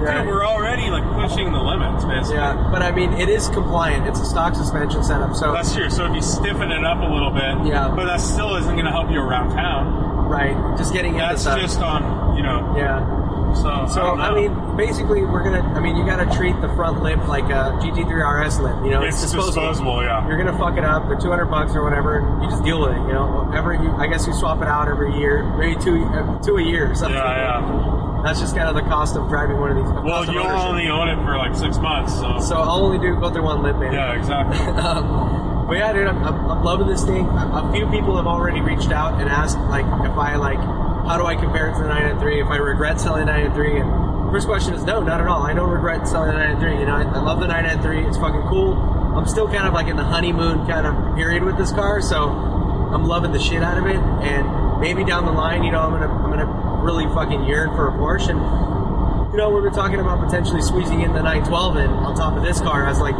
Yeah. 0.00 0.22
Dude, 0.22 0.28
we're 0.32 0.46
already 0.46 0.88
like 0.88 1.04
pushing 1.12 1.52
the 1.52 1.60
limits, 1.60 2.04
basically. 2.04 2.36
Yeah, 2.36 2.68
but 2.72 2.80
I 2.80 2.90
mean, 2.90 3.12
it 3.14 3.28
is 3.28 3.48
compliant. 3.50 4.06
It's 4.08 4.18
a 4.20 4.24
stock 4.24 4.54
suspension 4.54 5.04
setup, 5.04 5.34
so 5.36 5.52
That's 5.52 5.74
true. 5.74 5.90
So 5.90 6.06
if 6.06 6.14
you 6.14 6.22
stiffen 6.22 6.70
it 6.72 6.84
up 6.84 7.02
a 7.02 7.12
little 7.12 7.30
bit, 7.30 7.66
Yeah. 7.68 7.92
but 7.94 8.06
that 8.06 8.20
still 8.20 8.56
isn't 8.56 8.72
going 8.72 8.86
to 8.86 8.92
help 8.92 9.10
you 9.10 9.20
around 9.20 9.50
town. 9.50 10.26
right. 10.30 10.56
Just 10.78 10.94
getting 10.94 11.14
into 11.16 11.26
That's 11.26 11.42
stuff. 11.42 11.60
just 11.60 11.80
on, 11.80 12.34
you 12.36 12.42
know. 12.42 12.72
yeah. 12.78 13.19
So, 13.56 13.86
So 13.88 14.00
don't 14.00 14.20
I, 14.20 14.34
mean, 14.34 14.76
basically, 14.76 15.22
we're 15.22 15.42
gonna. 15.42 15.62
I 15.74 15.80
mean, 15.80 15.96
you 15.96 16.04
got 16.04 16.22
to 16.22 16.36
treat 16.36 16.58
the 16.60 16.68
front 16.74 17.02
lip 17.02 17.18
like 17.28 17.44
a 17.44 17.76
GT3 17.82 18.46
RS 18.46 18.60
lip. 18.60 18.76
You 18.84 18.90
know, 18.90 19.02
it's 19.02 19.20
disposable. 19.20 20.02
yeah. 20.02 20.26
You're 20.28 20.38
gonna 20.38 20.56
fuck 20.56 20.76
it 20.76 20.84
up. 20.84 21.08
They're 21.08 21.18
200 21.18 21.46
bucks 21.46 21.74
or 21.74 21.82
whatever. 21.82 22.20
You 22.42 22.50
just 22.50 22.64
deal 22.64 22.80
with 22.80 22.92
it. 22.92 23.02
You 23.06 23.12
know, 23.12 23.50
every 23.54 23.78
you, 23.78 23.90
I 23.92 24.06
guess 24.06 24.26
you 24.26 24.34
swap 24.34 24.62
it 24.62 24.68
out 24.68 24.88
every 24.88 25.16
year, 25.16 25.42
maybe 25.56 25.80
two 25.80 26.04
uh, 26.04 26.38
two 26.42 26.56
a 26.56 26.62
year 26.62 26.92
or 26.92 26.94
something. 26.94 27.16
Yeah, 27.16 27.60
yeah. 27.60 28.22
that's 28.24 28.40
just 28.40 28.54
kind 28.54 28.68
of 28.68 28.74
the 28.74 28.88
cost 28.88 29.16
of 29.16 29.28
driving 29.28 29.58
one 29.58 29.70
of 29.70 29.76
these. 29.76 29.92
the 29.92 30.02
Well, 30.02 30.24
you'll 30.26 30.46
only 30.46 30.88
own 30.88 31.08
it 31.08 31.16
for 31.24 31.36
like 31.36 31.54
six 31.56 31.78
months, 31.78 32.14
so. 32.14 32.38
So 32.40 32.56
I'll 32.56 32.84
only 32.84 32.98
do 32.98 33.18
go 33.18 33.30
through 33.30 33.44
one 33.44 33.62
lip, 33.62 33.76
maybe. 33.76 33.96
yeah, 33.96 34.14
exactly. 34.14 34.58
Um, 34.80 35.66
but 35.70 35.76
yeah, 35.78 35.92
dude, 35.92 36.08
I'm, 36.08 36.18
I'm, 36.24 36.64
loving 36.64 36.88
this 36.88 37.04
thing. 37.04 37.24
A 37.26 37.70
few 37.72 37.86
people 37.90 38.16
have 38.16 38.26
already 38.26 38.60
reached 38.60 38.90
out 38.90 39.20
and 39.20 39.30
asked, 39.30 39.56
like, 39.70 39.86
if 40.02 40.18
I 40.18 40.34
like, 40.34 40.58
how 41.06 41.18
do 41.18 41.26
I 41.26 41.36
compare 41.36 41.68
it 41.68 41.74
to 41.74 41.82
the 41.82 41.88
993? 41.88 42.42
If 42.42 42.48
I 42.48 42.56
regret 42.56 43.00
selling 43.00 43.26
the 43.26 43.32
993? 43.32 43.80
And 43.80 44.32
first 44.32 44.46
question 44.46 44.74
is 44.74 44.84
no, 44.84 45.02
not 45.02 45.20
at 45.20 45.26
all. 45.26 45.42
I 45.42 45.54
don't 45.54 45.70
regret 45.70 46.06
selling 46.06 46.32
the 46.32 46.38
993. 46.38 46.80
You 46.80 46.86
know, 46.86 46.96
I, 46.96 47.02
I 47.02 47.22
love 47.22 47.40
the 47.40 47.48
993. 47.48 48.06
It's 48.06 48.16
fucking 48.16 48.42
cool. 48.48 48.74
I'm 49.16 49.26
still 49.26 49.46
kind 49.46 49.66
of 49.66 49.74
like 49.74 49.88
in 49.88 49.96
the 49.96 50.04
honeymoon 50.04 50.66
kind 50.66 50.86
of 50.86 51.16
period 51.16 51.42
with 51.42 51.58
this 51.58 51.72
car, 51.72 52.00
so 52.00 52.28
I'm 52.28 53.04
loving 53.04 53.32
the 53.32 53.40
shit 53.40 53.62
out 53.62 53.78
of 53.78 53.86
it. 53.86 53.96
And 53.96 54.80
maybe 54.80 55.04
down 55.04 55.26
the 55.26 55.32
line, 55.32 55.64
you 55.64 55.72
know, 55.72 55.80
I'm 55.80 55.90
gonna 55.90 56.12
I'm 56.12 56.30
gonna 56.30 56.82
really 56.84 57.06
fucking 57.12 57.44
yearn 57.44 57.70
for 57.74 57.88
a 57.88 57.92
Porsche. 57.92 58.30
And 58.30 59.32
you 59.32 59.38
know, 59.38 59.50
we 59.50 59.60
were 59.60 59.70
talking 59.70 60.00
about 60.00 60.24
potentially 60.24 60.62
squeezing 60.62 61.02
in 61.02 61.12
the 61.12 61.22
912 61.22 61.76
in 61.76 61.90
on 61.90 62.14
top 62.14 62.36
of 62.36 62.42
this 62.42 62.60
car 62.60 62.86
as 62.86 62.98
like 62.98 63.16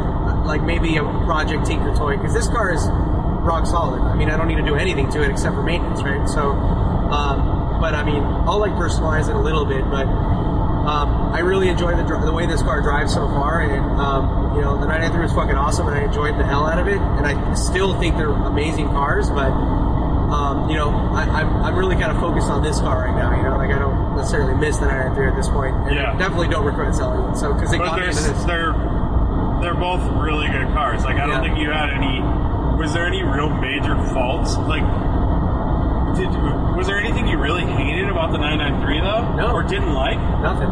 like 0.47 0.63
maybe 0.63 0.97
a 0.97 1.03
project 1.03 1.67
tinker 1.67 1.95
toy 1.95 2.17
because 2.17 2.35
this 2.35 2.49
car 2.49 2.73
is 2.73 2.83
rock 3.43 3.67
solid. 3.67 4.01
I 4.01 4.15
mean, 4.15 4.31
I 4.31 4.37
don't 4.37 4.49
need 4.49 4.57
to 4.57 4.65
do 4.65 4.75
anything 4.75 5.11
to 5.13 5.23
it 5.23 5.31
except 5.31 5.55
for 5.55 5.63
maintenance, 5.63 6.03
right? 6.03 6.29
So, 6.29 6.51
um, 6.51 7.60
but 7.81 7.95
I 7.95 8.05
mean, 8.05 8.23
I'll 8.23 8.61
like 8.61 8.73
personalize 8.73 9.29
it 9.29 9.35
a 9.35 9.41
little 9.41 9.65
bit, 9.65 9.83
but 9.91 10.07
um, 10.07 11.33
I 11.33 11.41
really 11.41 11.69
enjoy 11.69 11.97
the, 11.97 12.05
the 12.25 12.33
way 12.33 12.47
this 12.47 12.63
car 12.63 12.81
drives 12.81 13.13
so 13.15 13.27
far, 13.29 13.61
and 13.61 13.85
um, 14.01 14.57
you 14.57 14.63
know, 14.63 14.75
the 14.81 14.87
993 14.87 15.23
was 15.23 15.33
fucking 15.33 15.57
awesome, 15.57 15.87
and 15.89 15.97
I 15.97 16.03
enjoyed 16.05 16.39
the 16.39 16.45
hell 16.45 16.67
out 16.67 16.79
of 16.79 16.89
it, 16.89 16.97
and 16.99 17.27
I 17.27 17.55
still 17.55 17.99
think 18.01 18.17
they're 18.17 18.29
amazing 18.31 18.89
cars, 18.89 19.29
but 19.31 19.51
um, 19.51 20.71
you 20.71 20.77
know, 20.77 20.91
I, 21.13 21.23
I'm, 21.43 21.49
I'm 21.65 21.77
really 21.77 21.97
kind 21.97 22.13
of 22.13 22.19
focused 22.21 22.49
on 22.49 22.63
this 22.63 22.79
car 22.79 23.03
right 23.05 23.15
now. 23.17 23.35
You 23.37 23.43
know, 23.43 23.57
like 23.59 23.71
I 23.71 23.79
don't 23.79 24.15
necessarily 24.17 24.55
miss 24.55 24.77
the 24.79 24.87
993 24.87 25.27
at 25.29 25.37
this 25.37 25.49
point, 25.49 25.75
and 25.89 25.95
Yeah. 25.97 26.17
Definitely 26.17 26.49
don't 26.49 26.65
regret 26.65 26.95
selling 26.95 27.33
it. 27.33 27.37
So 27.37 27.53
because 27.53 27.71
they 27.73 27.79
got 27.79 27.99
into 27.99 28.15
this. 28.15 28.45
They're, 28.45 28.73
they're 29.61 29.75
both 29.75 30.01
really 30.23 30.47
good 30.49 30.69
cars. 30.73 31.03
Like 31.05 31.17
I 31.17 31.27
don't 31.27 31.43
Yeah. 31.43 31.51
think 31.51 31.59
you 31.59 31.71
had 31.71 31.91
any. 31.91 32.23
Was 32.79 32.95
there 32.95 33.07
any 33.07 33.23
real 33.23 33.51
major 33.51 33.93
faults? 34.15 34.57
Like, 34.57 34.87
did 36.15 36.31
was 36.77 36.87
there 36.87 36.99
anything 36.99 37.27
you 37.29 37.39
really 37.39 37.65
hated 37.65 38.09
about 38.09 38.33
the 38.33 38.39
993 38.39 39.01
though? 39.01 39.35
No. 39.37 39.53
Or 39.53 39.63
didn't 39.63 39.93
like? 39.93 40.19
Nothing. 40.41 40.71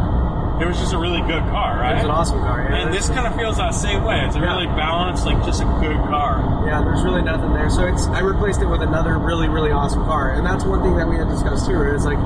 It 0.60 0.66
was 0.66 0.76
just 0.78 0.92
a 0.92 0.98
really 0.98 1.20
good 1.20 1.42
car, 1.54 1.78
right? 1.78 1.92
It 1.92 1.94
was 1.96 2.04
an 2.04 2.10
awesome 2.10 2.40
car. 2.40 2.66
Yeah. 2.68 2.82
And 2.82 2.92
this 2.92 3.08
kind 3.08 3.26
of 3.28 3.36
feels 3.36 3.58
that 3.58 3.74
same 3.74 4.02
way. 4.02 4.18
It's 4.26 4.34
a 4.34 4.40
Yeah. 4.40 4.54
really 4.54 4.66
balanced, 4.66 5.24
like 5.24 5.44
just 5.44 5.62
a 5.62 5.66
good 5.80 5.96
car. 6.10 6.42
Yeah, 6.66 6.82
there's 6.82 7.02
really 7.04 7.22
nothing 7.22 7.52
there. 7.52 7.70
So 7.70 7.86
it's 7.86 8.08
I 8.08 8.20
replaced 8.20 8.60
it 8.62 8.66
with 8.66 8.82
another 8.82 9.18
really 9.18 9.48
really 9.48 9.70
awesome 9.70 10.04
car, 10.04 10.30
and 10.30 10.44
that's 10.44 10.64
one 10.64 10.82
thing 10.82 10.96
that 10.96 11.06
we 11.08 11.16
had 11.16 11.28
discussed 11.28 11.66
too. 11.66 11.74
Right? 11.74 11.94
It's 11.94 12.04
like 12.04 12.18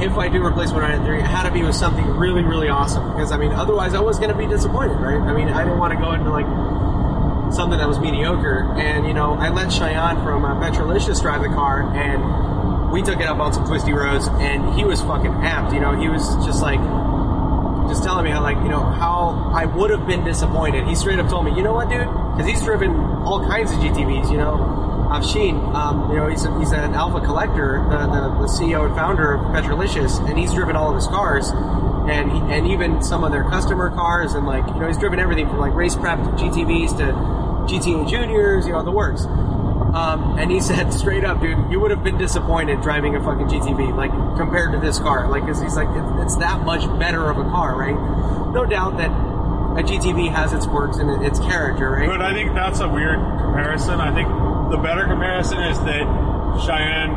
if 0.00 0.16
I 0.16 0.28
do 0.28 0.42
replace 0.44 0.72
one 0.72 0.80
nine 0.82 1.04
three, 1.04 1.18
it 1.18 1.26
had 1.26 1.42
to 1.42 1.50
be 1.52 1.62
with 1.62 1.74
something 1.74 2.06
really 2.16 2.42
really 2.42 2.68
awesome 2.70 3.06
because 3.12 3.30
I 3.32 3.36
mean 3.36 3.52
otherwise 3.52 3.92
I 3.94 4.00
was 4.00 4.18
going 4.18 4.30
to 4.30 4.36
be 4.38 4.46
disappointed, 4.46 4.96
right? 4.98 5.20
I 5.20 5.32
mean 5.34 5.48
I 5.50 5.62
didn't 5.64 5.78
want 5.78 5.92
to 5.92 5.98
go 5.98 6.12
into 6.12 6.30
like 6.30 6.46
something 7.52 7.78
that 7.78 7.88
was 7.88 7.98
mediocre, 7.98 8.74
and 8.76 9.06
you 9.06 9.14
know 9.14 9.34
I 9.34 9.50
let 9.50 9.72
Cheyenne 9.72 10.22
from 10.22 10.44
uh, 10.44 10.58
Petrolicious 10.60 11.20
drive 11.20 11.42
the 11.42 11.48
car, 11.48 11.82
and 11.94 12.92
we 12.92 13.02
took 13.02 13.20
it 13.20 13.26
up 13.26 13.38
on 13.38 13.52
some 13.52 13.66
twisty 13.66 13.92
roads, 13.92 14.28
and 14.28 14.74
he 14.74 14.84
was 14.84 15.00
fucking 15.00 15.32
amped. 15.32 15.74
You 15.74 15.80
know 15.80 15.98
he 15.98 16.08
was 16.08 16.22
just 16.44 16.62
like 16.62 16.80
just 17.88 18.04
telling 18.04 18.24
me 18.24 18.30
how 18.30 18.42
like 18.42 18.56
you 18.58 18.68
know 18.68 18.84
how 18.84 19.52
I 19.54 19.66
would 19.66 19.90
have 19.90 20.06
been 20.06 20.24
disappointed. 20.24 20.86
He 20.86 20.94
straight 20.94 21.18
up 21.18 21.28
told 21.28 21.44
me, 21.44 21.54
you 21.56 21.62
know 21.62 21.74
what, 21.74 21.90
dude, 21.90 22.06
because 22.06 22.46
he's 22.46 22.62
driven 22.62 22.94
all 23.26 23.40
kinds 23.46 23.72
of 23.72 23.78
GTVs. 23.78 24.30
You 24.30 24.38
know, 24.38 25.08
Afshin, 25.10 25.74
um, 25.74 26.10
you 26.10 26.16
know, 26.16 26.28
he's 26.28 26.44
a, 26.44 26.58
he's 26.58 26.70
an 26.70 26.94
Alfa 26.94 27.20
collector, 27.26 27.84
the, 27.90 28.06
the, 28.06 28.22
the 28.42 28.46
CEO 28.46 28.86
and 28.86 28.94
founder 28.94 29.34
of 29.34 29.52
Petrolicious, 29.52 30.18
and 30.18 30.38
he's 30.38 30.54
driven 30.54 30.76
all 30.76 30.90
of 30.90 30.94
his 30.94 31.08
cars, 31.08 31.50
and 32.08 32.30
he, 32.30 32.38
and 32.54 32.66
even 32.68 33.02
some 33.02 33.24
of 33.24 33.32
their 33.32 33.42
customer 33.42 33.90
cars, 33.90 34.34
and 34.34 34.46
like 34.46 34.66
you 34.68 34.80
know, 34.80 34.86
he's 34.86 34.98
driven 34.98 35.18
everything 35.18 35.48
from 35.48 35.58
like 35.58 35.74
race 35.74 35.96
prep 35.96 36.18
to 36.18 36.30
GTVs 36.30 36.96
to 36.98 37.39
GTA 37.68 38.08
Juniors, 38.08 38.66
you 38.66 38.72
know, 38.72 38.82
the 38.82 38.90
works. 38.92 39.24
Um, 39.24 40.38
and 40.38 40.50
he 40.50 40.60
said 40.70 40.92
straight 40.92 41.24
up, 41.24 41.40
dude, 41.40 41.58
you 41.70 41.80
would 41.80 41.90
have 41.90 42.04
been 42.04 42.18
disappointed 42.18 42.80
driving 42.80 43.16
a 43.16 43.22
fucking 43.24 43.46
GTV, 43.48 43.94
like 43.96 44.10
compared 44.36 44.72
to 44.72 44.78
this 44.78 44.98
car. 44.98 45.28
Like, 45.28 45.42
'cause 45.46 45.60
he's 45.60 45.76
like, 45.76 45.88
it, 45.88 46.04
it's 46.22 46.36
that 46.36 46.64
much 46.64 46.86
better 46.98 47.28
of 47.30 47.38
a 47.38 47.44
car, 47.44 47.76
right? 47.78 47.94
No 48.52 48.64
doubt 48.64 48.98
that 48.98 49.10
a 49.10 49.82
GTV 49.82 50.30
has 50.30 50.52
its 50.52 50.66
quirks 50.66 50.96
and 50.98 51.24
its 51.24 51.38
character, 51.38 51.90
right? 51.92 52.08
But 52.08 52.22
I 52.22 52.32
think 52.32 52.54
that's 52.54 52.80
a 52.80 52.88
weird 52.88 53.18
comparison. 53.18 54.00
I 54.00 54.12
think 54.14 54.28
the 54.70 54.78
better 54.78 55.04
comparison 55.06 55.58
is 55.62 55.78
that 55.80 56.04
Cheyenne 56.64 57.14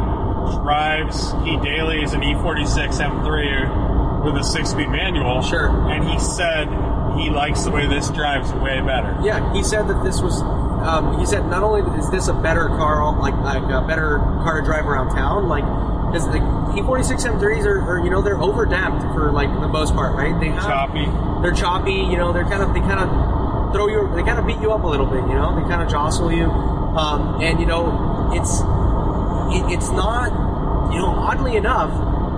drives, 0.62 1.32
he 1.44 1.58
dailies 1.58 2.14
an 2.14 2.22
E 2.24 2.34
E46 2.36 3.00
M3 3.00 4.24
with 4.26 4.36
a 4.38 4.44
six 4.44 4.70
speed 4.70 4.90
manual. 4.90 5.42
Sure. 5.42 5.70
And 5.92 6.04
he 6.08 6.20
said 6.20 6.68
he 7.18 7.30
likes 7.30 7.64
the 7.64 7.72
way 7.72 7.88
this 7.88 8.10
drives 8.10 8.52
way 8.54 8.82
better. 8.82 9.18
Yeah, 9.24 9.54
he 9.54 9.64
said 9.64 9.88
that 9.88 10.04
this 10.04 10.22
was. 10.22 10.42
Um, 10.84 11.18
he 11.18 11.26
said 11.26 11.46
not 11.48 11.64
only 11.64 11.80
is 11.98 12.10
this 12.12 12.28
a 12.28 12.34
better 12.34 12.68
car, 12.68 13.18
like 13.20 13.36
like 13.38 13.64
a 13.72 13.86
better 13.88 14.18
car 14.44 14.60
to 14.60 14.66
drive 14.66 14.86
around 14.86 15.16
town, 15.16 15.48
like 15.48 15.64
because 16.12 16.26
the 16.28 16.40
E46 16.76 17.26
M3s 17.40 17.66
are, 17.66 17.80
are 17.82 18.04
you 18.04 18.10
know 18.10 18.22
they're 18.22 18.36
overdamped 18.38 19.14
for 19.14 19.32
like 19.32 19.48
the 19.62 19.68
most 19.68 19.94
part, 19.94 20.16
right? 20.16 20.38
They 20.40 20.50
have 20.50 20.64
Choppy. 20.64 21.06
they're 21.42 21.54
choppy. 21.54 21.94
You 21.94 22.18
know, 22.18 22.34
they're 22.34 22.44
kind 22.44 22.62
of 22.62 22.74
they 22.74 22.82
kind 22.82 23.00
of 23.00 23.74
throw 23.74 23.88
you, 23.88 24.12
they 24.16 24.24
kind 24.24 24.38
of 24.40 24.46
beat 24.46 24.60
you 24.60 24.72
up 24.72 24.84
a 24.84 24.88
little 24.88 25.06
bit. 25.08 25.24
You 25.24 25.36
know, 25.36 25.56
they 25.56 25.64
kind 25.70 25.82
of 25.82 25.90
jostle 25.90 26.32
you, 26.32 26.46
um, 26.46 27.42
and 27.42 27.60
you 27.60 27.66
know 27.66 28.30
it's 28.34 28.60
it, 29.56 29.72
it's 29.72 29.90
not 29.92 30.92
you 30.92 31.00
know 31.00 31.08
oddly 31.08 31.56
enough. 31.56 31.92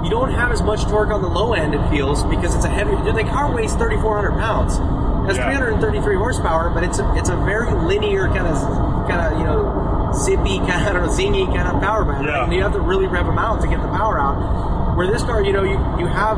You 0.03 0.09
don't 0.09 0.31
have 0.31 0.51
as 0.51 0.61
much 0.61 0.83
torque 0.85 1.09
on 1.09 1.21
the 1.21 1.27
low 1.27 1.53
end, 1.53 1.73
it 1.73 1.89
feels, 1.89 2.23
because 2.25 2.53
it's 2.55 2.65
a 2.65 2.69
heavy. 2.69 2.91
The 2.95 3.23
car 3.23 3.51
weighs 3.53 3.73
3,400 3.73 4.33
pounds. 4.33 4.75
It 4.77 5.33
has 5.33 5.37
Yeah. 5.37 5.49
333 5.57 6.15
horsepower, 6.15 6.69
but 6.69 6.83
it's 6.83 6.99
a, 6.99 7.13
it's 7.15 7.29
a 7.29 7.35
very 7.37 7.71
linear 7.73 8.27
kind 8.27 8.45
of 8.47 9.07
kind 9.09 9.21
of 9.21 9.39
you 9.39 9.45
know 9.45 10.11
zippy 10.13 10.59
kind 10.59 10.81
of 10.81 10.87
I 10.87 10.93
don't 10.93 11.05
know, 11.07 11.09
zingy 11.11 11.45
kind 11.47 11.67
of 11.67 11.81
power 11.81 12.05
band. 12.05 12.25
Yeah. 12.25 12.43
And 12.43 12.53
you 12.53 12.61
have 12.61 12.73
to 12.73 12.79
really 12.81 13.07
rev 13.07 13.25
them 13.25 13.39
out 13.39 13.61
to 13.61 13.67
get 13.67 13.81
the 13.81 13.87
power 13.89 14.19
out. 14.19 14.95
Where 14.95 15.07
this 15.07 15.23
car, 15.23 15.41
you 15.43 15.51
know, 15.53 15.63
you 15.63 15.77
you 15.97 16.05
have 16.05 16.37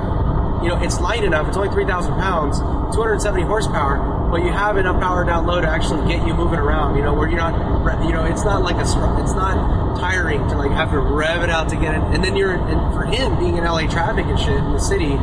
you 0.63 0.69
know 0.69 0.79
it's 0.81 0.99
light 1.01 1.23
enough. 1.25 1.47
It's 1.49 1.57
only 1.57 1.69
3,000 1.69 2.13
pounds, 2.15 2.59
270 2.95 3.43
horsepower, 3.43 3.99
but 4.29 4.43
you 4.43 4.51
have 4.51 4.77
enough 4.77 5.01
power 5.01 5.23
down 5.23 5.45
low 5.45 5.61
to 5.61 5.67
actually 5.67 6.07
get 6.07 6.25
you 6.27 6.33
moving 6.33 6.59
around. 6.59 6.95
You 6.95 7.03
know, 7.03 7.13
where 7.13 7.27
you're 7.27 7.37
not 7.37 8.05
you 8.05 8.13
know 8.13 8.25
it's 8.25 8.43
not 8.43 8.63
like 8.63 8.75
a 8.75 8.87
it's 9.21 9.33
not 9.33 9.99
tiring 9.99 10.47
to 10.49 10.55
like 10.57 10.71
have 10.71 10.91
to 10.91 10.99
rev 10.99 11.43
it 11.43 11.49
out 11.49 11.69
to 11.69 11.75
get 11.75 11.95
it. 11.95 12.01
And 12.13 12.23
then 12.23 12.35
you're 12.35 12.51
and 12.51 12.93
for 12.93 13.05
him 13.05 13.37
being 13.39 13.57
in 13.57 13.63
LA 13.63 13.87
traffic 13.87 14.25
and 14.25 14.39
shit 14.39 14.57
in 14.57 14.73
the 14.73 14.79
city 14.79 15.17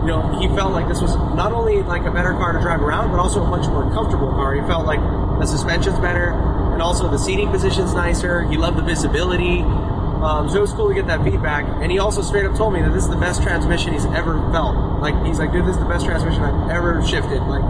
you 0.00 0.06
know, 0.06 0.38
he 0.40 0.48
felt 0.56 0.72
like 0.72 0.88
this 0.88 1.02
was 1.02 1.14
not 1.36 1.52
only 1.52 1.82
like 1.82 2.06
a 2.06 2.10
better 2.10 2.32
car 2.32 2.52
to 2.52 2.60
drive 2.60 2.80
around, 2.80 3.10
but 3.10 3.20
also 3.20 3.42
a 3.42 3.46
much 3.46 3.68
more 3.68 3.84
comfortable 3.92 4.30
car. 4.30 4.54
He 4.54 4.62
felt 4.62 4.86
like 4.86 5.00
the 5.38 5.46
suspension's 5.46 5.98
better, 5.98 6.32
and 6.72 6.80
also 6.80 7.10
the 7.10 7.18
seating 7.18 7.50
position's 7.50 7.92
nicer. 7.92 8.48
He 8.48 8.56
loved 8.56 8.78
the 8.78 8.82
visibility. 8.82 9.60
Um, 9.60 10.48
so 10.48 10.56
it 10.56 10.60
was 10.60 10.72
cool 10.72 10.88
to 10.88 10.94
get 10.94 11.06
that 11.06 11.22
feedback. 11.22 11.64
And 11.82 11.92
he 11.92 11.98
also 11.98 12.22
straight 12.22 12.46
up 12.46 12.56
told 12.56 12.72
me 12.72 12.80
that 12.80 12.92
this 12.92 13.04
is 13.04 13.10
the 13.10 13.16
best 13.16 13.42
transmission 13.42 13.92
he's 13.92 14.06
ever 14.06 14.40
felt. 14.52 15.00
Like 15.00 15.14
he's 15.24 15.38
like, 15.38 15.52
dude, 15.52 15.66
this 15.66 15.76
is 15.76 15.82
the 15.82 15.88
best 15.88 16.06
transmission 16.06 16.42
I've 16.44 16.70
ever 16.70 17.04
shifted. 17.04 17.40
Like, 17.42 17.64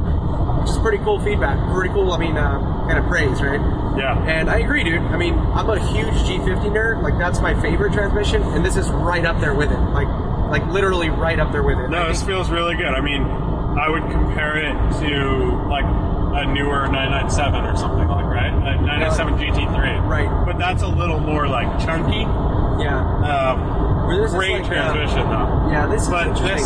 which 0.60 0.70
is 0.70 0.78
pretty 0.78 0.98
cool 0.98 1.18
feedback. 1.20 1.56
Pretty 1.72 1.92
cool. 1.94 2.12
I 2.12 2.18
mean, 2.18 2.36
uh, 2.36 2.58
kind 2.86 2.98
of 2.98 3.06
praise, 3.06 3.40
right? 3.42 3.60
Yeah. 3.98 4.18
And 4.24 4.48
I 4.50 4.58
agree, 4.58 4.84
dude. 4.84 5.00
I 5.02 5.16
mean, 5.16 5.34
I'm 5.34 5.68
a 5.70 5.78
huge 5.92 6.14
G50 6.28 6.70
nerd. 6.70 7.02
Like 7.02 7.18
that's 7.18 7.40
my 7.40 7.58
favorite 7.60 7.92
transmission, 7.92 8.42
and 8.42 8.64
this 8.64 8.76
is 8.76 8.88
right 8.90 9.24
up 9.24 9.40
there 9.40 9.54
with 9.54 9.70
it. 9.70 9.78
Like, 9.90 10.08
like 10.50 10.66
literally 10.72 11.10
right 11.10 11.38
up 11.38 11.52
there 11.52 11.62
with 11.62 11.78
it. 11.78 11.84
I 11.84 11.88
No, 11.88 12.08
this 12.08 12.18
think- 12.18 12.30
feels 12.30 12.50
really 12.50 12.76
good. 12.76 12.88
I 12.94 13.00
mean, 13.00 13.22
I 13.22 13.88
would 13.88 14.02
compare 14.10 14.56
it 14.58 14.74
to 15.00 15.66
like 15.68 15.84
a 16.32 16.46
newer 16.46 16.86
997 16.88 17.64
or 17.64 17.76
something 17.76 18.06
like, 18.08 18.24
right? 18.26 18.52
A 18.52 18.80
997 18.82 19.34
GT3. 19.38 20.06
Right. 20.08 20.28
But 20.46 20.58
that's 20.58 20.82
a 20.82 20.88
little 20.88 21.18
more 21.20 21.48
like 21.48 21.66
chunky. 21.84 22.22
yeah. 22.82 22.98
Um, 23.54 24.06
Where 24.06 24.16
this 24.18 24.30
is 24.30 24.36
great 24.36 24.62
like, 24.62 24.64
uh, 24.64 24.92
transmission 24.92 25.28
though. 25.30 25.68
Yeah, 25.70 25.86
this 25.86 26.02
is 26.02 26.08
But 26.08 26.34
this 26.34 26.62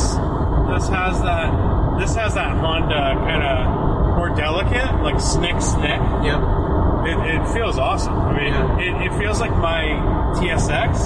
this 0.69 0.89
has 0.89 1.21
that 1.23 1.99
this 1.99 2.15
has 2.17 2.35
that 2.35 2.57
Honda 2.57 3.15
kind 3.25 3.43
of 3.43 3.74
delicate, 4.37 5.03
like 5.03 5.21
snick 5.21 5.61
snick. 5.61 6.01
Yep. 6.25 6.41
It, 7.05 7.19
it 7.37 7.49
feels 7.53 7.79
awesome. 7.79 8.15
I 8.15 8.33
mean, 8.33 8.53
Yeah. 8.53 8.79
it, 8.79 9.13
it 9.13 9.19
feels 9.19 9.41
like 9.41 9.51
my 9.57 9.83
TSX, 10.41 10.97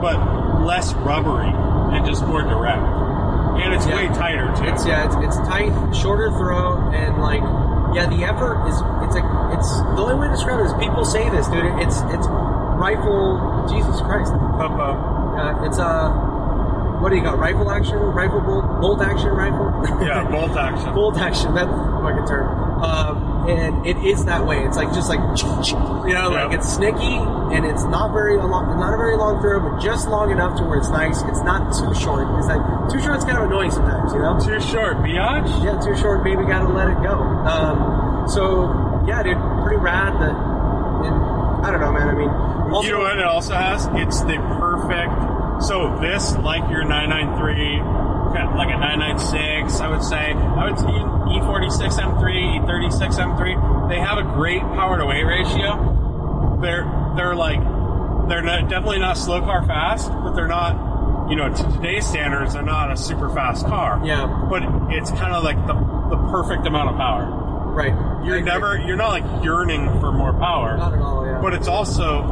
but 0.00 0.62
less 0.64 0.94
rubbery 0.94 1.50
and 1.52 2.04
just 2.06 2.26
more 2.26 2.42
direct. 2.42 2.82
And 3.62 3.72
it's 3.74 3.86
Yeah. 3.86 3.96
way 3.96 4.08
tighter 4.08 4.52
too. 4.56 4.64
It's 4.64 4.86
yeah, 4.86 5.06
it's, 5.06 5.16
it's 5.38 5.48
tight, 5.48 5.72
shorter 5.94 6.30
throw, 6.30 6.90
and 6.90 7.20
like 7.20 7.42
yeah, 7.94 8.06
the 8.06 8.24
effort 8.24 8.66
is 8.66 8.74
it's 9.06 9.14
a 9.14 9.22
it's 9.54 9.70
the 9.94 10.02
only 10.02 10.14
way 10.16 10.26
to 10.26 10.32
describe 10.32 10.58
it 10.60 10.64
is 10.66 10.72
people 10.74 11.04
say 11.04 11.28
this, 11.30 11.46
dude. 11.48 11.64
It's 11.78 12.00
it's 12.10 12.26
rifle. 12.26 13.68
Jesus 13.70 14.00
Christ. 14.02 14.32
Uh-oh. 14.32 15.36
Uh, 15.38 15.64
it's 15.66 15.78
uh, 15.78 16.10
what 17.04 17.10
do 17.10 17.16
you 17.16 17.22
got? 17.22 17.36
Rifle 17.38 17.70
action, 17.70 17.98
rifle 17.98 18.40
bolt, 18.40 18.80
bolt 18.80 19.02
action, 19.02 19.28
rifle. 19.28 19.68
Yeah, 20.00 20.24
bolt 20.32 20.56
action. 20.56 20.94
bolt 20.94 21.18
action. 21.18 21.52
That's 21.54 21.68
the 21.68 22.00
fucking 22.00 22.26
term. 22.26 22.48
Um, 22.82 23.46
and 23.46 23.86
it 23.86 23.98
is 23.98 24.24
that 24.24 24.46
way. 24.46 24.64
It's 24.64 24.78
like 24.78 24.88
just 24.94 25.10
like 25.10 25.20
you 26.08 26.14
know, 26.16 26.30
like 26.32 26.48
Yeah. 26.50 26.56
it's 26.56 26.78
snicky 26.78 27.20
and 27.54 27.66
it's 27.66 27.84
not 27.84 28.14
very 28.14 28.38
long, 28.38 28.80
not 28.80 28.94
a 28.94 28.96
very 28.96 29.18
long 29.18 29.38
throw, 29.42 29.60
but 29.60 29.82
just 29.82 30.08
long 30.08 30.30
enough 30.32 30.56
to 30.56 30.64
where 30.64 30.78
it's 30.78 30.88
nice. 30.88 31.20
It's 31.28 31.42
not 31.44 31.76
too 31.76 31.92
short. 31.92 32.24
It's 32.38 32.48
like 32.48 32.64
too 32.90 33.00
short's 33.04 33.24
kind 33.28 33.36
of 33.36 33.44
annoying 33.52 33.70
sometimes, 33.70 34.14
you 34.14 34.20
know. 34.20 34.40
Too 34.40 34.58
short, 34.64 34.96
biatch. 35.04 35.62
Yeah, 35.62 35.76
too 35.84 35.94
short. 36.00 36.24
Maybe 36.24 36.42
gotta 36.48 36.72
let 36.72 36.88
it 36.88 36.96
go. 37.04 37.20
Um, 37.20 38.24
so 38.32 38.72
yeah, 39.06 39.22
dude, 39.22 39.36
pretty 39.60 39.76
rad. 39.76 40.16
That 40.24 40.32
I 40.32 41.70
don't 41.70 41.80
know, 41.80 41.92
man. 41.92 42.08
I 42.08 42.14
mean, 42.14 42.28
also, 42.72 42.86
you 42.88 42.92
know 42.94 43.00
what 43.00 43.18
it 43.18 43.24
also 43.24 43.52
has? 43.54 43.84
It's 43.92 44.20
the 44.22 44.36
perfect. 44.56 45.33
So 45.60 45.98
this, 46.00 46.36
like 46.38 46.68
your 46.70 46.84
993, 46.84 47.78
kind 48.34 48.48
of 48.48 48.54
like 48.56 48.68
a 48.74 48.78
996, 48.78 49.80
I 49.80 49.88
would 49.88 50.02
say. 50.02 50.32
I 50.34 50.68
would 50.70 50.78
say 50.78 50.86
E 50.88 51.38
E46 51.40 51.98
M3, 51.98 52.66
E36 52.66 53.14
M3. 53.18 53.88
They 53.88 53.98
have 54.00 54.18
a 54.18 54.22
great 54.22 54.60
power 54.60 54.98
to 54.98 55.06
weight 55.06 55.24
ratio. 55.24 56.58
They're 56.60 56.84
they're 57.16 57.34
like 57.36 57.60
they're 58.28 58.42
not, 58.42 58.68
definitely 58.68 58.98
not 58.98 59.16
slow 59.18 59.40
car 59.40 59.64
fast, 59.66 60.10
but 60.10 60.32
they're 60.34 60.48
not. 60.48 60.92
You 61.30 61.36
know, 61.36 61.48
to 61.48 61.62
today's 61.72 62.06
standards, 62.06 62.52
they're 62.52 62.62
not 62.62 62.92
a 62.92 62.96
super 62.98 63.30
fast 63.30 63.64
car. 63.66 63.98
Yeah. 64.04 64.26
But 64.50 64.62
it's 64.90 65.10
kind 65.10 65.32
of 65.34 65.42
like 65.42 65.56
the 65.66 65.72
the 66.10 66.16
perfect 66.30 66.66
amount 66.66 66.90
of 66.90 66.96
power. 66.96 67.24
right. 67.72 67.94
You're 68.26 68.40
never 68.42 68.76
you're 68.78 68.96
not 68.96 69.08
like 69.08 69.44
yearning 69.44 69.86
for 70.00 70.12
more 70.12 70.32
power 70.34 70.76
not 70.76 70.92
at 70.92 71.00
all. 71.00 71.24
Yeah, 71.26 71.40
but 71.40 71.54
it's 71.54 71.66
also 71.68 72.22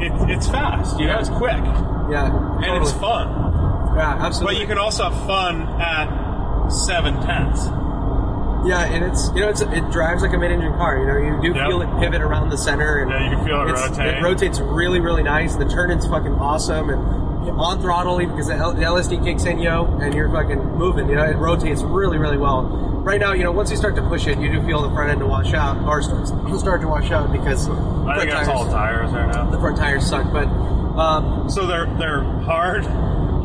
it, 0.00 0.12
it's 0.30 0.46
fast. 0.48 0.98
You 1.00 1.06
know, 1.06 1.18
it's 1.18 1.28
quick 1.30 1.52
yeah, 2.10 2.30
and 2.64 2.82
it's 2.82 2.92
fun. 2.92 3.28
Yeah, 3.96 4.16
absolutely. 4.24 4.54
But 4.56 4.60
you 4.62 4.66
can 4.66 4.78
also 4.78 5.10
have 5.10 5.26
fun 5.26 5.62
at 5.80 6.68
seven 6.70 7.14
tenths. 7.22 7.66
Yeah, 8.66 8.84
and 8.86 9.04
it's 9.04 9.28
you 9.34 9.40
know 9.40 9.48
it's 9.50 9.60
it 9.60 9.90
drives 9.92 10.22
like 10.22 10.32
a 10.32 10.38
mid-engine 10.38 10.72
car. 10.74 10.98
You 10.98 11.06
know, 11.06 11.16
you 11.18 11.52
do 11.52 11.58
Yep. 11.58 11.68
feel 11.68 11.82
it 11.82 12.00
pivot 12.00 12.20
around 12.22 12.50
the 12.50 12.58
center, 12.58 12.98
and 12.98 13.10
Yeah, 13.10 13.30
you 13.30 13.36
can 13.36 13.44
feel 13.46 13.60
it 13.62 13.72
rotate. 13.72 14.14
It 14.16 14.22
rotates 14.22 14.60
really, 14.60 15.00
really 15.00 15.22
nice. 15.22 15.54
The 15.56 15.64
turn-in's 15.68 16.06
fucking 16.08 16.32
awesome, 16.34 16.90
and 16.90 17.00
on 17.60 17.80
throttle 17.80 18.20
even 18.20 18.34
because 18.34 18.48
the, 18.48 18.56
L- 18.56 18.74
the 18.74 18.82
LSD 18.82 19.24
kicks 19.24 19.44
in, 19.44 19.58
yo, 19.58 19.86
and 20.02 20.12
you're 20.12 20.28
fucking 20.30 20.58
moving. 20.76 21.08
You 21.08 21.16
know, 21.16 21.24
it 21.24 21.36
rotates 21.36 21.82
really, 21.82 22.18
really 22.18 22.36
well. 22.36 22.97
Right 23.08 23.18
now, 23.22 23.32
you 23.32 23.42
know, 23.42 23.52
once 23.52 23.70
you 23.70 23.78
start 23.78 23.96
to 23.96 24.02
push 24.02 24.26
it, 24.26 24.38
you 24.38 24.52
do 24.52 24.62
feel 24.66 24.82
the 24.82 24.90
front 24.90 25.08
end 25.10 25.20
to 25.20 25.26
wash 25.26 25.54
out, 25.54 25.82
or 25.88 26.02
start, 26.02 26.28
start 26.60 26.82
to 26.82 26.88
wash 26.88 27.10
out 27.10 27.32
because 27.32 27.66
I 27.66 27.72
front 27.72 28.18
think 28.18 28.30
that's 28.32 28.46
tires, 28.46 28.48
all 28.48 28.66
tires 28.66 29.12
right 29.12 29.34
now. 29.34 29.50
the 29.50 29.58
front 29.58 29.78
tires 29.78 30.06
suck. 30.06 30.30
But 30.30 30.46
um, 30.46 31.48
So 31.48 31.66
they're 31.66 31.86
they're 31.96 32.22
hard, 32.22 32.84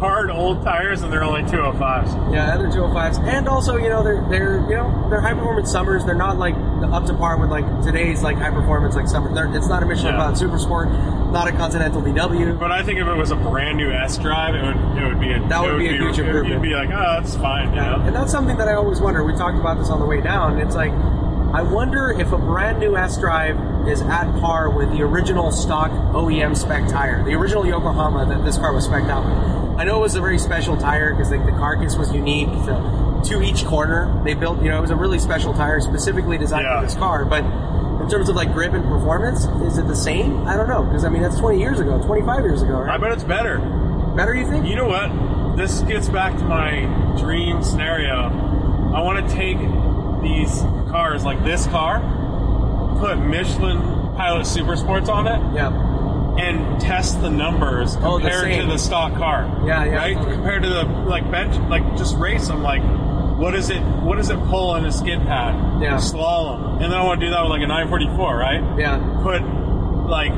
hard 0.04 0.30
old 0.30 0.62
tires, 0.64 1.02
and 1.02 1.12
they're 1.14 1.24
only 1.24 1.44
205s. 1.44 2.34
Yeah, 2.34 2.58
they're 2.58 2.68
205s, 2.68 3.20
and 3.24 3.48
also 3.48 3.78
you 3.78 3.88
know 3.88 4.04
they're 4.04 4.22
they're 4.30 4.60
you 4.70 4.76
know 4.76 5.08
they're 5.10 5.22
high 5.22 5.34
performance 5.34 5.72
summers. 5.72 6.04
They're 6.04 6.14
not 6.14 6.38
like 6.38 6.56
up 6.92 7.06
to 7.06 7.14
par 7.14 7.40
with 7.40 7.50
like 7.50 7.66
today's 7.82 8.22
like 8.22 8.36
high 8.38 8.52
performance 8.52 8.96
like 8.96 9.08
summer. 9.08 9.34
They're, 9.34 9.56
it's 9.56 9.70
not 9.70 9.82
a 9.82 9.86
Michelin 9.86 10.16
Yeah. 10.16 10.34
Super 10.34 10.60
Sport, 10.60 10.90
not 11.32 11.48
a 11.48 11.54
Continental 11.54 12.02
DW. 12.02 12.60
But 12.60 12.72
I 12.74 12.84
think 12.84 13.00
if 13.00 13.08
it 13.08 13.16
was 13.16 13.32
a 13.32 13.38
brand 13.38 13.78
new 13.78 13.92
S 13.92 14.18
drive, 14.18 14.56
it 14.56 14.64
would 14.64 14.98
it 14.98 15.08
would 15.08 15.22
be 15.22 15.32
a 15.32 15.40
That 15.48 15.64
it 15.64 15.72
would 15.72 15.80
be 15.80 15.88
a 15.88 15.94
huge 15.94 16.20
improvement. 16.20 16.62
You'd 16.62 16.62
be 16.62 16.76
like, 16.76 16.90
oh, 16.90 17.22
that's 17.22 17.36
fine, 17.38 17.70
you 17.70 17.80
know. 17.82 18.04
And 18.06 18.14
that's 18.14 18.32
something 18.32 18.58
that 18.58 18.68
I 18.68 18.74
always 18.74 19.00
wonder. 19.00 19.24
We 19.24 19.34
talked 19.34 19.58
about 19.58 19.78
this 19.80 19.90
on 19.90 20.00
the 20.00 20.06
way 20.06 20.20
down. 20.20 20.60
It's 20.60 20.76
like 20.76 20.92
I 21.54 21.62
wonder 21.62 22.10
if 22.10 22.32
a 22.32 22.38
brand 22.38 22.80
new 22.80 22.98
S 22.98 23.18
Drive 23.20 23.88
is 23.88 24.02
at 24.02 24.26
par 24.40 24.70
with 24.72 24.90
the 24.92 25.04
original 25.04 25.52
stock 25.52 25.92
OEM 25.92 26.58
spec 26.58 26.88
tire, 26.90 27.24
the 27.24 27.34
original 27.36 27.66
Yokohama 27.66 28.26
that 28.26 28.44
this 28.44 28.58
car 28.58 28.74
was 28.74 28.86
spec'd 28.86 29.08
out 29.10 29.24
with. 29.24 29.80
I 29.80 29.84
know 29.84 29.98
it 29.98 30.02
was 30.02 30.16
a 30.16 30.22
very 30.22 30.40
special 30.40 30.76
tire 30.78 31.14
because 31.14 31.30
like, 31.32 31.46
the 31.46 31.52
carcass 31.52 31.96
was 31.96 32.12
unique 32.14 32.48
to, 32.48 33.22
to 33.26 33.42
each 33.44 33.66
corner. 33.66 34.22
They 34.24 34.34
built, 34.34 34.64
you 34.64 34.70
know, 34.70 34.80
it 34.80 34.82
was 34.82 34.90
a 34.92 34.96
really 34.96 35.20
special 35.20 35.54
tire 35.54 35.80
specifically 35.80 36.38
designed 36.40 36.66
Yeah. 36.66 36.80
for 36.80 36.86
this 36.88 36.96
car. 36.96 37.24
But 37.26 37.44
in 38.02 38.10
terms 38.10 38.30
of 38.30 38.36
like 38.36 38.52
grip 38.52 38.74
and 38.74 38.84
performance, 38.86 39.46
is 39.46 39.78
it 39.78 39.88
the 39.88 39.96
same? 39.96 40.48
I 40.48 40.58
don't 40.58 40.68
know 40.68 40.84
because 40.84 41.06
I 41.06 41.10
mean 41.10 41.22
that's 41.22 41.38
20 41.38 41.60
years 41.60 41.80
ago, 41.80 42.02
25 42.04 42.44
years 42.46 42.62
ago, 42.64 42.82
I 42.90 42.98
bet 42.98 43.12
it's 43.12 43.24
better. 43.24 43.60
Better, 44.16 44.34
you 44.34 44.48
think? 44.48 44.66
You 44.66 44.76
know 44.76 44.88
what? 44.88 45.56
This 45.56 45.82
gets 45.82 46.10
back 46.10 46.36
to 46.38 46.44
my 46.46 46.82
dream 47.20 47.62
scenario. 47.62 48.30
I 48.94 49.02
want 49.02 49.28
to 49.28 49.36
take 49.36 49.58
these 50.24 50.62
cars, 50.90 51.24
like 51.24 51.44
this 51.44 51.68
car, 51.68 52.00
put 53.00 53.18
Michelin 53.20 53.80
Pilot 54.16 54.46
Super 54.46 54.76
Sports 54.76 55.10
on 55.10 55.28
it, 55.28 55.40
Yeah. 55.56 55.70
and 56.38 56.80
test 56.82 57.22
the 57.22 57.30
numbers 57.30 57.96
Oh, 58.02 58.18
the 58.20 58.30
compared 58.30 58.62
to 58.62 58.68
the 58.68 58.78
stock 58.78 59.14
car. 59.16 59.48
Yeah, 59.66 59.84
yeah, 59.86 59.96
Right? 59.96 60.16
totally. 60.16 60.36
Compared 60.36 60.64
to 60.64 60.70
the 60.70 60.84
like 61.08 61.30
bench, 61.30 61.56
like 61.70 61.98
just 61.98 62.18
race 62.18 62.48
them. 62.48 62.64
Like, 62.64 62.82
what 63.38 63.56
is 63.56 63.70
it? 63.70 63.82
What 63.82 64.18
does 64.18 64.30
it 64.30 64.40
pull 64.48 64.76
in 64.76 64.86
a 64.86 64.92
skid 64.92 65.20
pad? 65.26 65.82
Yeah. 65.82 65.96
Slalom, 65.98 66.82
and 66.82 66.92
then 66.92 66.94
I 67.00 67.04
want 67.04 67.20
to 67.20 67.26
do 67.26 67.32
that 67.32 67.42
with 67.42 67.50
like 67.52 67.62
a 67.62 67.68
944, 67.68 68.38
right? 68.38 68.62
Yeah. 68.78 69.00
Put 69.24 69.42
like 70.08 70.34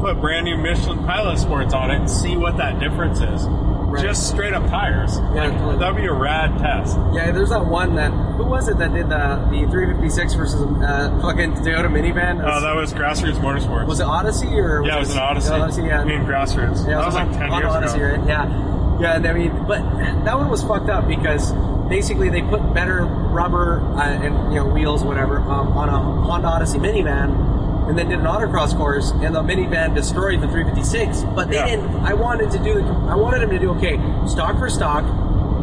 put 0.00 0.20
brand 0.20 0.44
new 0.44 0.56
Michelin 0.58 0.98
Pilot 1.04 1.38
Sports 1.38 1.72
on 1.74 1.90
it 1.90 1.96
and 1.96 2.10
see 2.10 2.36
what 2.36 2.56
that 2.58 2.78
difference 2.80 3.20
is. 3.20 3.46
Right. 3.92 4.02
Just 4.02 4.28
straight 4.30 4.54
up 4.54 4.66
tires. 4.70 5.18
Yeah, 5.34 5.50
totally. 5.50 5.78
That'd 5.78 5.96
be 5.96 6.06
a 6.06 6.12
rad 6.12 6.58
test. 6.58 6.96
Yeah, 7.12 7.30
there's 7.30 7.50
that 7.50 7.66
one 7.66 7.94
that 7.96 8.10
who 8.10 8.44
was 8.44 8.68
it 8.68 8.78
that 8.78 8.92
did 8.94 9.10
the 9.10 9.36
the 9.50 9.66
356 9.70 10.34
versus 10.34 10.62
uh, 10.62 11.18
fucking 11.20 11.52
Toyota 11.56 11.90
minivan? 11.92 12.40
Oh, 12.42 12.60
that 12.62 12.74
was 12.74 12.94
Grassroots 12.94 13.34
Motorsports. 13.38 13.86
was 13.86 14.00
it 14.00 14.04
Odyssey 14.06 14.48
or 14.58 14.82
yeah, 14.84 14.96
it 14.96 15.00
was 15.00 15.12
an 15.12 15.18
Odyssey. 15.18 15.50
Odyssey, 15.52 15.82
yeah. 15.82 16.00
I 16.00 16.04
mean, 16.04 16.20
Grassroots. 16.22 16.88
yeah, 16.88 16.96
that 16.96 17.06
was 17.06 17.14
like 17.14 17.26
on- 17.28 17.32
10 17.34 17.50
on 17.50 17.60
years 17.62 17.72
Odyssey, 17.74 18.00
ago. 18.00 18.16
right? 18.16 18.26
Yeah, 18.28 18.98
yeah. 19.00 19.16
And 19.16 19.26
I 19.26 19.32
mean, 19.34 19.64
but 19.66 19.82
that 20.24 20.38
one 20.38 20.48
was 20.48 20.62
fucked 20.62 20.88
up 20.88 21.06
because 21.06 21.52
basically 21.90 22.30
they 22.30 22.40
put 22.40 22.72
better 22.72 23.04
rubber 23.04 23.80
uh, 23.96 24.00
and 24.08 24.52
you 24.54 24.58
know 24.60 24.66
wheels, 24.68 25.04
whatever, 25.04 25.38
um, 25.40 25.76
on 25.76 25.88
a 25.90 25.98
Honda 25.98 26.48
Odyssey 26.48 26.78
minivan. 26.78 27.51
And 27.88 27.98
then 27.98 28.08
did 28.08 28.20
an 28.20 28.26
autocross 28.26 28.76
course, 28.76 29.10
and 29.10 29.34
the 29.34 29.42
minivan 29.42 29.94
destroyed 29.94 30.40
the 30.40 30.48
356. 30.48 31.24
But 31.34 31.48
they 31.50 31.56
Yeah. 31.56 31.66
didn't. 31.66 32.04
I 32.04 32.14
wanted 32.14 32.50
to 32.52 32.58
do. 32.58 32.74
the 32.74 32.92
I 33.08 33.16
wanted 33.16 33.42
him 33.42 33.50
to 33.50 33.58
do 33.58 33.70
okay, 33.72 33.98
stock 34.26 34.56
for 34.58 34.70
stock, 34.70 35.04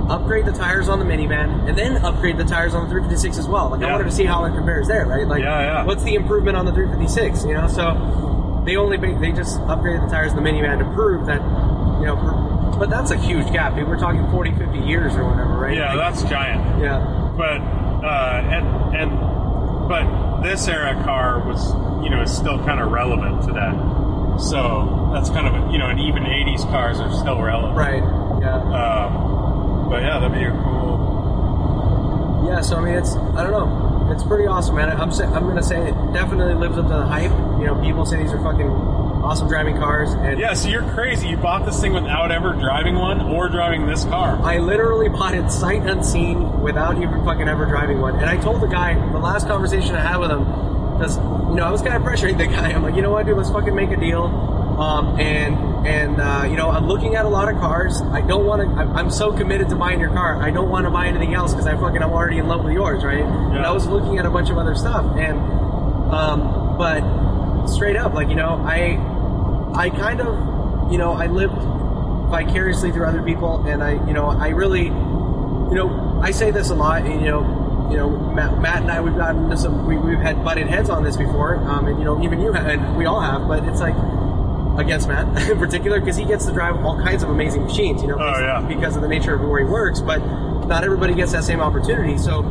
upgrade 0.10 0.46
the 0.46 0.52
tires 0.52 0.90
on 0.90 1.00
the 1.00 1.06
minivan, 1.06 1.68
and 1.68 1.78
then 1.78 1.98
upgrade 2.04 2.38
the 2.38 2.44
tires 2.44 2.76
on 2.76 2.84
the 2.84 2.90
356 2.90 3.38
as 3.38 3.48
well. 3.48 3.70
Like 3.70 3.84
I 3.84 3.92
wanted 3.92 4.04
to 4.06 4.12
see 4.12 4.26
how 4.26 4.44
it 4.46 4.54
compares 4.54 4.88
there, 4.88 5.06
right? 5.06 5.28
Like, 5.28 5.42
Yeah, 5.44 5.62
yeah. 5.62 5.86
what's 5.86 6.04
the 6.04 6.16
improvement 6.16 6.58
on 6.58 6.66
the 6.66 6.72
356? 6.74 7.46
You 7.46 7.54
know, 7.54 7.68
so 7.68 8.62
they 8.66 8.76
only 8.76 8.98
they 8.98 9.32
just 9.32 9.60
upgraded 9.62 10.04
the 10.06 10.12
tires 10.14 10.34
in 10.34 10.44
the 10.44 10.48
minivan 10.50 10.80
to 10.80 10.86
prove 10.94 11.26
that, 11.28 11.42
you 12.02 12.06
know, 12.06 12.16
per- 12.18 12.78
but 12.80 12.90
that's 12.90 13.12
a 13.12 13.18
huge 13.18 13.52
gap. 13.52 13.76
Dude. 13.76 13.88
We're 13.88 13.98
talking 13.98 14.28
40, 14.32 14.52
50 14.52 14.80
years 14.80 15.16
or 15.16 15.24
whatever, 15.26 15.54
right? 15.58 15.76
Yeah, 15.76 15.94
Like, 15.94 16.12
that's 16.14 16.24
giant. 16.24 16.82
yeah, 16.82 17.00
but 17.38 17.62
uh, 18.06 18.42
and 18.52 18.96
and 18.96 19.12
but 19.88 20.42
this 20.42 20.68
era 20.68 21.02
car 21.04 21.40
was 21.46 21.74
you 22.04 22.10
know 22.10 22.22
is 22.22 22.36
still 22.36 22.58
kind 22.66 22.80
of 22.80 22.92
relevant 22.92 23.42
today. 23.44 23.72
So 24.40 25.10
that's 25.14 25.30
kind 25.30 25.48
of 25.48 25.54
a, 25.54 25.72
you 25.72 25.78
know, 25.78 25.88
and 25.88 26.00
even 26.00 26.24
'80s 26.24 26.64
cars 26.72 27.00
are 27.00 27.12
still 27.12 27.42
relevant. 27.42 27.76
right, 27.78 28.04
yeah, 28.42 28.56
Um, 28.56 29.90
but 29.90 30.02
yeah, 30.02 30.20
that'd 30.20 30.32
be 30.38 30.44
a 30.46 30.52
cool. 30.64 32.46
yeah. 32.48 32.62
So 32.62 32.78
I 32.78 32.82
mean, 32.82 32.96
it's 32.96 33.16
I 33.16 33.44
don't 33.44 33.52
know, 33.52 34.12
it's 34.12 34.24
pretty 34.24 34.46
awesome, 34.48 34.76
man. 34.76 34.90
I'm 34.90 35.12
say, 35.12 35.26
I'm 35.26 35.46
gonna 35.48 35.64
say 35.64 35.90
it 35.90 35.96
definitely 36.14 36.54
lives 36.56 36.78
up 36.78 36.86
to 36.88 36.94
the 36.94 37.06
hype. 37.06 37.32
You 37.60 37.66
know, 37.68 37.76
people 37.82 38.06
say 38.06 38.18
these 38.22 38.32
are 38.32 38.42
fucking 38.42 38.68
awesome 39.20 39.50
driving 39.50 39.76
cars, 39.78 40.14
and 40.14 40.40
Yeah, 40.40 40.54
so 40.54 40.70
you're 40.70 40.88
crazy. 40.94 41.28
You 41.28 41.36
bought 41.38 41.66
this 41.66 41.82
thing 41.82 41.92
without 41.94 42.32
ever 42.32 42.54
driving 42.54 42.96
one 42.96 43.20
or 43.22 43.50
driving 43.50 43.86
this 43.86 44.06
car. 44.06 44.40
I 44.42 44.60
literally 44.60 45.10
bought 45.20 45.36
it 45.36 45.52
sight 45.52 45.82
unseen 45.86 46.62
without 46.62 46.96
even 47.02 47.26
fucking 47.26 47.50
ever 47.50 47.66
driving 47.66 48.00
one. 48.00 48.16
And 48.16 48.26
I 48.30 48.38
told 48.38 48.62
the 48.62 48.68
guy, 48.68 48.94
the 49.12 49.20
last 49.20 49.48
conversation 49.48 49.96
I 49.96 50.00
had 50.02 50.18
with 50.18 50.32
him, 50.32 50.46
because, 51.00 51.16
you 51.16 51.56
know, 51.56 51.64
I 51.64 51.72
was 51.72 51.82
kind 51.82 51.96
of 51.96 52.04
pressuring 52.04 52.38
the 52.38 52.48
guy. 52.48 52.74
I'm 52.74 52.84
like, 52.84 52.96
you 52.96 53.02
know 53.02 53.12
what, 53.12 53.26
dude, 53.26 53.38
let's 53.38 53.50
fucking 53.50 53.74
make 53.74 53.92
a 53.92 53.98
deal. 53.98 54.26
Um, 54.80 55.20
and, 55.20 55.88
and, 55.88 56.20
uh, 56.20 56.46
you 56.50 56.58
know, 56.58 56.70
I'm 56.70 56.88
looking 56.88 57.16
at 57.16 57.24
a 57.26 57.30
lot 57.30 57.48
of 57.48 57.60
cars. 57.60 58.02
I 58.02 58.20
don't 58.22 58.46
want 58.46 58.62
to, 58.62 58.68
I'm 58.68 59.10
so 59.10 59.32
committed 59.32 59.70
to 59.70 59.76
buying 59.76 60.02
your 60.02 60.10
car. 60.10 60.36
I 60.42 60.52
don't 60.52 60.70
want 60.70 60.86
to 60.86 60.92
buy 60.92 61.08
anything 61.08 61.34
else 61.34 61.54
because 61.54 61.68
I 61.68 61.78
fucking, 61.78 62.04
I'm 62.04 62.12
already 62.12 62.38
in 62.38 62.48
love 62.48 62.66
with 62.66 62.74
yours, 62.74 63.04
right? 63.04 63.24
And 63.24 63.66
I 63.66 63.72
was 63.72 63.88
looking 63.88 64.20
at 64.20 64.26
a 64.26 64.30
bunch 64.30 64.50
of 64.50 64.58
other 64.58 64.76
stuff. 64.76 65.06
And, 65.18 65.40
um, 66.12 66.78
but 66.78 67.68
straight 67.68 67.96
up, 67.96 68.14
like, 68.14 68.30
you 68.30 68.36
know, 68.36 68.62
I, 68.66 69.00
I 69.74 69.90
kind 69.90 70.20
of, 70.20 70.92
you 70.92 70.98
know, 70.98 71.14
I 71.14 71.28
lived 71.28 71.56
vicariously 72.30 72.92
through 72.92 73.06
other 73.06 73.24
people, 73.24 73.66
and 73.66 73.84
I, 73.84 73.94
you 74.06 74.14
know, 74.14 74.28
I 74.28 74.50
really, 74.50 74.86
you 74.86 75.76
know, 75.76 76.20
I 76.22 76.32
say 76.32 76.52
this 76.52 76.70
a 76.70 76.76
lot, 76.76 77.04
and 77.04 77.22
you 77.22 77.28
know, 77.28 77.42
you 77.92 77.98
know, 77.98 78.10
Matt, 78.10 78.60
Matt 78.62 78.82
and 78.84 78.92
I, 78.92 79.02
we've 79.02 79.16
gotten 79.16 79.46
into 79.46 79.58
some, 79.58 79.86
we, 79.86 79.98
we've 79.98 80.20
had 80.20 80.44
butted 80.44 80.68
heads 80.68 80.90
on 80.90 81.04
this 81.04 81.18
before, 81.18 81.56
um, 81.58 81.88
and 81.88 81.98
you 82.00 82.06
know, 82.06 82.22
even 82.24 82.40
you 82.40 82.54
have, 82.54 82.68
and 82.68 82.98
we 82.98 83.06
all 83.06 83.22
have, 83.22 83.48
but 83.48 83.64
it's 83.68 83.80
like 83.80 83.96
against 84.80 85.08
Matt 85.08 85.50
in 85.52 85.58
particular 85.58 86.00
because 86.00 86.16
he 86.16 86.26
gets 86.26 86.46
to 86.46 86.54
drive 86.54 86.76
all 86.86 86.98
kinds 87.02 87.24
of 87.24 87.30
amazing 87.30 87.64
machines, 87.64 88.02
you 88.02 88.08
know, 88.08 88.18
Oh, 88.20 88.40
yeah. 88.40 88.62
because 88.68 88.96
of 88.96 89.02
the 89.02 89.08
nature 89.08 89.34
of 89.36 89.42
where 89.42 89.60
he 89.60 89.66
works, 89.70 90.00
but 90.02 90.20
not 90.68 90.84
everybody 90.84 91.14
gets 91.16 91.32
that 91.34 91.44
same 91.44 91.60
opportunity. 91.60 92.18
So 92.18 92.42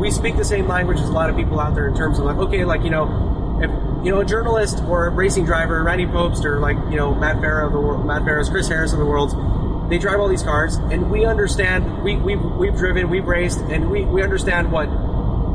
we 0.00 0.10
speak 0.10 0.36
the 0.36 0.44
same 0.44 0.68
language 0.68 0.98
as 1.00 1.08
a 1.08 1.12
lot 1.12 1.30
of 1.30 1.36
people 1.36 1.58
out 1.58 1.74
there 1.74 1.88
in 1.88 1.96
terms 1.96 2.18
of 2.18 2.24
like, 2.26 2.36
okay, 2.36 2.64
like 2.64 2.82
you 2.82 2.90
know, 2.90 3.58
if 3.62 3.70
you 4.04 4.12
know 4.12 4.20
a 4.20 4.24
journalist 4.26 4.82
or 4.84 5.06
a 5.06 5.10
racing 5.10 5.46
driver, 5.46 5.82
Randy 5.82 6.04
Pobst 6.06 6.44
or 6.44 6.60
like 6.60 6.76
you 6.90 6.96
know 6.96 7.14
Matt 7.14 7.36
Farah 7.36 7.66
of 7.66 7.72
the 7.72 7.80
world, 7.80 8.04
Matt 8.06 8.22
Farah's 8.22 8.50
Chris 8.50 8.68
Harris 8.68 8.92
of 8.92 8.98
the 8.98 9.06
world, 9.06 9.32
they 9.88 9.98
drive 9.98 10.20
all 10.20 10.28
these 10.28 10.42
cars, 10.42 10.76
and 10.76 11.10
we 11.10 11.24
understand. 11.24 12.02
We 12.02 12.16
we've, 12.16 12.42
we've 12.42 12.76
driven, 12.76 13.08
we've 13.08 13.26
raced, 13.26 13.58
and 13.60 13.90
we 13.90 14.04
we 14.04 14.22
understand 14.22 14.72
what 14.72 14.88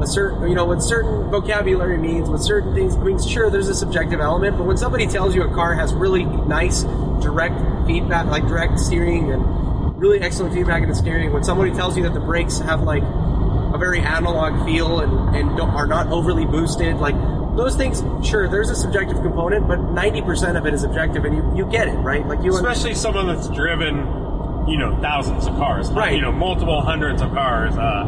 a 0.02 0.08
certain, 0.08 0.50
you 0.50 0.56
know, 0.56 0.66
what 0.66 0.82
certain 0.82 1.30
vocabulary 1.30 1.98
means, 1.98 2.28
what 2.30 2.40
certain 2.40 2.74
things. 2.74 2.96
I 2.96 3.00
mean, 3.00 3.22
sure, 3.22 3.50
there's 3.50 3.68
a 3.68 3.76
subjective 3.76 4.20
element, 4.20 4.58
but 4.58 4.66
when 4.66 4.78
somebody 4.78 5.08
tells 5.08 5.36
you 5.36 5.44
a 5.44 5.54
car 5.54 5.76
has 5.76 5.94
really 5.94 6.26
nice 6.26 6.84
direct 7.22 7.56
feedback, 7.86 8.26
like 8.28 8.48
direct 8.48 8.80
steering 8.80 9.32
and 9.32 10.00
really 10.02 10.20
excellent 10.22 10.54
feedback 10.54 10.82
in 10.82 10.90
the 10.90 10.96
steering, 10.96 11.32
when 11.32 11.44
somebody 11.44 11.72
tells 11.72 11.96
you 11.96 12.04
that 12.04 12.14
the 12.14 12.20
brakes 12.20 12.58
have 12.60 12.82
like 12.82 13.04
a 13.04 13.78
very 13.78 14.00
analog 14.00 14.66
feel 14.66 15.00
and, 15.00 15.36
and 15.36 15.62
are 15.62 15.88
not 15.88 16.08
overly 16.08 16.46
boosted, 16.46 16.98
like 16.98 17.16
those 17.56 17.76
things, 17.76 18.02
sure, 18.28 18.48
there's 18.48 18.70
a 18.70 18.76
subjective 18.76 19.22
component, 19.22 19.68
but 19.68 19.80
90% 19.80 20.58
of 20.58 20.66
it 20.66 20.74
is 20.74 20.84
objective 20.84 21.26
and 21.26 21.36
you, 21.36 21.58
you 21.58 21.72
get 21.72 21.88
it, 21.88 21.98
right? 21.98 22.26
Like 22.26 22.42
you 22.44 22.56
Especially 22.56 22.96
someone 22.96 23.28
that's 23.28 23.50
driven, 23.50 24.21
you 24.68 24.78
know, 24.78 24.98
thousands 25.02 25.48
of 25.48 25.56
cars. 25.56 25.90
Right. 25.92 26.16
You 26.16 26.22
know, 26.22 26.32
multiple 26.32 26.82
hundreds 26.82 27.22
of 27.22 27.32
cars. 27.32 27.76
Uh, 27.76 28.06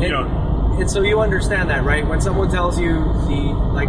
you 0.00 0.06
and, 0.06 0.10
know, 0.12 0.76
and 0.80 0.90
so 0.90 1.02
you 1.02 1.20
understand 1.20 1.70
that, 1.70 1.84
right? 1.84 2.06
When 2.06 2.20
someone 2.20 2.50
tells 2.50 2.78
you 2.78 2.92
the 3.26 3.54
like, 3.72 3.88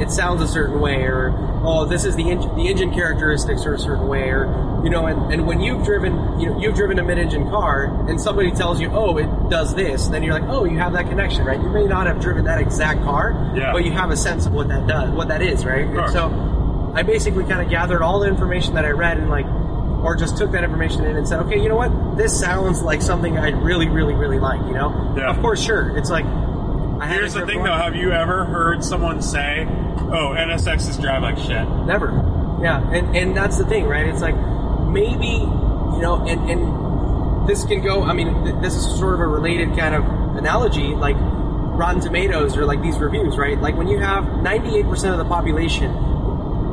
it 0.00 0.10
sounds 0.10 0.42
a 0.42 0.48
certain 0.48 0.80
way, 0.80 1.02
or 1.02 1.32
oh, 1.64 1.84
this 1.86 2.04
is 2.04 2.16
the 2.16 2.30
engine, 2.30 2.54
the 2.56 2.68
engine 2.68 2.92
characteristics 2.92 3.64
are 3.64 3.74
a 3.74 3.78
certain 3.78 4.06
way, 4.08 4.28
or 4.28 4.44
you 4.84 4.90
know, 4.90 5.06
and, 5.06 5.32
and 5.32 5.46
when 5.46 5.60
you've 5.60 5.84
driven, 5.84 6.38
you 6.38 6.50
know, 6.50 6.58
you've 6.60 6.74
driven 6.74 6.98
a 6.98 7.02
mid-engine 7.02 7.48
car, 7.48 7.84
and 8.08 8.20
somebody 8.20 8.50
tells 8.50 8.80
you, 8.80 8.88
oh, 8.92 9.16
it 9.16 9.26
does 9.50 9.74
this, 9.74 10.06
then 10.08 10.22
you're 10.22 10.34
like, 10.38 10.48
oh, 10.48 10.64
you 10.64 10.78
have 10.78 10.92
that 10.92 11.08
connection, 11.08 11.44
right? 11.44 11.60
You 11.60 11.70
may 11.70 11.86
not 11.86 12.06
have 12.06 12.20
driven 12.20 12.44
that 12.44 12.60
exact 12.60 13.02
car, 13.02 13.52
Yeah. 13.56 13.72
but 13.72 13.84
you 13.84 13.90
have 13.92 14.10
a 14.10 14.16
sense 14.16 14.46
of 14.46 14.52
what 14.52 14.68
that 14.68 14.86
does, 14.86 15.10
what 15.10 15.28
that 15.28 15.42
is, 15.42 15.64
right? 15.64 15.86
Sure. 15.86 16.08
so 16.08 16.92
I 16.94 17.02
basically 17.02 17.44
kind 17.44 17.62
of 17.62 17.70
gathered 17.70 18.02
all 18.02 18.20
the 18.20 18.28
information 18.28 18.74
that 18.74 18.84
I 18.84 18.90
read 18.90 19.16
and 19.18 19.28
like, 19.30 19.46
or 20.06 20.14
just 20.14 20.36
took 20.38 20.52
that 20.52 20.62
information 20.62 21.04
in 21.04 21.16
and 21.16 21.26
said, 21.26 21.40
okay, 21.40 21.60
you 21.60 21.68
know 21.68 21.74
what? 21.74 22.16
This 22.16 22.38
sounds 22.38 22.80
like 22.80 23.02
something 23.02 23.36
I'd 23.36 23.60
really, 23.60 23.88
really, 23.88 24.14
really 24.14 24.38
like, 24.38 24.60
you 24.60 24.72
know? 24.72 25.14
Yeah. 25.16 25.28
Of 25.28 25.40
course, 25.40 25.60
sure. 25.60 25.98
It's 25.98 26.10
like, 26.10 26.24
I 26.24 27.08
here's 27.08 27.34
the 27.34 27.44
thing 27.44 27.62
though. 27.62 27.74
Have 27.74 27.96
you 27.96 28.12
ever 28.12 28.44
heard 28.46 28.82
someone 28.82 29.20
say, 29.20 29.66
"Oh, 29.68 30.34
NSXs 30.34 30.98
drive 31.02 31.22
like 31.22 31.36
shit"? 31.36 31.68
Never. 31.84 32.08
Yeah, 32.62 32.80
and 32.90 33.14
and 33.14 33.36
that's 33.36 33.58
the 33.58 33.66
thing, 33.66 33.84
right? 33.84 34.06
It's 34.06 34.22
like 34.22 34.34
maybe 34.86 35.26
you 35.26 36.00
know, 36.00 36.24
and 36.26 36.48
and 36.48 37.46
this 37.46 37.64
can 37.64 37.82
go. 37.82 38.02
I 38.02 38.14
mean, 38.14 38.44
th- 38.44 38.62
this 38.62 38.74
is 38.74 38.98
sort 38.98 39.12
of 39.12 39.20
a 39.20 39.26
related 39.26 39.76
kind 39.76 39.94
of 39.94 40.04
analogy, 40.38 40.94
like 40.94 41.16
Rotten 41.20 42.00
Tomatoes 42.00 42.56
or 42.56 42.64
like 42.64 42.80
these 42.80 42.96
reviews, 42.98 43.36
right? 43.36 43.60
Like 43.60 43.76
when 43.76 43.88
you 43.88 43.98
have 43.98 44.24
98% 44.24 45.12
of 45.12 45.18
the 45.18 45.26
population 45.26 45.92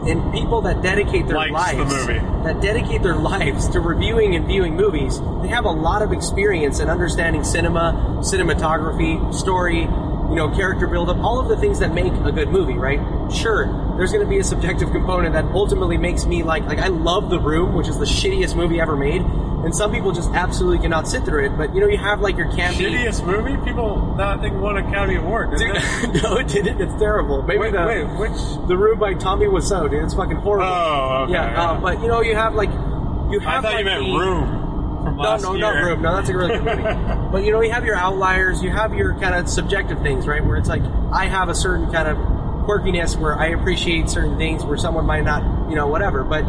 and 0.08 0.34
people 0.34 0.62
that 0.62 0.82
dedicate 0.82 1.28
their 1.28 1.36
Likes 1.38 1.72
the 1.72 1.78
lives 1.78 1.94
movie. 2.08 2.20
that 2.44 2.62
dedicate 2.62 3.02
their 3.04 3.16
lives 3.34 3.68
to 3.70 3.80
reviewing 3.80 4.36
and 4.36 4.46
viewing 4.46 4.76
movies, 4.76 5.20
they 5.42 5.48
have 5.50 5.66
a 5.66 5.72
lot 5.72 6.02
of 6.02 6.12
experience 6.12 6.80
in 6.80 6.90
understanding 6.90 7.44
cinema, 7.44 8.20
cinematography, 8.22 9.34
story, 9.34 9.82
you 9.82 10.36
know, 10.36 10.50
character 10.56 10.88
buildup, 10.88 11.18
all 11.18 11.40
of 11.40 11.48
the 11.48 11.58
things 11.58 11.80
that 11.80 11.94
make 11.94 12.12
a 12.26 12.32
good 12.32 12.50
movie, 12.50 12.74
right? 12.74 13.00
Sure, 13.32 13.66
there's 13.98 14.12
going 14.12 14.24
to 14.24 14.30
be 14.30 14.40
a 14.40 14.44
subjective 14.44 14.92
component 14.92 15.34
that 15.34 15.46
ultimately 15.54 15.98
makes 15.98 16.26
me 16.26 16.44
like, 16.44 16.64
like 16.66 16.80
I 16.80 16.88
love 16.88 17.30
The 17.30 17.40
Room, 17.40 17.76
which 17.76 17.88
is 17.88 17.98
the 18.00 18.06
shittiest 18.06 18.56
movie 18.56 18.80
ever 18.82 18.96
made, 18.96 19.22
and 19.64 19.74
some 19.76 19.92
people 19.92 20.12
just 20.12 20.30
absolutely 20.32 20.80
cannot 20.80 21.08
sit 21.08 21.24
through 21.26 21.46
it. 21.46 21.58
But 21.58 21.74
you 21.74 21.82
know, 21.82 21.88
you 21.88 21.98
have 21.98 22.20
like 22.22 22.38
your 22.38 22.48
campy. 22.48 22.74
Shittiest 22.92 23.26
movie? 23.26 23.56
People 23.66 24.16
that 24.18 24.42
thing 24.42 24.60
won 24.60 24.78
a 24.78 24.88
Academy 24.88 25.16
Award. 25.16 25.52
Didn't 25.58 25.78
it? 25.78 26.24
no, 26.24 26.38
it 26.38 26.48
didn't. 26.48 26.82
It's 26.82 26.94
terrible. 27.00 27.42
Maybe 27.44 27.60
Wait, 27.60 27.72
the 27.74 27.86
wait, 27.86 28.04
which? 28.18 28.68
The 28.68 28.78
Room 28.78 29.00
by 29.00 29.14
Tommy 29.14 29.46
Wiseau, 29.46 29.90
dude. 29.90 30.04
It's 30.04 30.14
fucking 30.14 30.38
horrible. 30.38 30.68
Oh, 30.68 31.24
okay. 31.24 31.34
yeah, 31.34 31.62
uh, 31.72 31.80
but 31.80 32.02
you 32.02 32.08
know, 32.08 32.22
you 32.22 32.36
have 32.36 32.54
like 32.56 32.70
you 32.70 33.40
I 33.46 33.52
have 33.54 33.64
thought 33.64 33.74
like 33.74 33.80
you 33.80 33.86
meant 33.86 34.06
the- 34.06 34.18
Room 34.18 34.60
from 35.04 35.18
No, 35.18 35.38
no, 35.38 35.52
year. 35.54 35.60
not 35.62 35.84
Room. 35.84 36.02
No, 36.02 36.16
that's 36.16 36.30
a 36.30 36.38
really 36.38 36.58
good 36.60 36.64
movie. 36.66 36.84
but 37.32 37.44
you 37.44 37.52
know, 37.52 37.62
you 37.62 37.72
have 37.72 37.86
your 37.86 37.96
outliers, 37.96 38.62
you 38.64 38.70
have 38.70 38.94
your 38.94 39.14
kind 39.16 39.36
of 39.36 39.50
subjective 39.50 40.02
things, 40.02 40.28
right? 40.28 40.44
Where 40.46 40.58
it's 40.58 40.70
like 40.70 40.84
I 41.12 41.26
have 41.26 41.50
a 41.50 41.56
certain 41.56 41.92
kind 41.92 42.08
of 42.08 42.18
quirkiness 42.66 43.18
where 43.20 43.36
I 43.38 43.48
appreciate 43.48 44.10
certain 44.10 44.38
things 44.38 44.64
where 44.64 44.78
someone 44.78 45.06
might 45.06 45.24
not, 45.26 45.70
you 45.70 45.76
know, 45.76 45.88
whatever. 45.88 46.24
But 46.24 46.44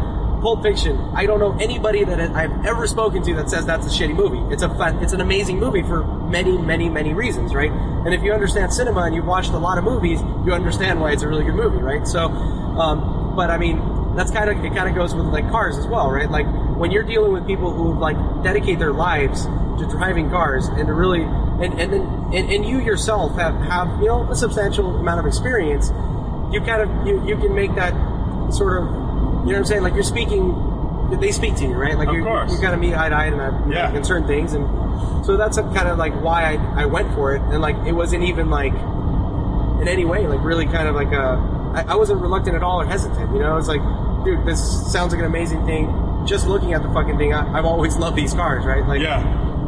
Pulp 0.45 0.61
Fiction, 0.61 0.95
I 1.15 1.25
don't 1.25 1.39
know 1.39 1.57
anybody 1.59 2.03
that 2.03 2.19
I've 2.19 2.67
ever 2.67 2.85
spoken 2.85 3.23
to 3.23 3.33
that 3.33 3.49
says 3.49 3.65
that's 3.65 3.87
a 3.87 3.89
shitty 3.89 4.15
movie. 4.15 4.53
It's 4.53 4.61
a 4.61 4.69
fun, 4.69 5.01
it's 5.01 5.11
an 5.11 5.19
amazing 5.19 5.59
movie 5.59 5.81
for 5.81 6.03
many, 6.03 6.55
many, 6.55 6.87
many 6.87 7.15
reasons, 7.15 7.55
right? 7.55 7.71
And 7.71 8.13
if 8.13 8.21
you 8.21 8.31
understand 8.31 8.71
cinema 8.71 9.01
and 9.05 9.15
you've 9.15 9.25
watched 9.25 9.49
a 9.49 9.57
lot 9.57 9.79
of 9.79 9.83
movies, 9.83 10.21
you 10.45 10.53
understand 10.53 11.01
why 11.01 11.13
it's 11.13 11.23
a 11.23 11.27
really 11.27 11.45
good 11.45 11.55
movie, 11.55 11.79
right? 11.79 12.07
So, 12.07 12.25
um, 12.25 13.35
but 13.35 13.49
I 13.49 13.57
mean, 13.57 14.15
that's 14.15 14.29
kind 14.29 14.47
of 14.47 14.63
it. 14.63 14.71
Kind 14.75 14.87
of 14.87 14.93
goes 14.93 15.15
with 15.15 15.25
like 15.25 15.49
cars 15.49 15.79
as 15.79 15.87
well, 15.87 16.11
right? 16.11 16.29
Like 16.29 16.45
when 16.77 16.91
you're 16.91 17.01
dealing 17.01 17.33
with 17.33 17.47
people 17.47 17.73
who 17.73 17.97
like 17.97 18.15
dedicate 18.43 18.77
their 18.77 18.93
lives 18.93 19.45
to 19.45 19.87
driving 19.89 20.29
cars 20.29 20.67
and 20.67 20.85
to 20.85 20.93
really, 20.93 21.23
and 21.23 21.73
and 21.79 21.91
then 21.91 22.01
and, 22.35 22.51
and 22.51 22.63
you 22.63 22.81
yourself 22.81 23.35
have 23.37 23.55
have 23.61 23.99
you 23.99 24.09
know 24.09 24.29
a 24.29 24.35
substantial 24.35 24.95
amount 24.97 25.19
of 25.19 25.25
experience. 25.25 25.89
You 26.53 26.61
kind 26.61 26.83
of 26.83 27.07
you 27.07 27.27
you 27.27 27.35
can 27.35 27.55
make 27.55 27.73
that 27.73 27.95
sort 28.53 28.83
of 28.83 29.04
you 29.45 29.51
know 29.51 29.51
what 29.51 29.57
I'm 29.57 29.65
saying? 29.65 29.83
Like 29.83 29.93
you're 29.93 30.03
speaking. 30.03 30.71
They 31.19 31.31
speak 31.31 31.55
to 31.57 31.63
you, 31.63 31.73
right? 31.75 31.95
Like 31.95 32.07
Of 32.07 32.15
uh, 32.15 32.17
you 32.17 32.23
course. 32.23 32.51
you 32.51 32.59
kind 32.59 32.73
of 32.73 32.79
meet 32.79 32.95
eye 32.95 33.09
to 33.09 33.15
eye 33.15 33.27
in, 33.27 33.37
that, 33.37 33.53
Yeah. 33.69 33.93
in 33.93 34.03
certain 34.03 34.27
things, 34.27 34.53
and 34.53 34.65
so 35.23 35.37
that's 35.37 35.55
kind 35.57 35.87
of 35.87 35.99
like 35.99 36.19
why 36.19 36.55
I, 36.55 36.81
I 36.81 36.85
went 36.87 37.13
for 37.13 37.35
it, 37.35 37.41
and 37.43 37.61
like 37.61 37.75
it 37.85 37.91
wasn't 37.91 38.23
even 38.23 38.49
like 38.49 38.73
in 39.81 39.87
any 39.87 40.03
way 40.03 40.25
like 40.27 40.43
really 40.43 40.65
kind 40.65 40.87
of 40.87 40.95
like 40.95 41.11
a 41.11 41.37
I, 41.75 41.93
I 41.93 41.95
wasn't 41.95 42.21
reluctant 42.21 42.55
at 42.55 42.63
all 42.63 42.81
or 42.81 42.85
hesitant. 42.85 43.31
You 43.33 43.39
know, 43.39 43.51
I 43.51 43.55
was 43.55 43.67
like, 43.67 43.81
dude, 44.25 44.45
this 44.47 44.59
sounds 44.91 45.11
like 45.13 45.19
an 45.19 45.27
amazing 45.27 45.63
thing. 45.67 45.93
Just 46.25 46.47
looking 46.47 46.73
at 46.73 46.81
the 46.81 46.89
fucking 46.89 47.17
thing, 47.19 47.33
I, 47.33 47.55
I've 47.55 47.65
always 47.65 47.97
loved 47.97 48.15
these 48.17 48.33
cars, 48.33 48.65
right? 48.65 48.83
Like, 48.87 49.01
Yeah. 49.01 49.19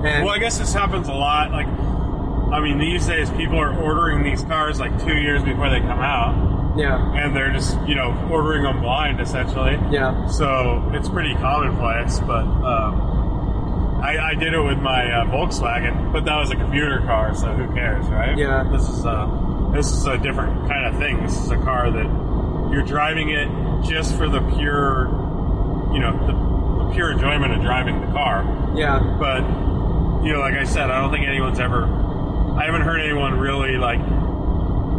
And 0.03 0.25
well, 0.25 0.33
I 0.33 0.39
guess 0.39 0.57
this 0.57 0.73
happens 0.73 1.07
a 1.07 1.13
lot. 1.13 1.51
Like, 1.51 1.67
I 1.67 2.61
mean, 2.61 2.79
these 2.79 3.05
days 3.05 3.29
people 3.31 3.59
are 3.59 3.77
ordering 3.79 4.23
these 4.23 4.41
cars 4.43 4.79
like 4.79 4.97
two 5.03 5.15
years 5.17 5.43
before 5.43 5.69
they 5.69 5.81
come 5.81 5.99
out, 5.99 6.33
yeah, 6.77 7.13
and 7.15 7.35
they're 7.35 7.51
just 7.51 7.77
you 7.87 7.95
know 7.95 8.11
ordering 8.31 8.63
them 8.63 8.81
blind 8.81 9.19
essentially. 9.19 9.77
yeah, 9.91 10.27
So 10.27 10.89
it's 10.93 11.09
pretty 11.09 11.33
commonplace, 11.35 12.19
but 12.19 12.43
um, 12.45 13.99
I, 14.03 14.31
I 14.31 14.35
did 14.35 14.53
it 14.53 14.61
with 14.61 14.77
my 14.77 15.11
uh, 15.11 15.25
Volkswagen, 15.25 16.11
but 16.13 16.25
that 16.25 16.35
was 16.37 16.51
a 16.51 16.55
commuter 16.55 16.99
car, 17.01 17.33
so 17.35 17.47
who 17.53 17.73
cares, 17.73 18.05
right? 18.07 18.37
Yeah. 18.37 18.63
This 18.71 18.87
is 18.87 19.05
a 19.05 19.69
this 19.73 19.91
is 19.91 20.05
a 20.05 20.17
different 20.17 20.67
kind 20.69 20.85
of 20.85 20.97
thing. 20.99 21.21
This 21.23 21.37
is 21.37 21.51
a 21.51 21.57
car 21.57 21.91
that 21.91 22.05
you're 22.71 22.83
driving 22.85 23.29
it 23.29 23.47
just 23.87 24.15
for 24.17 24.29
the 24.29 24.39
pure, 24.57 25.07
you 25.93 25.99
know, 25.99 26.11
the, 26.25 26.83
the 26.85 26.91
pure 26.93 27.11
enjoyment 27.11 27.53
of 27.53 27.61
driving 27.61 27.99
the 28.01 28.07
car. 28.07 28.43
yeah, 28.75 28.99
But 29.19 29.41
you 30.25 30.33
know, 30.33 30.39
like 30.39 30.55
I 30.55 30.63
said, 30.63 30.89
I 30.89 30.99
don't 31.01 31.11
think 31.11 31.25
anyone's 31.27 31.59
ever. 31.59 31.83
I 32.57 32.65
haven't 32.65 32.81
heard 32.81 32.99
anyone 33.01 33.37
really 33.39 33.77
like. 33.77 33.99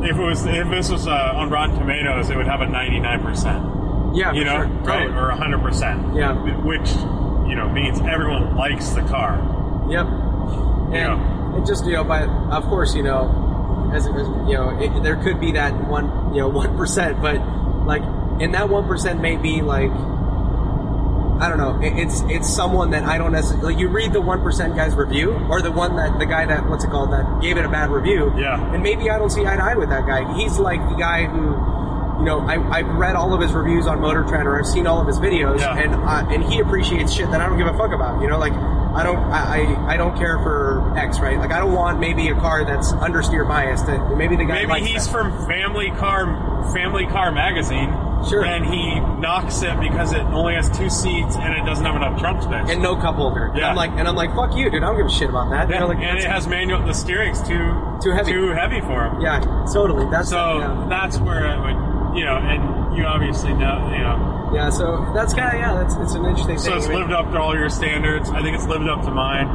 If 0.04 0.16
it 0.16 0.22
was 0.22 0.46
if 0.46 0.70
this 0.70 0.90
was 0.90 1.06
uh, 1.06 1.32
on 1.34 1.50
Rotten 1.50 1.76
Tomatoes, 1.78 2.30
it 2.30 2.36
would 2.36 2.46
have 2.46 2.60
a 2.60 2.66
99 2.66 3.22
percent 3.22 3.64
yeah. 4.14 4.32
you 4.32 4.44
for 4.44 4.46
know, 4.46 4.56
sure. 4.58 4.66
right, 4.84 5.10
or 5.10 5.30
hundred 5.30 5.60
percent. 5.62 6.14
Yeah. 6.14 6.34
which 6.62 6.88
you 7.48 7.54
know 7.56 7.68
means 7.68 8.00
everyone 8.00 8.56
likes 8.56 8.90
the 8.90 9.02
car. 9.02 9.36
Yep. 9.90 10.06
And 10.06 10.94
Yeah. 10.94 11.56
it 11.58 11.66
just 11.66 11.84
you 11.86 11.92
know, 11.92 12.04
but 12.04 12.28
of 12.28 12.64
course 12.64 12.94
you 12.94 13.02
know, 13.02 13.90
as, 13.92 14.06
as 14.06 14.14
you 14.48 14.54
know, 14.54 14.78
it, 14.80 15.02
there 15.02 15.16
could 15.16 15.40
be 15.40 15.52
that 15.52 15.72
one 15.88 16.34
you 16.34 16.40
know 16.40 16.48
one 16.62 16.76
percent, 16.76 17.20
but 17.20 17.36
like, 17.86 18.02
and 18.40 18.54
that 18.54 18.68
one 18.68 18.86
percent 18.86 19.20
may 19.20 19.36
be 19.36 19.62
like. 19.62 19.90
I 21.40 21.48
don't 21.48 21.58
know. 21.58 21.80
It, 21.80 21.96
it's 21.98 22.20
it's 22.28 22.48
someone 22.52 22.90
that 22.90 23.04
I 23.04 23.16
don't 23.18 23.32
necessarily. 23.32 23.74
Like 23.74 23.80
you 23.80 23.88
read 23.88 24.12
the 24.12 24.20
one 24.20 24.42
percent 24.42 24.74
guy's 24.76 24.94
review, 24.94 25.32
or 25.50 25.62
the 25.62 25.70
one 25.72 25.96
that 25.96 26.18
the 26.18 26.26
guy 26.26 26.46
that 26.46 26.68
what's 26.68 26.84
it 26.84 26.90
called 26.90 27.12
that 27.12 27.40
gave 27.40 27.56
it 27.56 27.64
a 27.64 27.68
bad 27.68 27.90
review. 27.90 28.32
Yeah. 28.36 28.72
And 28.74 28.82
maybe 28.82 29.08
I 29.10 29.18
don't 29.18 29.30
see 29.30 29.46
eye 29.46 29.56
to 29.56 29.62
eye 29.62 29.74
with 29.76 29.88
that 29.90 30.06
guy. 30.06 30.34
He's 30.36 30.58
like 30.58 30.80
the 30.88 30.96
guy 30.96 31.26
who, 31.26 31.42
you 32.18 32.24
know, 32.24 32.40
I, 32.40 32.58
I've 32.78 32.88
read 32.96 33.14
all 33.14 33.32
of 33.34 33.40
his 33.40 33.52
reviews 33.52 33.86
on 33.86 34.00
Motor 34.00 34.24
Trend, 34.24 34.48
or 34.48 34.58
I've 34.58 34.66
seen 34.66 34.86
all 34.88 35.00
of 35.00 35.06
his 35.06 35.18
videos, 35.20 35.60
Yeah. 35.60 35.76
and 35.78 35.94
uh, 35.94 36.26
and 36.34 36.42
he 36.44 36.58
appreciates 36.60 37.12
shit 37.12 37.30
that 37.30 37.40
I 37.40 37.46
don't 37.48 37.56
give 37.58 37.68
a 37.68 37.76
fuck 37.78 37.92
about. 37.92 38.20
You 38.20 38.28
know, 38.28 38.38
like 38.38 38.52
I 38.52 39.02
don't 39.04 39.18
I, 39.18 39.60
I 39.86 39.94
I 39.94 39.96
don't 39.96 40.16
care 40.18 40.38
for 40.38 40.92
X, 40.98 41.20
right? 41.20 41.38
Like 41.38 41.52
I 41.52 41.60
don't 41.60 41.72
want 41.72 42.00
maybe 42.00 42.26
a 42.30 42.34
car 42.34 42.64
that's 42.64 42.90
understeer 42.94 43.46
biased. 43.46 43.86
That 43.86 44.16
maybe 44.16 44.34
the 44.34 44.44
guy 44.44 44.66
Maybe 44.66 44.86
he's 44.86 45.06
that. 45.06 45.12
from 45.12 45.46
Family 45.46 45.90
Car 45.92 46.72
Family 46.72 47.06
Car 47.06 47.30
Magazine. 47.30 47.94
Sure. 48.26 48.44
And 48.44 48.66
he 48.66 48.98
knocks 49.20 49.62
it 49.62 49.78
because 49.80 50.12
it 50.12 50.22
only 50.34 50.54
has 50.54 50.68
two 50.76 50.90
seats 50.90 51.36
and 51.36 51.54
it 51.54 51.64
doesn't 51.64 51.84
have 51.84 51.94
enough 51.96 52.18
trunk 52.18 52.42
space. 52.42 52.68
and 52.70 52.82
no 52.82 52.96
cup 52.96 53.14
holder. 53.16 53.46
And 53.46 53.58
Yeah. 53.58 53.70
I'm 53.70 53.76
like, 53.76 53.90
and 53.92 54.08
I'm 54.08 54.16
like, 54.16 54.34
fuck 54.34 54.56
you, 54.56 54.70
dude. 54.70 54.82
I 54.82 54.86
don't 54.86 54.96
give 54.96 55.06
a 55.06 55.10
shit 55.10 55.28
about 55.30 55.50
that. 55.50 55.68
yeah, 55.68 55.74
You 55.76 55.80
know, 55.80 55.86
like, 55.88 55.98
and 55.98 56.18
it 56.18 56.24
has 56.24 56.46
manual. 56.48 56.84
The 56.84 56.92
steering's 56.94 57.40
too 57.46 57.74
Too 58.02 58.10
heavy. 58.12 58.32
Too 58.32 58.48
heavy 58.50 58.80
for 58.80 59.04
him. 59.06 59.20
yeah, 59.20 59.40
totally. 59.72 60.08
That's 60.10 60.28
So 60.30 60.58
yeah. 60.58 60.86
that's 60.88 61.18
where 61.18 61.46
it 61.46 61.60
would, 61.60 62.16
you 62.18 62.24
know, 62.24 62.36
and 62.36 62.96
you 62.96 63.04
obviously 63.04 63.52
know, 63.54 63.90
you 63.92 64.02
know. 64.02 64.50
yeah. 64.54 64.70
So 64.70 65.10
that's 65.14 65.34
kind 65.34 65.54
of 65.54 65.60
yeah. 65.60 65.74
That's 65.74 65.94
it's 65.96 66.14
an 66.14 66.24
interesting 66.24 66.56
thing. 66.56 66.58
So 66.58 66.70
thing. 66.70 66.78
it's 66.78 66.88
I 66.88 66.94
lived 66.94 67.12
up 67.12 67.30
to 67.32 67.38
all 67.38 67.54
your 67.54 67.70
standards. 67.70 68.30
I 68.30 68.42
think 68.42 68.56
it's 68.56 68.66
lived 68.66 68.88
up 68.88 69.02
to 69.04 69.10
mine. 69.10 69.46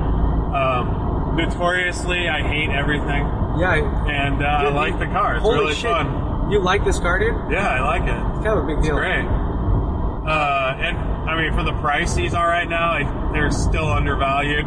Um, 0.53 1.35
notoriously, 1.35 2.29
I 2.29 2.41
hate 2.47 2.69
everything, 2.69 3.25
yeah. 3.59 4.07
and 4.07 4.43
uh, 4.43 4.45
I 4.47 4.69
like 4.69 4.99
the 4.99 5.07
car. 5.07 5.35
It's 5.37 5.43
really 5.43 5.73
shit. 5.73 5.89
fun. 5.89 6.22
You 6.49 6.59
like 6.61 6.83
this 6.85 6.99
car, 6.99 7.19
dude? 7.19 7.35
Yeah, 7.51 7.67
I 7.67 7.81
like 7.81 8.03
it. 8.03 8.15
It's 8.35 8.45
kind 8.45 8.59
of 8.59 8.63
a 8.63 8.67
big 8.67 8.83
deal. 8.83 8.95
Great. 8.95 9.25
Uh, 9.25 10.75
and 10.77 10.97
I 10.97 11.35
mean, 11.35 11.53
for 11.53 11.63
the 11.63 11.73
price 11.81 12.13
these 12.13 12.33
are 12.33 12.47
right 12.47 12.67
now, 12.67 12.91
I, 12.91 13.31
they're 13.33 13.51
still 13.51 13.91
undervalued. 13.91 14.65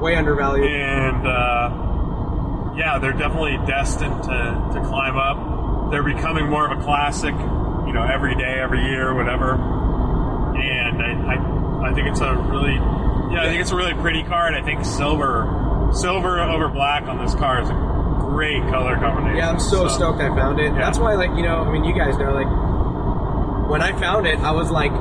Way 0.00 0.16
undervalued. 0.16 0.66
And 0.66 1.26
uh, 1.26 2.72
yeah, 2.76 2.98
they're 2.98 3.12
definitely 3.12 3.58
destined 3.66 4.22
to, 4.24 4.70
to 4.74 4.80
climb 4.86 5.16
up. 5.16 5.90
They're 5.90 6.02
becoming 6.02 6.48
more 6.48 6.70
of 6.70 6.78
a 6.78 6.82
classic, 6.82 7.34
you 7.34 7.92
know, 7.92 8.06
every 8.10 8.34
day, 8.34 8.60
every 8.60 8.82
year, 8.84 9.14
whatever. 9.14 9.54
And 9.54 11.02
I, 11.02 11.34
I, 11.34 11.90
I 11.90 11.94
think 11.94 12.08
it's 12.08 12.20
a 12.20 12.34
really, 12.34 12.74
yeah, 12.74 13.42
I 13.42 13.46
think 13.46 13.60
it's 13.60 13.70
a 13.70 13.76
really 13.76 13.94
pretty 13.94 14.22
car, 14.22 14.46
and 14.46 14.56
I 14.56 14.62
think 14.62 14.84
silver, 14.84 15.90
silver 15.92 16.40
over 16.40 16.68
black 16.68 17.04
on 17.04 17.18
this 17.24 17.34
car 17.34 17.62
is 17.62 17.68
a 17.70 17.87
great 18.28 18.62
color 18.70 18.96
combination. 18.96 19.36
Yeah, 19.36 19.50
I'm 19.50 19.60
so, 19.60 19.88
stoked 19.88 20.20
I 20.20 20.28
found 20.28 20.60
it. 20.60 20.72
Yeah. 20.72 20.78
That's 20.78 20.98
why, 20.98 21.14
like, 21.14 21.30
you 21.36 21.42
know, 21.42 21.62
I 21.62 21.72
mean, 21.72 21.84
you 21.84 21.94
guys 21.94 22.16
know, 22.16 22.32
like, 22.32 22.48
when 23.68 23.82
I 23.82 23.98
found 23.98 24.26
it, 24.26 24.38
I 24.38 24.52
was 24.52 24.70
like, 24.70 24.92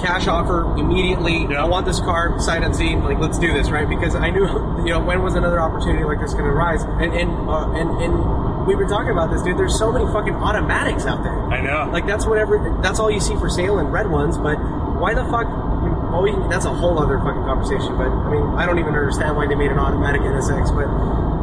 cash 0.00 0.26
offer 0.26 0.62
immediately. 0.76 1.46
Yeah. 1.50 1.62
I 1.62 1.64
want 1.66 1.86
this 1.86 2.00
car, 2.00 2.38
sight 2.40 2.62
unseen. 2.62 3.04
Like, 3.04 3.18
let's 3.18 3.38
do 3.38 3.52
this, 3.52 3.70
right? 3.70 3.88
Because 3.88 4.14
I 4.14 4.30
knew, 4.30 4.46
you 4.86 4.90
know, 4.90 5.00
when 5.00 5.22
was 5.22 5.34
another 5.34 5.60
opportunity 5.60 6.04
like 6.04 6.20
this 6.20 6.32
going 6.32 6.44
to 6.44 6.50
arise? 6.50 6.82
And 6.82 7.12
and 7.14 7.30
uh, 7.48 7.70
and 7.72 7.90
and 8.02 8.66
we've 8.66 8.78
been 8.78 8.88
talking 8.88 9.10
about 9.10 9.30
this, 9.30 9.42
dude. 9.42 9.58
There's 9.58 9.78
so 9.78 9.92
many 9.92 10.06
fucking 10.06 10.34
automatics 10.34 11.04
out 11.06 11.22
there. 11.22 11.36
I 11.50 11.60
know. 11.60 11.90
Like 11.92 12.06
that's 12.06 12.26
whatever. 12.26 12.58
That's 12.82 12.98
all 12.98 13.10
you 13.10 13.20
see 13.20 13.36
for 13.36 13.48
sale 13.48 13.78
in 13.78 13.86
red 13.88 14.10
ones. 14.10 14.38
But 14.38 14.56
why 14.98 15.14
the 15.14 15.24
fuck? 15.24 15.46
I 15.46 16.20
mean, 16.20 16.40
well, 16.40 16.48
that's 16.48 16.64
a 16.64 16.74
whole 16.74 16.98
other 16.98 17.18
fucking 17.18 17.42
conversation. 17.44 17.96
But 17.96 18.08
I 18.08 18.30
mean, 18.30 18.44
I 18.58 18.66
don't 18.66 18.78
even 18.78 18.94
understand 18.94 19.36
why 19.36 19.46
they 19.46 19.54
made 19.54 19.70
an 19.70 19.78
automatic 19.78 20.22
NSX. 20.22 20.74
But 20.74 20.86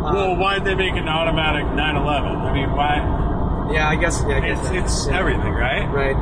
uh, 0.09 0.13
well, 0.13 0.35
why'd 0.35 0.65
they 0.65 0.75
make 0.75 0.93
an 0.93 1.07
automatic 1.07 1.65
911? 1.65 2.37
I 2.41 2.53
mean, 2.53 2.71
why? 2.75 3.69
yeah, 3.71 3.87
I 3.87 3.95
guess. 3.95 4.23
Yeah, 4.27 4.37
I 4.37 4.39
guess 4.41 4.59
It's, 4.59 4.69
that- 4.69 4.75
it's 4.75 5.07
yeah. 5.07 5.19
everything, 5.19 5.53
right? 5.53 5.85
Right. 5.89 6.17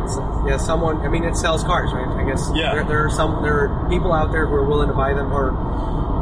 Yeah. 0.47 0.57
Someone. 0.57 0.97
I 1.05 1.07
mean, 1.09 1.23
it 1.23 1.35
sells 1.35 1.63
cars, 1.63 1.91
right? 1.93 2.07
I 2.07 2.29
guess. 2.29 2.49
Yeah. 2.53 2.73
There, 2.75 2.83
there 2.83 3.05
are 3.05 3.09
some. 3.09 3.41
There 3.43 3.55
are 3.69 3.89
people 3.89 4.11
out 4.13 4.31
there 4.31 4.45
who 4.45 4.55
are 4.55 4.65
willing 4.65 4.89
to 4.89 4.93
buy 4.95 5.13
them, 5.13 5.31
or 5.31 5.55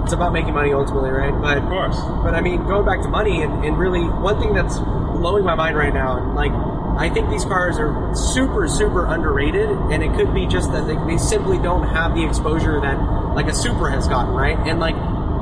it's 0.03 0.13
about 0.13 0.33
making 0.33 0.53
money 0.53 0.71
ultimately, 0.73 1.09
right? 1.09 1.33
But 1.41 1.57
Of 1.57 1.63
course. 1.65 1.97
But 2.23 2.35
I 2.35 2.41
mean, 2.41 2.63
going 2.65 2.85
back 2.85 3.01
to 3.01 3.07
money, 3.09 3.41
and, 3.41 3.65
and 3.65 3.77
really, 3.77 4.01
one 4.05 4.39
thing 4.39 4.53
that's 4.53 4.77
blowing 4.77 5.43
my 5.43 5.55
mind 5.55 5.75
right 5.77 5.93
now, 5.93 6.17
and 6.17 6.35
like, 6.35 6.51
I 6.97 7.09
think 7.09 7.29
these 7.31 7.43
cars 7.45 7.77
are 7.79 8.13
super, 8.15 8.67
super 8.67 9.05
underrated, 9.07 9.67
and 9.67 10.03
it 10.03 10.13
could 10.13 10.31
be 10.33 10.45
just 10.45 10.71
that 10.73 10.85
they, 10.85 10.95
they 11.11 11.17
simply 11.17 11.57
don't 11.57 11.87
have 11.87 12.13
the 12.13 12.23
exposure 12.25 12.79
that 12.81 12.97
like 13.33 13.47
a 13.47 13.53
Supra 13.53 13.91
has 13.91 14.07
gotten, 14.07 14.33
right? 14.33 14.57
And 14.67 14.79
like, 14.79 14.95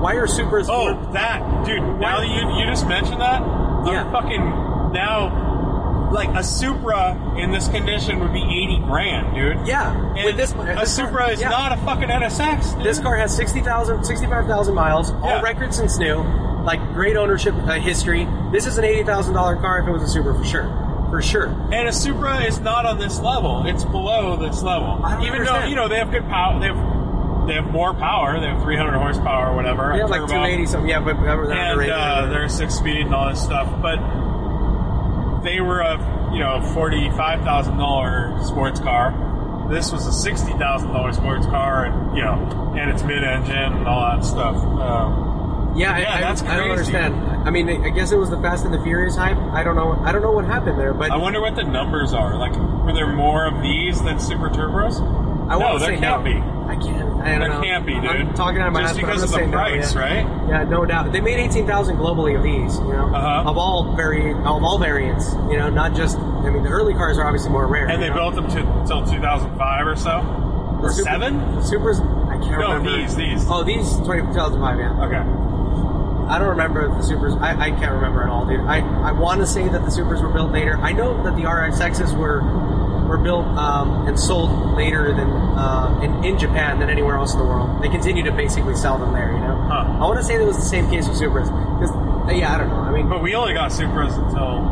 why 0.03 0.15
are 0.15 0.27
Supras? 0.27 0.67
Oh, 0.69 0.93
more- 0.93 1.13
that 1.13 1.65
dude! 1.65 1.81
Now 1.99 2.19
that 2.19 2.27
you 2.27 2.59
you 2.59 2.65
just 2.69 2.87
mentioned 2.87 3.21
that, 3.21 3.41
I'm 3.41 3.87
Yeah. 3.87 4.11
fucking 4.11 4.43
now. 4.93 5.39
Like 6.11 6.29
a 6.35 6.43
Supra 6.43 7.17
in 7.37 7.51
this 7.51 7.67
condition 7.69 8.19
would 8.19 8.33
be 8.33 8.43
eighty 8.43 8.79
grand, 8.85 9.33
dude. 9.33 9.65
yeah. 9.65 9.95
And 10.15 10.25
with 10.25 10.37
this, 10.37 10.51
a 10.51 10.57
this 10.57 10.75
car- 10.75 10.85
Supra 10.85 11.27
is 11.29 11.41
yeah. 11.41 11.49
not 11.49 11.71
a 11.71 11.77
fucking 11.77 12.09
NSX. 12.09 12.75
Dude. 12.75 12.85
This 12.85 12.99
car 12.99 13.15
has 13.17 13.35
60,000, 13.35 14.03
65,000 14.03 14.75
miles, 14.75 15.09
all 15.23 15.29
Yeah. 15.29 15.41
records 15.41 15.75
since 15.77 15.97
new, 15.97 16.23
like 16.65 16.79
great 16.93 17.17
ownership 17.17 17.55
uh, 17.55 17.79
history. 17.79 18.27
This 18.51 18.67
is 18.67 18.77
an 18.77 18.83
$80,000 18.83 19.59
car 19.59 19.79
if 19.79 19.87
it 19.87 19.91
was 19.91 20.03
a 20.03 20.07
Supra 20.07 20.35
for 20.35 20.43
sure. 20.45 20.67
For 21.09 21.19
sure. 21.21 21.47
and 21.71 21.87
a 21.87 21.91
Supra 21.91 22.43
is 22.43 22.59
not 22.59 22.85
on 22.85 22.99
this 22.99 23.19
level. 23.19 23.65
It's 23.65 23.83
below 23.83 24.35
this 24.35 24.61
level. 24.61 24.99
I 25.03 25.13
don't 25.15 25.21
Even 25.23 25.33
understand. 25.39 25.63
though 25.63 25.67
you 25.67 25.75
know 25.75 25.87
they 25.87 25.97
have 25.97 26.11
good 26.11 26.27
power, 26.29 26.59
they 26.59 26.67
have 26.67 26.92
they 27.47 27.55
have 27.55 27.67
more 27.71 27.93
power. 27.93 28.39
They 28.39 28.47
have 28.47 28.61
300 28.61 28.97
horsepower 28.97 29.49
or 29.51 29.55
whatever. 29.55 29.95
Yeah, 29.97 30.05
like 30.05 30.21
turbo. 30.21 30.33
280 30.33 30.65
something. 30.67 30.89
Yeah, 30.89 30.99
but 31.01 31.19
they're 31.21 31.51
and 31.51 31.91
uh, 31.91 32.25
they're 32.27 32.47
six 32.49 32.75
speed 32.75 33.01
and 33.05 33.13
all 33.13 33.29
this 33.29 33.41
stuff. 33.41 33.67
But 33.81 33.97
they 35.43 35.59
were 35.61 35.81
a 35.81 36.31
you 36.33 36.39
know 36.39 36.61
forty 36.73 37.09
five 37.11 37.41
thousand 37.43 37.77
dollar 37.77 38.37
sports 38.43 38.79
car. 38.79 39.67
This 39.69 39.91
was 39.91 40.07
a 40.07 40.13
sixty 40.13 40.51
thousand 40.53 40.89
dollar 40.89 41.11
sports 41.13 41.45
car, 41.45 41.85
and 41.85 42.15
you 42.17 42.23
know, 42.23 42.73
and 42.77 42.89
it's 42.89 43.03
mid 43.03 43.23
engine 43.23 43.55
and 43.55 43.87
all 43.87 44.15
that 44.15 44.25
stuff. 44.25 44.55
Um, 44.55 45.73
yeah, 45.75 45.93
I, 45.93 45.99
yeah, 45.99 46.13
I, 46.15 46.21
that's 46.21 46.41
I 46.43 46.57
don't 46.57 46.75
crazy. 46.75 46.95
understand. 46.95 47.47
I 47.47 47.49
mean, 47.49 47.67
I 47.67 47.89
guess 47.89 48.11
it 48.11 48.17
was 48.17 48.29
the 48.29 48.39
Fast 48.39 48.63
and 48.63 48.73
the 48.73 48.81
Furious 48.83 49.15
hype. 49.15 49.37
I 49.37 49.63
don't 49.63 49.75
know. 49.75 49.93
I 50.03 50.11
don't 50.11 50.21
know 50.21 50.31
what 50.31 50.45
happened 50.45 50.79
there, 50.79 50.93
but 50.93 51.11
I 51.11 51.17
wonder 51.17 51.41
what 51.41 51.55
the 51.55 51.63
numbers 51.63 52.13
are. 52.13 52.37
Like, 52.37 52.55
were 52.85 52.93
there 52.93 53.11
more 53.11 53.45
of 53.45 53.61
these 53.61 54.01
than 54.01 54.19
Supra 54.19 54.49
Turbos? 54.51 54.99
I 55.49 55.57
no, 55.57 55.59
want 55.59 55.79
to 55.79 55.85
there 55.85 55.95
say 55.95 56.01
can't 56.01 56.23
no. 56.23 56.31
be. 56.31 56.37
I 56.63 56.75
can't. 56.75 57.21
I 57.21 57.31
don't 57.31 57.39
There 57.41 57.49
know. 57.49 57.61
can't 57.61 57.85
be, 57.85 57.93
dude. 57.95 58.05
I'm 58.05 58.33
talking 58.33 58.61
out 58.61 58.67
of 58.67 58.73
my 58.73 58.81
Just 58.81 58.93
ass, 58.95 58.99
because 58.99 59.23
of 59.23 59.29
the 59.31 59.35
say 59.37 59.45
no, 59.45 59.51
price, 59.51 59.93
yeah. 59.93 59.99
right? 59.99 60.49
Yeah, 60.49 60.63
no 60.63 60.85
doubt. 60.85 61.11
They 61.11 61.21
made 61.21 61.37
eighteen 61.39 61.67
thousand 61.67 61.97
globally 61.97 62.35
of 62.37 62.43
these, 62.43 62.77
you 62.79 62.93
know, 62.93 63.11
Uh-huh. 63.13 63.49
of 63.49 63.57
all 63.57 63.95
vari- 63.95 64.31
of 64.33 64.45
all 64.63 64.77
variants. 64.79 65.33
You 65.51 65.57
know, 65.57 65.69
not 65.69 65.93
just. 65.95 66.17
I 66.17 66.49
mean, 66.49 66.63
the 66.63 66.69
early 66.69 66.93
cars 66.93 67.17
are 67.17 67.25
obviously 67.25 67.51
more 67.51 67.67
rare. 67.67 67.87
And 67.87 68.01
they 68.01 68.09
know? 68.09 68.15
built 68.15 68.35
them 68.35 68.47
to 68.49 68.87
till 68.87 69.05
2005 69.05 69.87
or 69.87 69.95
so, 69.95 70.19
or 70.81 70.91
Super- 70.91 71.09
seven. 71.09 71.39
Supras. 71.61 71.99
I 72.29 72.37
can't 72.37 72.59
No, 72.59 72.73
remember. 72.73 72.97
these, 72.97 73.15
these. 73.15 73.45
Oh, 73.49 73.63
these 73.63 73.95
20, 73.97 74.21
2005. 74.33 74.79
Yeah. 74.79 75.05
Okay. 75.05 75.23
I 76.29 76.39
don't 76.39 76.49
remember 76.49 76.87
the 76.87 77.03
Supras. 77.03 77.39
I, 77.41 77.51
I 77.67 77.69
can't 77.71 77.91
remember 77.93 78.23
at 78.23 78.29
all, 78.29 78.45
dude. 78.45 78.61
I, 78.61 78.79
I 78.79 79.11
want 79.11 79.41
to 79.41 79.45
say 79.47 79.63
that 79.67 79.83
the 79.83 79.91
Supras 79.91 80.21
were 80.23 80.29
built 80.33 80.51
later. 80.51 80.77
I 80.77 80.91
know 80.93 81.21
that 81.23 81.35
the 81.35 81.43
RXXs 81.43 82.17
were 82.17 82.39
were 83.13 83.23
built 83.23 83.45
um, 83.45 84.07
and 84.07 84.19
sold 84.19 84.73
later 84.75 85.13
than 85.13 85.29
uh, 85.29 85.99
in, 86.01 86.23
in 86.25 86.39
Japan 86.39 86.79
than 86.79 86.89
anywhere 86.89 87.15
else 87.15 87.33
in 87.33 87.39
the 87.39 87.45
world. 87.45 87.83
They 87.83 87.89
continue 87.89 88.23
to 88.23 88.31
basically 88.31 88.75
sell 88.75 88.97
them 88.97 89.13
there. 89.13 89.31
You 89.31 89.39
know. 89.39 89.55
Huh. 89.69 89.85
I 89.85 89.99
want 89.99 90.17
to 90.17 90.23
say 90.25 90.37
that 90.37 90.45
was 90.45 90.55
the 90.57 90.63
same 90.63 90.89
case 90.89 91.07
with 91.07 91.17
Supras 91.19 91.45
because 91.77 91.93
yeah, 92.35 92.55
I 92.55 92.57
don't 92.57 92.69
know. 92.69 92.77
I 92.81 92.91
mean, 92.91 93.07
But 93.09 93.21
we 93.21 93.35
only 93.35 93.53
got 93.53 93.69
Supras 93.71 94.17
until 94.17 94.65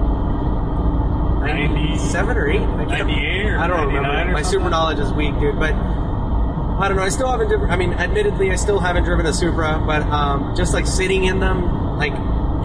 90 1.46 1.98
seven 2.00 2.36
or 2.38 2.50
eight. 2.50 2.62
I 2.62 2.86
98 2.86 3.46
or 3.46 3.60
I 3.60 3.68
don't 3.68 3.78
99 3.78 3.94
remember. 3.96 4.30
or 4.30 4.34
My 4.34 4.42
super 4.42 4.70
knowledge 4.70 5.00
is 5.00 5.14
weak, 5.14 5.38
dude. 5.40 5.60
But 5.60 5.74
I 5.74 6.88
don't 6.88 6.98
know. 6.98 7.04
I 7.04 7.10
still 7.10 7.30
haven't. 7.30 7.70
I 7.70 7.76
mean, 7.76 7.94
admittedly, 7.94 8.52
I 8.52 8.56
still 8.56 8.80
haven't 8.80 9.04
driven 9.04 9.28
a 9.28 9.34
Supra. 9.34 9.84
But 9.86 10.02
um, 10.04 10.56
just 10.56 10.74
like 10.74 10.88
sitting 10.88 11.26
in 11.26 11.40
them, 11.40 11.98
like 11.98 12.14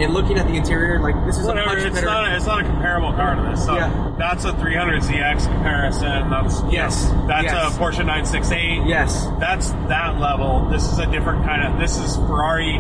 and 0.00 0.12
looking 0.14 0.38
at 0.38 0.46
the 0.46 0.54
interior, 0.54 1.00
like 1.00 1.14
this 1.26 1.38
is 1.38 1.46
Whatever, 1.46 1.70
a 1.72 1.74
much 1.76 1.84
it's 1.86 1.94
better. 1.94 2.06
not 2.06 2.30
a, 2.30 2.36
it's 2.36 2.46
not 2.46 2.60
a 2.60 2.64
comparable 2.64 3.12
car 3.12 3.34
to 3.36 3.42
this. 3.50 3.64
So 3.64 3.74
Yeah. 3.76 4.12
that's 4.18 4.44
a 4.44 4.52
300ZX 4.52 5.46
comparison. 5.46 6.30
That's 6.30 6.60
you 6.62 6.68
Yes, 6.72 7.10
know, 7.10 7.26
that's 7.26 7.44
yes. 7.44 7.74
a 7.76 7.78
Porsche 7.78 8.04
968. 8.04 8.82
yes. 8.86 9.26
That's 9.40 9.70
that 9.88 10.18
level. 10.20 10.68
This 10.70 10.90
is 10.92 10.98
a 10.98 11.06
different 11.06 11.44
kind 11.44 11.62
of. 11.66 11.78
This 11.80 11.96
is 11.98 12.16
Ferrari 12.16 12.78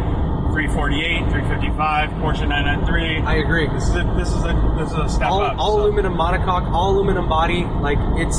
348, 0.52 1.28
355, 1.30 2.10
Porsche 2.22 2.48
993. 2.48 3.20
I 3.22 3.34
agree. 3.36 3.66
This 3.68 3.84
is 3.88 3.94
a 3.96 4.04
this 4.16 4.28
is 4.32 4.44
a 4.44 4.74
this 4.78 4.90
is 4.90 4.96
a 4.98 5.08
step 5.08 5.28
all, 5.28 5.42
up. 5.42 5.58
all 5.58 5.76
so. 5.76 5.82
aluminum 5.84 6.14
monocoque, 6.14 6.70
all 6.72 6.92
aluminum 6.94 7.28
body. 7.28 7.64
Like 7.64 7.98
it's 8.16 8.38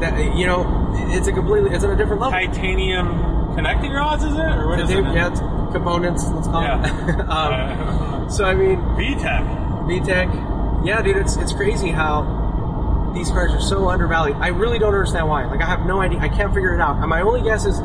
that 0.00 0.36
you 0.36 0.46
know, 0.46 0.92
it's 1.14 1.26
a 1.26 1.32
completely. 1.32 1.70
It's 1.70 1.82
on 1.84 1.90
a 1.90 1.96
different 1.96 2.20
level. 2.22 2.32
titanium 2.38 3.54
connecting 3.56 3.90
rods, 3.92 4.22
is 4.22 4.34
it 4.34 4.38
or 4.38 4.68
what 4.68 4.80
is 4.80 4.90
it? 4.90 5.02
yeah, 5.14 5.28
it's 5.30 5.40
components. 5.76 6.24
Let's 6.28 6.48
call 6.48 6.62
Yeah. 6.62 6.82
it. 6.84 7.20
um, 7.30 8.30
so 8.36 8.44
I 8.44 8.54
mean, 8.54 8.78
VTEC. 8.96 9.86
VTEC. 9.86 10.86
Yeah, 10.86 11.02
dude, 11.02 11.16
it's 11.16 11.36
it's 11.36 11.52
crazy 11.52 11.90
how 11.90 13.12
these 13.14 13.28
cars 13.30 13.52
are 13.52 13.60
so 13.60 13.88
undervalued. 13.88 14.36
I 14.40 14.48
really 14.48 14.78
don't 14.78 14.92
understand 14.94 15.28
why. 15.28 15.46
Like, 15.46 15.62
I 15.62 15.66
have 15.66 15.86
no 15.86 16.00
idea. 16.00 16.18
I 16.20 16.28
can't 16.28 16.52
figure 16.54 16.74
it 16.74 16.80
out. 16.80 16.96
And 17.00 17.08
my 17.08 17.22
only 17.22 17.42
guess 17.42 17.64
is 17.66 17.78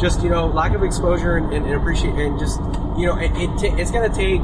just 0.00 0.22
you 0.22 0.28
know 0.30 0.46
lack 0.48 0.74
of 0.74 0.82
exposure 0.82 1.36
and, 1.36 1.52
and, 1.54 1.64
and 1.66 1.74
appreciate 1.76 2.14
and 2.16 2.36
just 2.38 2.58
you 2.98 3.06
know 3.06 3.16
it, 3.16 3.30
it 3.36 3.46
ta- 3.60 3.76
it's 3.78 3.92
gonna 3.92 4.12
take 4.12 4.42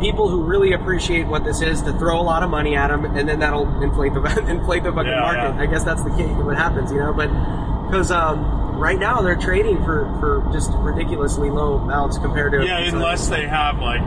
people 0.00 0.28
who 0.28 0.42
really 0.44 0.72
appreciate 0.72 1.26
what 1.26 1.44
this 1.44 1.60
is 1.60 1.82
to 1.82 1.92
throw 1.98 2.18
a 2.20 2.22
lot 2.22 2.42
of 2.42 2.48
money 2.50 2.74
at 2.76 2.88
them, 2.88 3.04
and 3.04 3.28
then 3.28 3.40
that'll 3.40 3.68
inflate 3.82 4.14
the 4.14 4.20
inflate 4.48 4.82
the 4.84 4.92
fucking 4.92 5.10
Yeah, 5.10 5.20
market. 5.20 5.54
yeah. 5.56 5.60
I 5.62 5.66
guess 5.66 5.84
that's 5.84 6.02
the 6.02 6.10
case. 6.10 6.30
What 6.38 6.56
happens, 6.56 6.90
you 6.92 6.98
know? 6.98 7.12
But 7.12 7.28
because 7.86 8.10
um, 8.10 8.38
right 8.80 8.98
now 8.98 9.20
they're 9.20 9.36
trading 9.36 9.76
for 9.84 10.06
for 10.18 10.48
just 10.52 10.70
ridiculously 10.74 11.50
low 11.50 11.74
amounts 11.76 12.18
compared 12.18 12.52
to 12.52 12.64
Yeah, 12.64 12.78
unless 12.78 13.28
they 13.28 13.46
have 13.46 13.78
like 13.78 14.00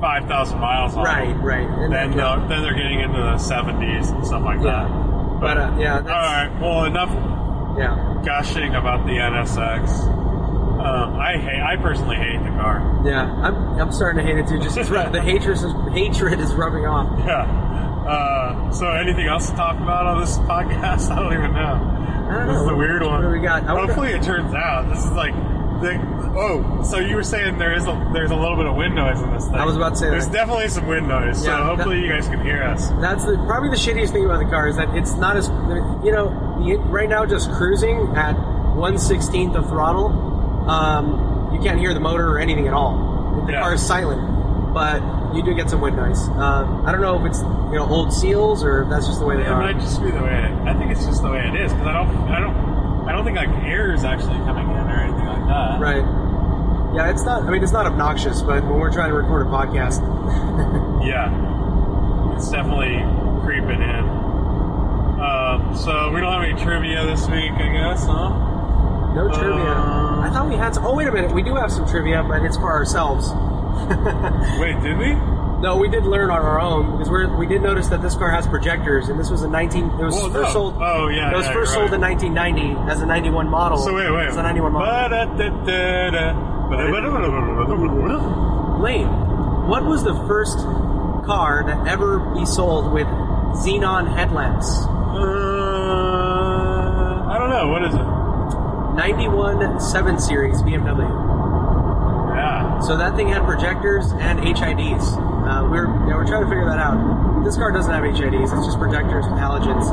5,000 0.00 0.58
miles 0.58 0.96
on 0.96 1.04
right, 1.04 1.28
them. 1.28 1.42
right. 1.42 1.66
And 1.68 1.92
Then, 1.92 2.10
they'll- 2.16 2.46
then 2.48 2.62
they're 2.62 2.74
getting 2.74 3.00
into 3.00 3.16
the 3.20 3.38
70s 3.38 4.10
and 4.10 4.26
stuff 4.26 4.42
like 4.42 4.60
Yeah. 4.60 4.84
that. 4.84 5.40
But, 5.40 5.56
uh, 5.58 5.70
yeah, 5.78 5.96
all 5.98 6.04
right. 6.04 6.50
Well, 6.60 6.84
enough 6.84 7.10
yeah. 7.78 7.96
gushing 8.24 8.74
about 8.74 9.04
the 9.06 9.18
NSX. 9.18 9.90
Um, 10.04 11.16
I 11.18 11.38
hate. 11.38 11.62
I 11.62 11.76
personally 11.76 12.16
hate 12.16 12.42
the 12.44 12.50
car. 12.50 12.82
Yeah, 13.04 13.22
I'm, 13.42 13.54
I'm 13.80 13.92
starting 13.92 14.24
to 14.24 14.30
hate 14.30 14.38
it 14.38 14.46
too. 14.46 14.58
Just 14.58 14.74
the 14.76 15.20
hatred 15.24 15.56
is 15.56 15.62
hatred 15.92 16.40
is 16.40 16.52
rubbing 16.54 16.84
off. 16.86 17.08
Yeah. 17.24 17.42
Uh, 18.06 18.70
so, 18.70 18.88
anything 18.90 19.26
else 19.26 19.48
to 19.50 19.56
talk 19.56 19.76
about 19.76 20.04
on 20.06 20.20
this 20.20 20.36
podcast? 20.50 21.10
I 21.10 21.16
don't 21.20 21.32
even 21.32 21.52
know. 21.54 22.03
This 22.46 22.60
is 22.60 22.68
a 22.68 22.74
weird 22.74 23.02
one. 23.02 23.22
What 23.22 23.28
do 23.32 23.38
we 23.38 23.40
got? 23.40 23.64
Hopefully, 23.64 24.12
it 24.12 24.22
turns 24.22 24.54
out 24.54 24.88
this 24.88 25.04
is 25.04 25.10
like. 25.12 25.34
The, 25.82 25.98
oh, 26.36 26.82
so 26.84 26.98
you 26.98 27.16
were 27.16 27.24
saying 27.24 27.58
there 27.58 27.74
is 27.74 27.82
a, 27.86 28.10
there's 28.14 28.30
a 28.30 28.36
little 28.36 28.56
bit 28.56 28.64
of 28.66 28.76
wind 28.76 28.94
noise 28.94 29.20
in 29.20 29.32
this 29.34 29.44
thing. 29.46 29.56
I 29.56 29.64
was 29.66 29.76
about 29.76 29.90
to 29.90 29.96
say 29.96 30.08
there's 30.08 30.26
that. 30.28 30.32
definitely 30.32 30.68
some 30.68 30.86
wind 30.86 31.08
noise. 31.08 31.42
So 31.42 31.50
Yeah, 31.50 31.64
hopefully 31.64 32.00
you 32.00 32.08
guys 32.08 32.26
can 32.28 32.40
hear 32.42 32.62
us. 32.62 32.88
That's 33.00 33.24
the, 33.24 33.34
probably 33.46 33.68
the 33.70 33.76
shittiest 33.76 34.12
thing 34.12 34.24
about 34.24 34.38
the 34.38 34.48
car 34.48 34.68
is 34.68 34.76
that 34.76 34.94
it's 34.96 35.14
not 35.16 35.36
as 35.36 35.48
you 36.04 36.12
know 36.12 36.28
right 36.88 37.08
now 37.08 37.26
just 37.26 37.50
cruising 37.52 37.98
at 38.16 38.32
one 38.76 38.98
sixteenth 38.98 39.56
of 39.56 39.68
throttle. 39.68 40.06
Um, 40.70 41.50
you 41.54 41.60
can't 41.60 41.78
hear 41.78 41.92
the 41.92 42.00
motor 42.00 42.30
or 42.30 42.38
anything 42.38 42.66
at 42.68 42.72
all. 42.72 43.42
The 43.46 43.52
Yeah. 43.52 43.60
car 43.60 43.74
is 43.74 43.84
silent, 43.84 44.22
but 44.74 45.00
you 45.34 45.42
do 45.42 45.54
get 45.54 45.70
some 45.70 45.80
wind 45.80 45.96
noise. 45.96 46.20
Um, 46.28 46.84
I 46.84 46.92
don't 46.92 47.00
know 47.00 47.18
if 47.24 47.30
it's 47.30 47.40
you 47.40 47.78
know 47.78 47.86
old 47.88 48.12
seals 48.12 48.62
or 48.64 48.82
if 48.82 48.88
that's 48.90 49.06
just 49.06 49.20
the 49.20 49.24
way 49.26 49.36
they 49.36 49.42
It 49.44 49.48
are. 49.48 49.60
might 49.62 49.78
just 49.80 50.02
be 50.02 50.10
the 50.10 50.20
way. 50.22 50.34
It, 50.44 50.52
I 50.68 50.74
think 50.74 50.90
it's 50.90 51.06
just 51.06 51.22
the 51.22 51.30
way 51.30 51.46
it 51.48 51.54
is 51.54 51.72
because 51.72 51.86
I 51.86 51.92
don't. 51.94 52.10
I 52.28 52.40
don't. 52.40 52.54
I 53.08 53.12
don't 53.12 53.24
think 53.24 53.36
like 53.38 53.48
air 53.64 53.92
is 53.94 54.02
actually 54.04 54.38
coming 54.44 54.68
in 54.68 54.76
or 54.76 55.00
anything 55.00 55.26
like 55.26 55.46
that. 55.46 55.80
Right. 55.80 56.04
Yeah, 56.96 57.10
it's 57.10 57.22
not. 57.24 57.42
I 57.44 57.50
mean, 57.50 57.62
it's 57.62 57.72
not 57.72 57.86
obnoxious, 57.86 58.42
but 58.42 58.62
when 58.64 58.78
we're 58.80 58.92
trying 58.92 59.10
to 59.10 59.14
record 59.16 59.46
a 59.46 59.50
podcast, 59.50 60.00
Yeah, 61.06 62.34
it's 62.36 62.50
definitely 62.50 62.98
creeping 63.44 63.82
in. 63.82 64.04
Um, 65.20 65.76
so 65.76 66.10
we 66.12 66.20
don't 66.20 66.32
have 66.32 66.42
any 66.42 66.60
trivia 66.62 67.04
this 67.06 67.26
week, 67.28 67.52
I 67.52 67.68
guess, 67.72 68.06
huh? 68.06 68.30
no 69.14 69.28
trivia. 69.28 69.72
Uh, 69.72 70.20
I 70.24 70.30
thought 70.32 70.48
we 70.48 70.56
had. 70.56 70.74
Some, 70.74 70.86
oh, 70.86 70.94
wait 70.94 71.06
a 71.08 71.12
minute. 71.12 71.32
We 71.32 71.42
do 71.42 71.54
have 71.56 71.70
some 71.70 71.86
trivia, 71.86 72.22
but 72.24 72.42
it's 72.42 72.56
for 72.56 72.70
ourselves. 72.72 73.28
Wait, 74.60 74.80
did 74.82 74.98
we? 74.98 75.14
No, 75.60 75.76
we 75.78 75.88
did 75.88 76.04
learn 76.04 76.30
on 76.30 76.42
our 76.42 76.60
own 76.60 76.92
because 76.92 77.08
we're, 77.08 77.26
we 77.36 77.46
did 77.46 77.62
notice 77.62 77.88
that 77.88 78.02
this 78.02 78.14
car 78.14 78.30
has 78.30 78.46
projectors, 78.46 79.08
and 79.08 79.18
this 79.18 79.30
was 79.30 79.42
a 79.42 79.48
19. 79.48 79.84
It 79.84 79.90
was 80.04 80.14
Well, 80.14 80.30
first 80.30 80.48
no. 80.48 80.52
sold. 80.52 80.74
Oh, 80.78 81.08
yeah, 81.08 81.30
It 81.32 81.36
was 81.36 81.46
yeah, 81.46 81.52
first 81.54 81.72
you're 81.74 81.88
sold 81.88 81.94
in 81.94 82.00
1990 82.02 82.90
as 82.92 83.00
a 83.00 83.06
91 83.06 83.48
model. 83.48 83.78
So 83.78 83.94
wait, 83.94 84.10
wait. 84.10 84.26
As 84.28 84.36
a 84.36 84.42
91 84.42 84.72
model. 84.72 84.86
Lane, 88.82 89.06
what 89.68 89.84
was 89.84 90.02
the 90.04 90.14
first 90.26 90.58
car 91.26 91.62
to 91.62 91.72
ever 91.90 92.18
be 92.34 92.44
sold 92.44 92.92
with 92.92 93.06
xenon 93.64 94.06
headlamps? 94.14 94.68
Uh, 95.94 97.24
I 97.30 97.38
don't 97.38 97.48
know. 97.50 97.68
What 97.68 97.84
is 97.84 97.94
it? 97.94 98.04
91 98.96 99.80
7 99.80 100.18
Series 100.20 100.60
BMW. 100.62 101.08
So 102.86 102.98
that 102.98 103.16
thing 103.16 103.28
had 103.28 103.44
projectors 103.44 104.12
and 104.12 104.38
HIDs. 104.38 105.00
Uh, 105.48 105.68
we're 105.70 105.86
yeah, 106.06 106.16
we're 106.16 106.26
trying 106.26 106.42
to 106.44 106.48
figure 106.48 106.66
that 106.66 106.78
out. 106.78 107.44
This 107.44 107.56
car 107.56 107.72
doesn't 107.72 107.90
have 107.92 108.04
HIDs; 108.04 108.44
it's 108.52 108.66
just 108.66 108.78
projectors 108.78 109.24
with 109.24 109.40
halogens. 109.40 109.88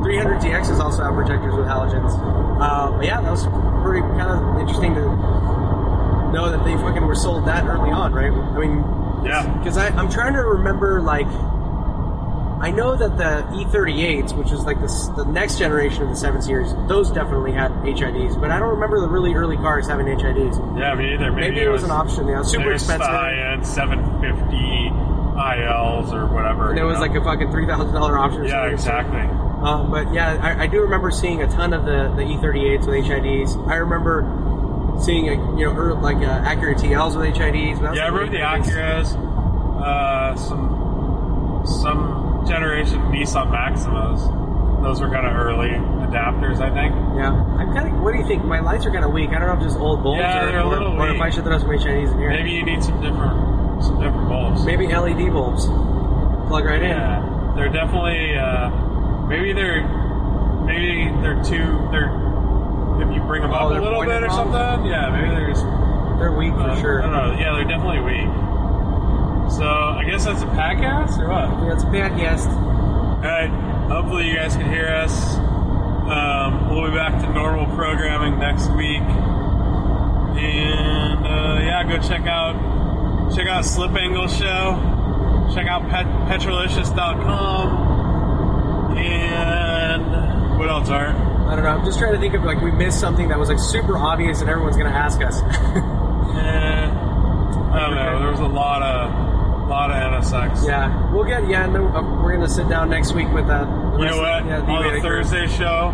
300ZXs 0.00 0.78
also 0.80 1.04
have 1.04 1.14
projectors 1.14 1.54
with 1.54 1.66
halogens. 1.66 2.12
Uh, 2.60 2.90
but 2.96 3.04
yeah, 3.04 3.20
that 3.20 3.30
was 3.30 3.44
pretty 3.84 4.00
kind 4.16 4.30
of 4.32 4.60
interesting 4.60 4.94
to 4.94 5.00
know 6.32 6.48
that 6.50 6.64
they 6.64 6.74
fucking 6.76 7.04
were 7.06 7.14
sold 7.14 7.46
that 7.46 7.66
early 7.66 7.90
on, 7.90 8.12
right? 8.14 8.32
I 8.32 8.58
mean, 8.58 8.82
Yeah. 9.24 9.46
because 9.58 9.76
I'm 9.76 10.08
trying 10.10 10.32
to 10.34 10.40
remember 10.42 11.00
like. 11.02 11.26
I 12.60 12.70
know 12.70 12.96
that 12.96 13.18
the 13.18 13.46
E38s, 13.54 14.36
which 14.36 14.50
is 14.50 14.64
like 14.64 14.80
the, 14.80 15.12
the 15.16 15.24
next 15.24 15.58
generation 15.58 16.04
of 16.04 16.08
the 16.08 16.16
7 16.16 16.40
Series, 16.40 16.72
those 16.88 17.10
definitely 17.10 17.52
had 17.52 17.70
HIDs, 17.82 18.40
but 18.40 18.50
I 18.50 18.58
don't 18.58 18.70
remember 18.70 18.98
the 19.00 19.08
really 19.08 19.34
early 19.34 19.56
cars 19.56 19.86
having 19.86 20.06
HIDs. 20.06 20.56
Yeah, 20.78 20.94
me 20.94 21.14
either. 21.14 21.30
Maybe, 21.30 21.50
Maybe 21.50 21.66
it 21.66 21.68
was 21.68 21.82
an 21.82 21.90
option, 21.90 22.26
yeah. 22.28 22.42
Super 22.42 22.72
expensive. 22.72 23.06
The 23.06 23.12
high-end 23.12 23.66
750 23.66 25.06
ILs 25.36 26.12
or 26.14 26.26
whatever. 26.26 26.70
And 26.70 26.78
it 26.78 26.84
was 26.84 26.94
know? 26.94 27.00
like 27.00 27.14
a 27.14 27.22
fucking 27.22 27.50
three 27.50 27.66
thousand 27.66 27.92
dollar 27.94 28.16
option. 28.18 28.44
yeah, 28.46 28.66
exactly. 28.66 29.20
Um, 29.20 29.90
but 29.90 30.12
yeah, 30.12 30.38
I, 30.40 30.64
I 30.64 30.66
do 30.66 30.80
remember 30.80 31.10
seeing 31.10 31.42
a 31.42 31.48
ton 31.48 31.72
of 31.72 31.84
the, 31.84 32.12
the 32.16 32.22
E38s 32.22 32.86
with 32.86 33.04
HIDs. 33.04 33.68
I 33.68 33.76
remember 33.76 34.24
seeing 35.02 35.28
a, 35.28 35.32
you 35.58 35.66
know 35.66 35.76
er, 35.76 35.94
like 35.94 36.16
uh, 36.16 36.44
Acura 36.44 36.74
TLs 36.74 37.16
with 37.16 37.34
HIDs. 37.34 37.80
was 37.80 37.96
Yeah, 37.96 38.04
I 38.04 38.08
remember 38.08 38.32
the 38.32 38.38
late 38.38 38.62
90s. 38.62 39.14
Acuras, 39.14 39.82
uh, 39.82 40.36
some 40.36 41.66
some 41.66 42.15
generation 42.46 43.00
Nissan 43.12 43.48
Maximas. 43.50 44.20
Those 44.82 45.00
were 45.00 45.10
kind 45.10 45.26
of 45.26 45.34
early 45.34 45.70
adapters, 46.06 46.60
I 46.60 46.70
think. 46.70 46.94
Yeah, 47.16 47.32
I'm 47.32 47.72
kind 47.74 47.92
of. 47.94 48.00
What 48.02 48.12
do 48.12 48.18
you 48.18 48.26
think? 48.26 48.44
My 48.44 48.60
lights 48.60 48.86
are 48.86 48.92
kind 48.92 49.04
of 49.04 49.12
weak. 49.12 49.30
I 49.30 49.38
don't 49.40 49.48
know 49.48 49.54
if 49.58 49.62
just 49.62 49.78
old 49.78 50.02
bulbs 50.02 50.20
Yeah, 50.20 50.44
or, 50.44 50.52
they're 50.52 50.60
a 50.60 50.66
or, 50.94 51.00
or 51.00 51.08
if. 51.10 51.20
I 51.20 51.30
should 51.30 51.44
throw 51.44 51.58
some 51.58 51.68
HIDs 51.68 52.12
in 52.12 52.18
here. 52.18 52.30
Maybe 52.30 52.50
you 52.52 52.64
need 52.64 52.82
some 52.84 53.00
different 53.02 53.82
some 53.82 54.00
different 54.00 54.28
bulbs. 54.28 54.64
Maybe 54.64 54.86
LED 54.86 55.32
bulbs. 55.32 55.66
Plug 55.66 56.64
right 56.64 56.80
in. 56.82 56.90
Yeah, 56.90 57.52
they're 57.56 57.68
definitely. 57.72 58.36
Uh, 58.38 58.70
maybe 59.26 59.52
they're 59.52 59.82
maybe 60.64 61.10
they're 61.22 61.42
too. 61.42 61.88
They're 61.90 62.12
if 63.02 63.12
you 63.14 63.20
bring 63.26 63.42
them 63.42 63.52
Oh, 63.52 63.68
up 63.68 63.76
a 63.76 63.82
little 63.82 64.04
bit 64.04 64.22
or 64.22 64.30
something. 64.30 64.86
Yeah, 64.86 65.10
maybe 65.10 65.28
they're 65.34 65.50
just. 65.50 65.64
They're 66.20 66.32
weak 66.32 66.52
uh, 66.54 66.74
for 66.74 66.80
sure. 66.80 67.02
I 67.02 67.10
don't 67.10 67.12
know. 67.12 67.38
Yeah, 67.40 67.52
they're 67.56 67.64
definitely 67.68 68.00
weak. 68.00 68.30
So 69.56 69.64
I 69.64 70.04
guess 70.04 70.26
that's 70.26 70.42
a 70.42 70.46
podcast 70.46 71.18
or 71.18 71.28
what? 71.30 71.48
Yeah, 71.64 71.72
it's 71.72 71.82
a 71.82 71.86
podcast. 71.86 72.46
All 72.46 73.22
right. 73.22 73.48
Hopefully 73.88 74.28
you 74.28 74.36
guys 74.36 74.54
can 74.54 74.70
hear 74.70 74.88
us. 74.88 75.36
Um, 75.36 76.68
we'll 76.68 76.90
be 76.90 76.94
back 76.96 77.22
to 77.22 77.32
normal 77.32 77.64
programming 77.74 78.38
next 78.38 78.68
week. 78.76 79.00
And 80.36 81.26
uh, 81.26 81.58
yeah, 81.64 81.82
go 81.88 81.96
check 82.06 82.26
out 82.26 82.54
check 83.34 83.46
out 83.46 83.64
Slip 83.64 83.92
Angle 83.92 84.28
Show. 84.28 85.48
Check 85.54 85.66
out 85.68 85.88
pet, 85.88 86.04
petrolicious.com. 86.28 88.98
And 88.98 90.58
what 90.58 90.68
else, 90.68 90.90
Art? 90.90 91.16
I 91.16 91.54
don't 91.54 91.64
know. 91.64 91.70
I'm 91.70 91.84
just 91.86 91.98
trying 91.98 92.12
to 92.12 92.18
think 92.20 92.34
of 92.34 92.44
like 92.44 92.60
we 92.60 92.72
missed 92.72 93.00
something 93.00 93.28
that 93.28 93.38
was 93.38 93.48
like 93.48 93.58
super 93.58 93.96
obvious 93.96 94.42
and 94.42 94.50
everyone's 94.50 94.76
gonna 94.76 94.90
ask 94.90 95.22
us. 95.22 95.40
Eh, 96.36 96.90
I 96.90 97.80
don't 97.80 97.94
know. 97.94 98.18
There 98.20 98.30
was 98.30 98.40
a 98.40 98.46
lot 98.46 98.82
of 98.82 99.25
lot 99.68 99.90
of 99.90 99.96
NSX. 99.96 100.66
yeah, 100.66 101.12
we'll 101.12 101.24
get. 101.24 101.48
Yeah, 101.48 101.66
no, 101.66 101.86
uh, 101.88 102.22
we're 102.22 102.32
gonna 102.34 102.48
sit 102.48 102.68
down 102.68 102.88
next 102.90 103.12
week 103.14 103.30
with 103.32 103.46
that. 103.48 103.66
You 103.98 104.06
know 104.06 104.18
what? 104.18 104.42
On 104.68 104.94
the 104.94 105.00
Thursday 105.00 105.46
show, 105.48 105.92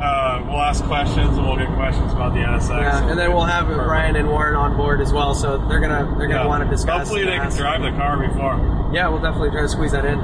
uh, 0.00 0.44
we'll 0.46 0.60
ask 0.60 0.84
questions 0.84 1.36
and 1.36 1.46
we'll 1.46 1.56
get 1.56 1.68
questions 1.74 2.12
about 2.12 2.34
the 2.34 2.40
NSX. 2.40 2.68
Yeah, 2.82 3.08
and 3.10 3.18
then 3.18 3.32
we'll 3.32 3.44
have 3.44 3.66
Perfect. 3.66 3.86
Brian 3.86 4.16
and 4.16 4.28
Warren 4.28 4.54
on 4.54 4.76
board 4.76 5.00
as 5.00 5.12
well, 5.12 5.34
so 5.34 5.58
they're 5.68 5.80
gonna 5.80 6.04
they're 6.18 6.28
gonna 6.28 6.40
Yeah. 6.42 6.46
want 6.46 6.62
to 6.64 6.70
discuss. 6.70 6.98
Hopefully 7.08 7.24
they 7.24 7.36
can 7.38 7.50
drive 7.56 7.82
the 7.82 7.90
car 7.92 8.18
before. 8.18 8.90
Yeah, 8.92 9.08
we'll 9.08 9.20
definitely 9.22 9.50
try 9.50 9.62
to 9.62 9.68
squeeze 9.68 9.92
that 9.92 10.04
in 10.04 10.18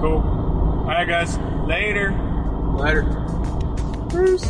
Cool. 0.00 0.22
All 0.82 0.84
right, 0.86 1.06
guys. 1.08 1.38
Later. 1.66 2.12
later. 2.76 3.02
Bruce. 4.10 4.44